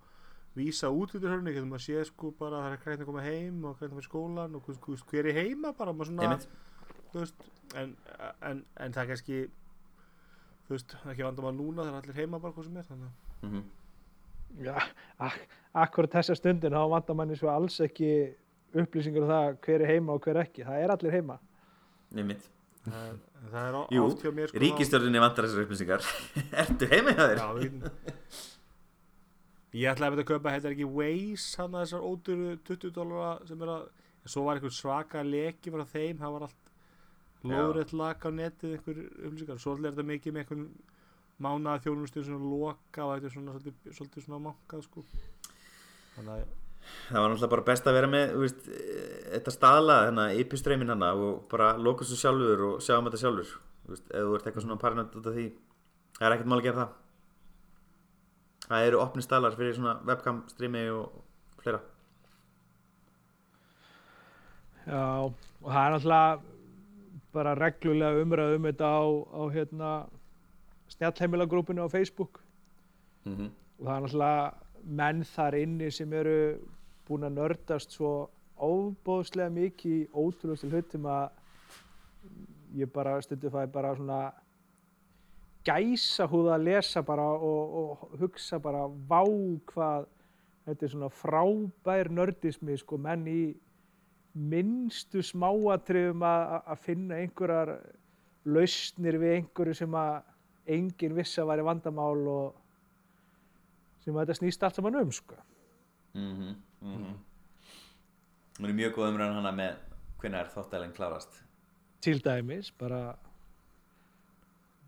vísa 0.58 0.90
út 0.92 1.16
út 1.16 1.24
í 1.24 1.30
hörni, 1.30 1.54
getur 1.56 1.70
maður 1.70 1.86
sé 1.86 2.04
sko 2.10 2.34
bara 2.36 2.64
það 2.66 2.76
er 2.76 2.84
krænt 2.84 3.02
að 3.06 3.10
koma 3.12 3.24
heim 3.24 3.64
og 3.64 3.78
krænt 3.78 3.92
að 3.94 4.00
fyrir 4.00 4.10
skólan 4.10 4.58
og 4.58 4.68
veist, 4.68 5.08
hver 5.12 5.30
er 5.32 5.40
heima 5.40 5.74
bara 5.78 5.94
maður 5.94 6.12
svona, 6.12 6.38
veist 7.14 7.48
en, 7.76 7.96
en, 8.42 8.64
en 8.76 8.94
það 8.96 9.04
er 9.04 9.12
kannski 9.14 9.42
þú 10.68 10.76
veist, 10.76 10.96
það 10.98 11.10
er 11.10 11.16
ekki 11.16 11.28
vandamál 11.30 11.58
núna 11.58 11.86
það 11.86 11.94
er 11.94 12.00
allir 12.02 12.22
heima 12.22 12.42
bara 12.44 12.58
hvað 12.58 12.68
sem 12.68 12.80
er 12.82 12.90
þannig 12.92 13.12
að 13.12 13.50
mm 13.52 13.66
Já, 14.64 14.76
ak 15.22 15.40
akkurat 15.78 16.18
þessa 16.18 16.36
stundin 16.38 16.74
þá 16.74 16.84
vantar 16.90 17.18
manni 17.18 17.38
svo 17.38 17.52
alls 17.54 17.80
ekki 17.86 18.12
upplýsingar 18.78 19.26
um 19.26 19.32
það 19.32 19.58
hver 19.66 19.84
er 19.84 19.92
heima 19.94 20.16
og 20.16 20.26
hver 20.26 20.42
ekki. 20.42 20.66
Það 20.68 20.84
er 20.84 20.94
allir 20.96 21.18
heima. 21.18 21.40
Er 22.18 23.76
Jú, 23.92 24.04
oft 24.06 24.22
hjá 24.24 24.32
mér 24.32 24.52
sko 24.52 24.62
ríkistjórninni 24.64 25.20
vantar 25.22 25.46
þessar 25.48 25.66
upplýsingar 25.66 26.06
Ertu 26.64 26.88
heima 26.90 27.14
hjá 27.14 27.26
þér? 27.28 27.42
Já, 27.42 27.48
Ég 29.78 29.92
ætlaði 29.92 30.08
að 30.08 30.16
veit 30.16 30.22
að 30.24 30.30
kaupa 30.32 30.54
þetta 30.56 30.70
er 30.70 30.76
ekki 30.78 30.88
Waze 30.96 31.60
hann 31.62 31.76
að 31.76 31.84
þessar 31.84 32.06
óduru 32.08 32.54
20 32.70 32.94
dólara 32.96 33.34
sem 33.50 33.66
er 33.66 33.74
að 33.74 33.84
svo 34.28 34.46
var 34.48 34.60
einhver 34.60 34.74
svaka 34.76 35.24
leki 35.28 35.74
frá 35.74 35.84
þeim 35.92 36.22
það 36.24 36.34
var 36.38 36.48
allt 36.48 36.72
lóðrætt 37.48 37.94
lag 38.00 38.24
á 38.24 38.30
netið 38.40 38.78
einhver 38.78 39.04
upplýsingar 39.04 39.62
svo 39.62 39.76
er 39.76 39.84
þetta 39.90 40.08
mikið 40.08 40.36
með 40.38 40.46
einhvern 40.46 40.66
mánaða 41.44 41.84
þjónustu 41.86 42.24
sem 42.26 42.46
loka 42.52 43.06
og 43.06 43.18
þetta 43.18 43.30
er 43.30 43.36
svona 43.36 43.58
svolítið, 43.58 43.98
svolítið 43.98 44.26
svona 44.26 44.44
mankað 44.48 44.86
sko. 44.88 45.04
Þannig 46.16 46.34
að 46.34 46.56
Það 47.08 47.22
var 47.22 47.32
náttúrulega 47.32 47.52
bara 47.52 47.66
best 47.68 47.88
að 47.88 47.96
vera 47.98 48.10
með 48.12 48.34
veist, 48.42 48.68
þetta 49.34 49.54
staðla, 49.54 49.98
þennan 50.08 50.38
ypistreymin 50.42 50.94
hana 50.94 51.10
og 51.20 51.42
bara 51.52 51.74
loka 51.80 52.08
svo 52.08 52.20
sjálfur 52.20 52.64
og 52.68 52.78
sjá 52.84 52.96
um 52.98 53.08
þetta 53.08 53.22
sjálfur. 53.22 53.54
Veist, 53.92 54.08
ef 54.08 54.28
þú 54.28 54.38
ert 54.38 54.48
eitthvað 54.48 54.66
svona 54.66 54.80
paranoid 54.82 55.18
út 55.20 55.30
af 55.30 55.38
því 55.38 55.46
það 56.18 56.28
er 56.28 56.36
ekkert 56.36 56.52
mál 56.52 56.58
að 56.60 56.66
gera 56.68 56.82
það. 56.82 56.96
Það 58.68 58.90
eru 58.90 59.02
opni 59.04 59.24
staðlar 59.24 59.56
fyrir 59.60 59.78
svona 59.78 59.96
webcam 60.08 60.42
streymi 60.52 60.84
og 60.92 61.22
fleira. 61.64 61.82
Já, 64.88 65.04
og 65.28 65.68
það 65.68 65.82
er 65.84 65.96
náttúrulega 65.96 66.56
bara 67.38 67.56
reglulega 67.60 68.24
umræð 68.24 68.56
um 68.58 68.68
þetta 68.70 68.88
á, 68.88 69.04
á 69.12 69.42
hérna, 69.54 69.92
snjallheimilagrúpinu 70.96 71.86
á 71.86 71.90
Facebook 71.90 72.42
mm 73.26 73.36
-hmm. 73.36 73.50
og 73.80 73.86
það 73.86 73.96
er 73.96 74.02
náttúrulega 74.02 74.54
menn 74.84 75.24
þar 75.24 75.56
inni 75.56 75.92
sem 75.92 76.14
eru 76.14 76.60
búin 77.08 77.24
að 77.24 77.38
nördast 77.38 77.92
svo 77.92 78.30
óbóðslega 78.58 79.50
mikið 79.50 79.92
í 79.92 80.08
ótrúlustu 80.14 80.70
hlutum 80.70 81.06
að 81.06 81.30
ég 82.76 82.92
bara 82.94 83.22
stundu 83.22 83.50
fæði 83.50 83.72
bara 83.72 83.96
svona 83.96 84.34
gæsa 85.68 86.28
húða 86.28 86.56
að 86.56 86.64
lesa 86.64 87.02
bara 87.02 87.24
og, 87.24 87.76
og 87.80 88.20
hugsa 88.20 88.60
bara 88.60 88.88
vá 88.88 89.24
hvað 89.72 90.08
þetta 90.66 90.86
er 90.86 90.92
svona 90.92 91.10
frábær 91.10 92.10
nördismi 92.12 92.78
sko 92.78 92.98
menn 92.98 93.28
í 93.28 93.42
minnstu 94.38 95.24
smáatriðum 95.26 96.24
að 96.28 96.82
finna 96.84 97.22
einhverjar 97.24 97.78
lausnir 98.46 99.18
við 99.22 99.38
einhverju 99.38 99.78
sem 99.82 99.96
að 99.98 100.20
enginn 100.68 101.16
vissi 101.18 101.42
að 101.42 101.52
væri 101.52 101.66
vandamál 101.68 102.28
og 102.28 102.56
sem 104.04 104.16
að 104.16 104.26
þetta 104.26 104.40
snýst 104.40 104.64
allt 104.64 104.76
saman 104.76 105.02
um 105.02 105.12
sko. 105.12 105.36
mm 106.14 106.34
-hmm. 106.36 106.56
mm 106.82 106.96
-hmm. 106.96 107.16
Mér 108.60 108.70
er 108.70 108.74
mjög 108.74 108.94
góð 108.94 109.10
umræðan 109.10 109.36
hana 109.36 109.52
með 109.52 109.76
hvernig 110.20 110.40
er 110.40 110.48
þóttælinn 110.56 110.94
klárast 110.94 111.44
til 112.02 112.22
dæmis 112.24 112.72
bara 112.72 113.16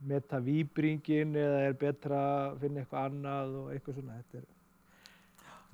meta 0.07 0.39
výbringin 0.39 1.36
eða 1.36 1.63
er 1.67 1.75
betra 1.80 2.19
að 2.19 2.61
finna 2.63 2.84
eitthvað 2.84 3.07
annað 3.09 3.55
og 3.59 3.71
eitthvað 3.73 3.97
svona 3.97 4.19
þetta 4.19 4.39
er, 4.39 4.45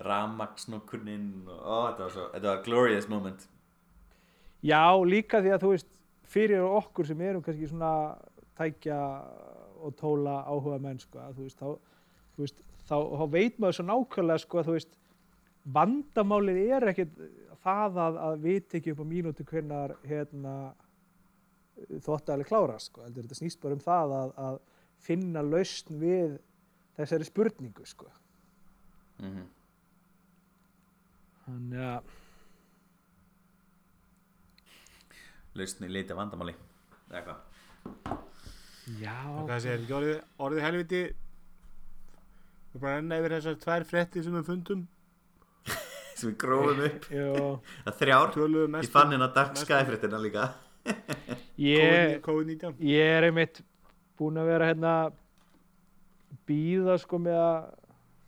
rafmagsnokkunin 0.07 1.27
og 1.53 1.83
þetta 1.89 2.03
var 2.03 2.15
svo, 2.15 2.29
þetta 2.33 2.47
var 2.49 2.63
glorious 2.65 3.09
moment 3.11 3.45
já 4.65 4.81
líka 5.05 5.43
því 5.45 5.53
að 5.53 5.65
þú 5.65 5.73
veist 5.75 5.91
fyrir 6.35 6.65
okkur 6.65 7.11
sem 7.11 7.21
erum 7.21 7.45
kannski 7.45 7.69
svona 7.69 7.91
tækja 8.57 8.99
og 9.85 9.95
tóla 9.99 10.39
áhuga 10.49 10.79
menn 10.81 10.99
sko, 11.01 11.21
að, 11.21 11.41
veist, 11.43 11.61
þá, 11.61 11.99
veist, 12.39 12.61
þá, 12.85 12.95
þá 12.95 13.25
veit 13.33 13.59
maður 13.59 13.77
svo 13.79 13.85
nákvæmlega 13.89 14.43
sko, 14.43 14.61
að, 14.61 14.71
veist, 14.75 14.97
vandamálið 15.75 16.61
er 16.77 16.87
ekkit 16.91 17.13
það 17.65 18.01
að, 18.03 18.19
að 18.27 18.43
vita 18.43 18.77
ekki 18.79 18.93
upp 18.93 19.01
á 19.01 19.07
mínútu 19.09 19.45
hvernar 19.49 19.95
hérna, 20.05 20.55
þóttæli 22.05 22.45
klárast 22.47 22.91
sko. 22.91 23.05
þetta 23.15 23.37
snýst 23.37 23.61
bara 23.63 23.77
um 23.77 23.83
það 23.83 24.13
að, 24.19 24.35
að 24.47 24.59
finna 25.05 25.43
lausn 25.45 25.97
við 26.01 26.37
þessari 26.95 27.27
spurningu 27.27 27.87
sko. 27.89 28.11
mm 29.19 29.31
-hmm. 29.31 29.49
þannig 31.47 31.83
að 31.89 32.13
lausn 35.55 35.87
í 35.87 35.91
leiti 35.91 36.15
vandamáli 36.15 36.55
eða 37.09 37.21
hvað 37.27 38.33
já, 39.01 39.15
hvað 39.45 39.61
segir 39.63 39.79
ekki 39.79 39.95
orðið, 39.99 40.17
orðið 40.45 40.65
helviti 40.65 41.01
við 42.73 42.83
bara 42.83 42.99
enna 43.01 43.19
yfir 43.21 43.35
þessar 43.37 43.57
tvær 43.63 43.87
frétti 43.89 44.23
sem 44.25 44.35
við 44.35 44.45
fundum. 44.49 44.83
Sem 46.15 46.29
við 46.29 46.35
grófum 46.45 46.83
upp. 46.85 47.07
Það 47.09 47.97
þrjár, 48.01 48.37
ég 48.39 48.69
mest 48.75 48.93
fann 48.93 49.11
hérna 49.11 49.27
dark 49.35 49.57
sky 49.59 49.81
fréttina 49.87 50.19
líka. 50.21 50.49
Ég, 51.59 52.19
COVID-19. 52.23 52.77
ég 52.85 53.15
er 53.17 53.25
einmitt 53.27 53.63
búinn 54.19 54.37
að 54.39 54.51
vera 54.51 54.69
hérna 54.69 54.93
býða 56.45 56.99
sko 57.01 57.19
með 57.19 57.39
að 57.41 57.57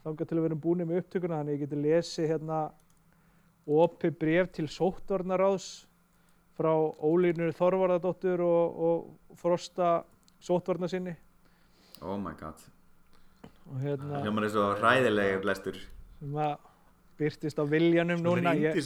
þanga 0.08 0.28
til 0.28 0.38
að 0.38 0.45
vera 0.47 0.60
búin 0.66 0.84
með 0.88 1.01
upptökuna 1.03 1.39
þannig 1.39 1.53
að 1.53 1.58
ég 1.58 1.64
geti 1.66 1.82
lesið 1.84 2.30
hérna 2.32 2.60
opi 3.68 4.12
bref 4.16 4.51
til 4.55 4.68
sóttvarnaráðs 4.72 5.68
frá 6.58 6.72
Ólínu 6.74 7.51
Þorvarðardóttur 7.55 8.41
og, 8.41 8.80
og 8.88 9.38
Frosta 9.38 9.91
sóttvarna 10.43 10.89
sinni. 10.91 11.15
Oh 12.01 12.17
my 12.21 12.33
god, 12.39 12.61
og 13.67 13.79
hérna 13.81 14.21
hljómar 14.23 14.45
er 14.47 14.53
svo 14.53 14.65
hræðilega 14.77 15.39
blestur 15.41 15.79
sem 16.19 16.35
að 16.41 16.57
byrtist 17.17 17.57
á 17.57 17.65
viljanum 17.65 18.21
Sko, 18.21 18.27
núna 18.27 18.53
það 18.53 18.65
ég, 18.67 18.77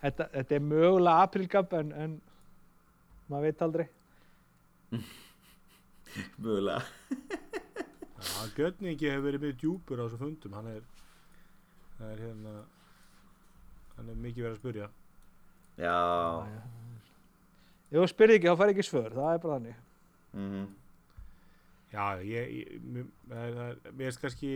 þetta, 0.00 0.28
þetta 0.32 0.56
er 0.56 0.64
mögulega 0.64 1.26
aprilgab 1.26 1.76
en, 1.80 1.92
en 1.92 2.16
maður 3.28 3.50
veit 3.50 3.64
aldrei. 3.66 3.86
Mögulega. 6.38 6.82
Götningi 8.54 9.10
hefur 9.10 9.24
verið 9.26 9.42
mjög 9.44 9.56
djúpur 9.60 10.00
á 10.00 10.04
þessu 10.06 10.20
fundum. 10.20 10.54
Hann 10.56 10.70
er 10.70 10.84
það 11.98 12.12
er 12.14 12.22
hérna 12.24 12.54
hann 13.96 14.10
er 14.10 14.16
mikið 14.18 14.46
verið 14.46 14.54
að 14.54 14.62
spurja 14.62 14.88
já. 15.78 15.98
Ef 17.90 18.00
þú 18.00 18.06
spyrði 18.10 18.38
ekki 18.38 18.50
þá 18.50 18.60
fær 18.60 18.72
ekki 18.72 18.86
svör, 18.86 19.12
það 19.14 19.30
er 19.30 19.44
bara 19.44 19.58
þannig. 19.58 19.84
Mm 20.34 20.64
Já, 21.94 22.06
ég, 22.26 22.80
mér, 22.82 23.06
er- 23.30 23.58
er- 23.68 23.92
finnst 24.00 24.20
kannski 24.24 24.52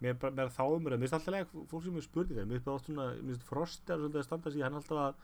mér 0.00 0.14
er 0.14 0.20
bara 0.22 0.34
mér 0.38 0.52
þá 0.54 0.62
umræð, 0.72 0.96
mér 0.98 1.04
finnst 1.04 1.16
alltaf 1.18 1.34
lega 1.34 1.64
fólk 1.72 1.84
sem 1.84 1.96
er 2.00 2.06
spurning 2.06 2.38
það, 2.38 2.46
mér 2.48 2.56
finnst 2.58 2.68
bara 2.68 2.78
oft 2.80 2.88
svona 2.88 3.08
mér 3.18 3.32
finnst 3.32 3.48
Frost 3.48 3.90
er 3.90 3.98
svolítið 4.02 4.20
að 4.22 4.28
standa 4.28 4.52
sig, 4.54 4.62
hann 4.64 4.78
alltaf 4.78 5.02
að 5.04 5.14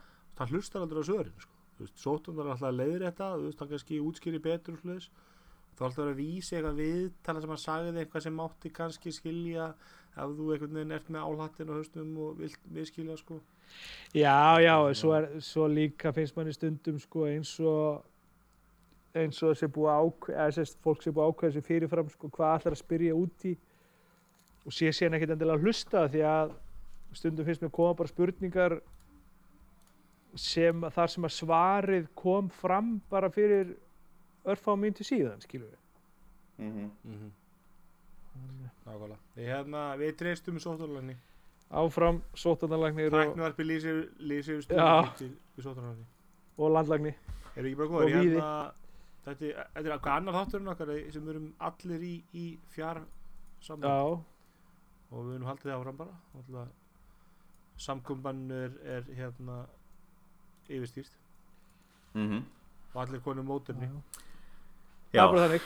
hann 0.40 0.50
hlustar 0.52 0.82
aldrei 0.84 1.00
á 1.00 1.08
svörin, 1.08 1.36
sko, 1.40 1.54
þú 1.78 1.86
veist, 1.86 2.00
sótundar 2.04 2.48
er 2.48 2.54
alltaf 2.56 2.68
að 2.72 2.78
leiðir 2.82 3.04
þetta, 3.08 3.28
þú 3.38 3.46
veist, 3.48 3.62
hann 3.62 3.72
kannski 3.74 4.00
útskýri 4.02 4.42
betur 4.44 4.74
og 4.76 4.82
sluðis 4.82 5.08
þú 5.74 5.86
ætti 5.88 5.98
að 5.98 6.04
vera 6.04 6.12
að 6.14 6.20
vísa 6.20 6.54
eitthvað 6.58 6.80
viðtala 6.84 7.40
sem 7.42 7.50
hann 7.54 7.62
sagði 7.64 8.02
eitthvað 8.04 8.22
sem 8.28 8.36
mátti 8.38 8.70
kannski 8.76 9.12
skilja 9.16 9.64
ef 10.14 10.34
þú 10.38 10.44
einhvern 10.54 10.76
veginn 10.78 10.94
ert 10.94 11.08
með 11.10 11.24
álhattin 11.26 11.70
á 11.70 11.74
haustum 11.74 12.12
og 12.22 12.36
vilt 12.38 12.68
miskilja 12.70 13.16
sko. 13.18 13.40
Já, 14.14 14.60
já, 14.62 14.74
svo, 14.94 15.10
er, 15.18 15.26
svo 15.42 15.66
líka 15.66 16.12
finnst 16.14 16.36
manni 16.36 16.52
stundum 16.54 17.00
sko 17.02 17.24
eins 17.26 17.56
og 17.58 18.04
eins 19.14 19.42
og 19.42 19.52
þessi 19.52 19.68
búið 19.74 19.92
ákveða, 19.94 20.40
eða 20.42 20.56
sérst 20.56 20.80
fólk 20.82 21.04
sem 21.04 21.14
búið 21.14 21.30
ákveða 21.30 21.52
þessi 21.52 21.68
fyrirfram 21.68 22.10
sko 22.10 22.30
hvað 22.34 22.56
ætlar 22.58 22.76
að 22.76 22.82
spyrja 22.82 23.18
út 23.18 23.46
í 23.46 23.54
og 24.64 24.74
sé 24.74 24.90
síðan 24.96 25.18
ekkert 25.18 25.34
endilega 25.36 25.60
að 25.60 25.68
hlusta 25.68 26.04
því 26.10 26.24
að 26.30 26.54
stundum 27.14 27.46
finnst 27.46 27.62
mér 27.62 27.72
koma 27.74 27.98
bara 27.98 28.10
spurningar 28.10 28.76
sem 30.40 30.86
þar 30.96 31.12
sem 31.12 31.28
að 31.28 31.36
svarið 31.36 32.08
kom 32.18 32.48
fram 32.50 32.96
bara 33.10 33.30
fyrir 33.30 33.76
örfá 34.44 34.74
mínúti 34.74 35.06
síðan, 35.06 35.40
skilur 35.44 35.70
við. 35.70 35.80
Mhm. 36.66 36.90
mm 37.04 37.32
Nákvæmlega 38.84 39.16
Við, 39.36 39.46
hérna, 39.46 39.82
við 39.96 40.16
treystum 40.18 40.58
sóttarlækni 40.60 41.14
Áfram 41.74 42.20
sótarnalæknir 42.34 43.14
og, 43.14 43.20
Tæknivarpi 43.30 43.64
lýsir, 43.66 44.00
lýsir 44.18 44.60
stundum 44.62 45.08
til 45.18 45.30
við 45.56 45.68
sóttarlækni 45.68 46.04
og 46.58 46.70
landlækni. 46.70 47.14
Erum 47.56 47.66
ekki 47.66 47.78
bara 47.78 48.06
víði. 48.06 48.34
Hérna, 48.34 48.50
þetta, 49.24 49.44
er- 49.50 49.68
þetta 49.74 49.92
er 49.94 49.98
hvað 50.04 50.16
annar 50.18 50.34
þátturinn 50.38 50.72
okkar 50.74 50.92
sem 51.12 51.22
við 51.26 51.30
erum 51.34 51.48
allir 51.68 52.00
í, 52.04 52.14
í 52.34 52.44
fjár 52.74 53.00
saman 53.60 53.88
Já, 53.88 54.00
og 55.10 55.24
við 55.28 55.34
erum 55.36 55.46
haldið 55.48 55.72
áfram 55.76 55.96
bara. 55.96 56.14
Alltaf, 56.34 56.68
samkumban 57.78 58.42
er, 58.54 58.74
er 58.96 59.02
hérna 59.18 59.64
yfirstýrt. 60.68 61.10
Mhm. 62.14 62.44
og 62.94 63.00
allir 63.02 63.20
konum 63.24 63.46
móturni 63.46 63.88
já. 63.88 63.94
Já, 65.12 65.22
Það 65.22 65.24
er 65.24 65.32
bara 65.34 65.46
þannig. 65.48 65.62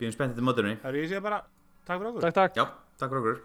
býðum 0.00 0.12
spenntið 0.16 0.34
til 0.34 0.44
móturni 0.48 0.72
Það 0.82 0.88
er 0.88 0.96
ég 0.98 1.08
sé 1.12 1.20
bara, 1.22 1.38
takk 1.86 2.00
fyrir 2.00 2.08
okkur. 2.10 2.20
Takk, 2.26 2.34
takk. 2.34 2.56
Já, 2.56 2.64
takk 2.98 3.10
fyrir 3.12 3.20
okkur 3.22 3.42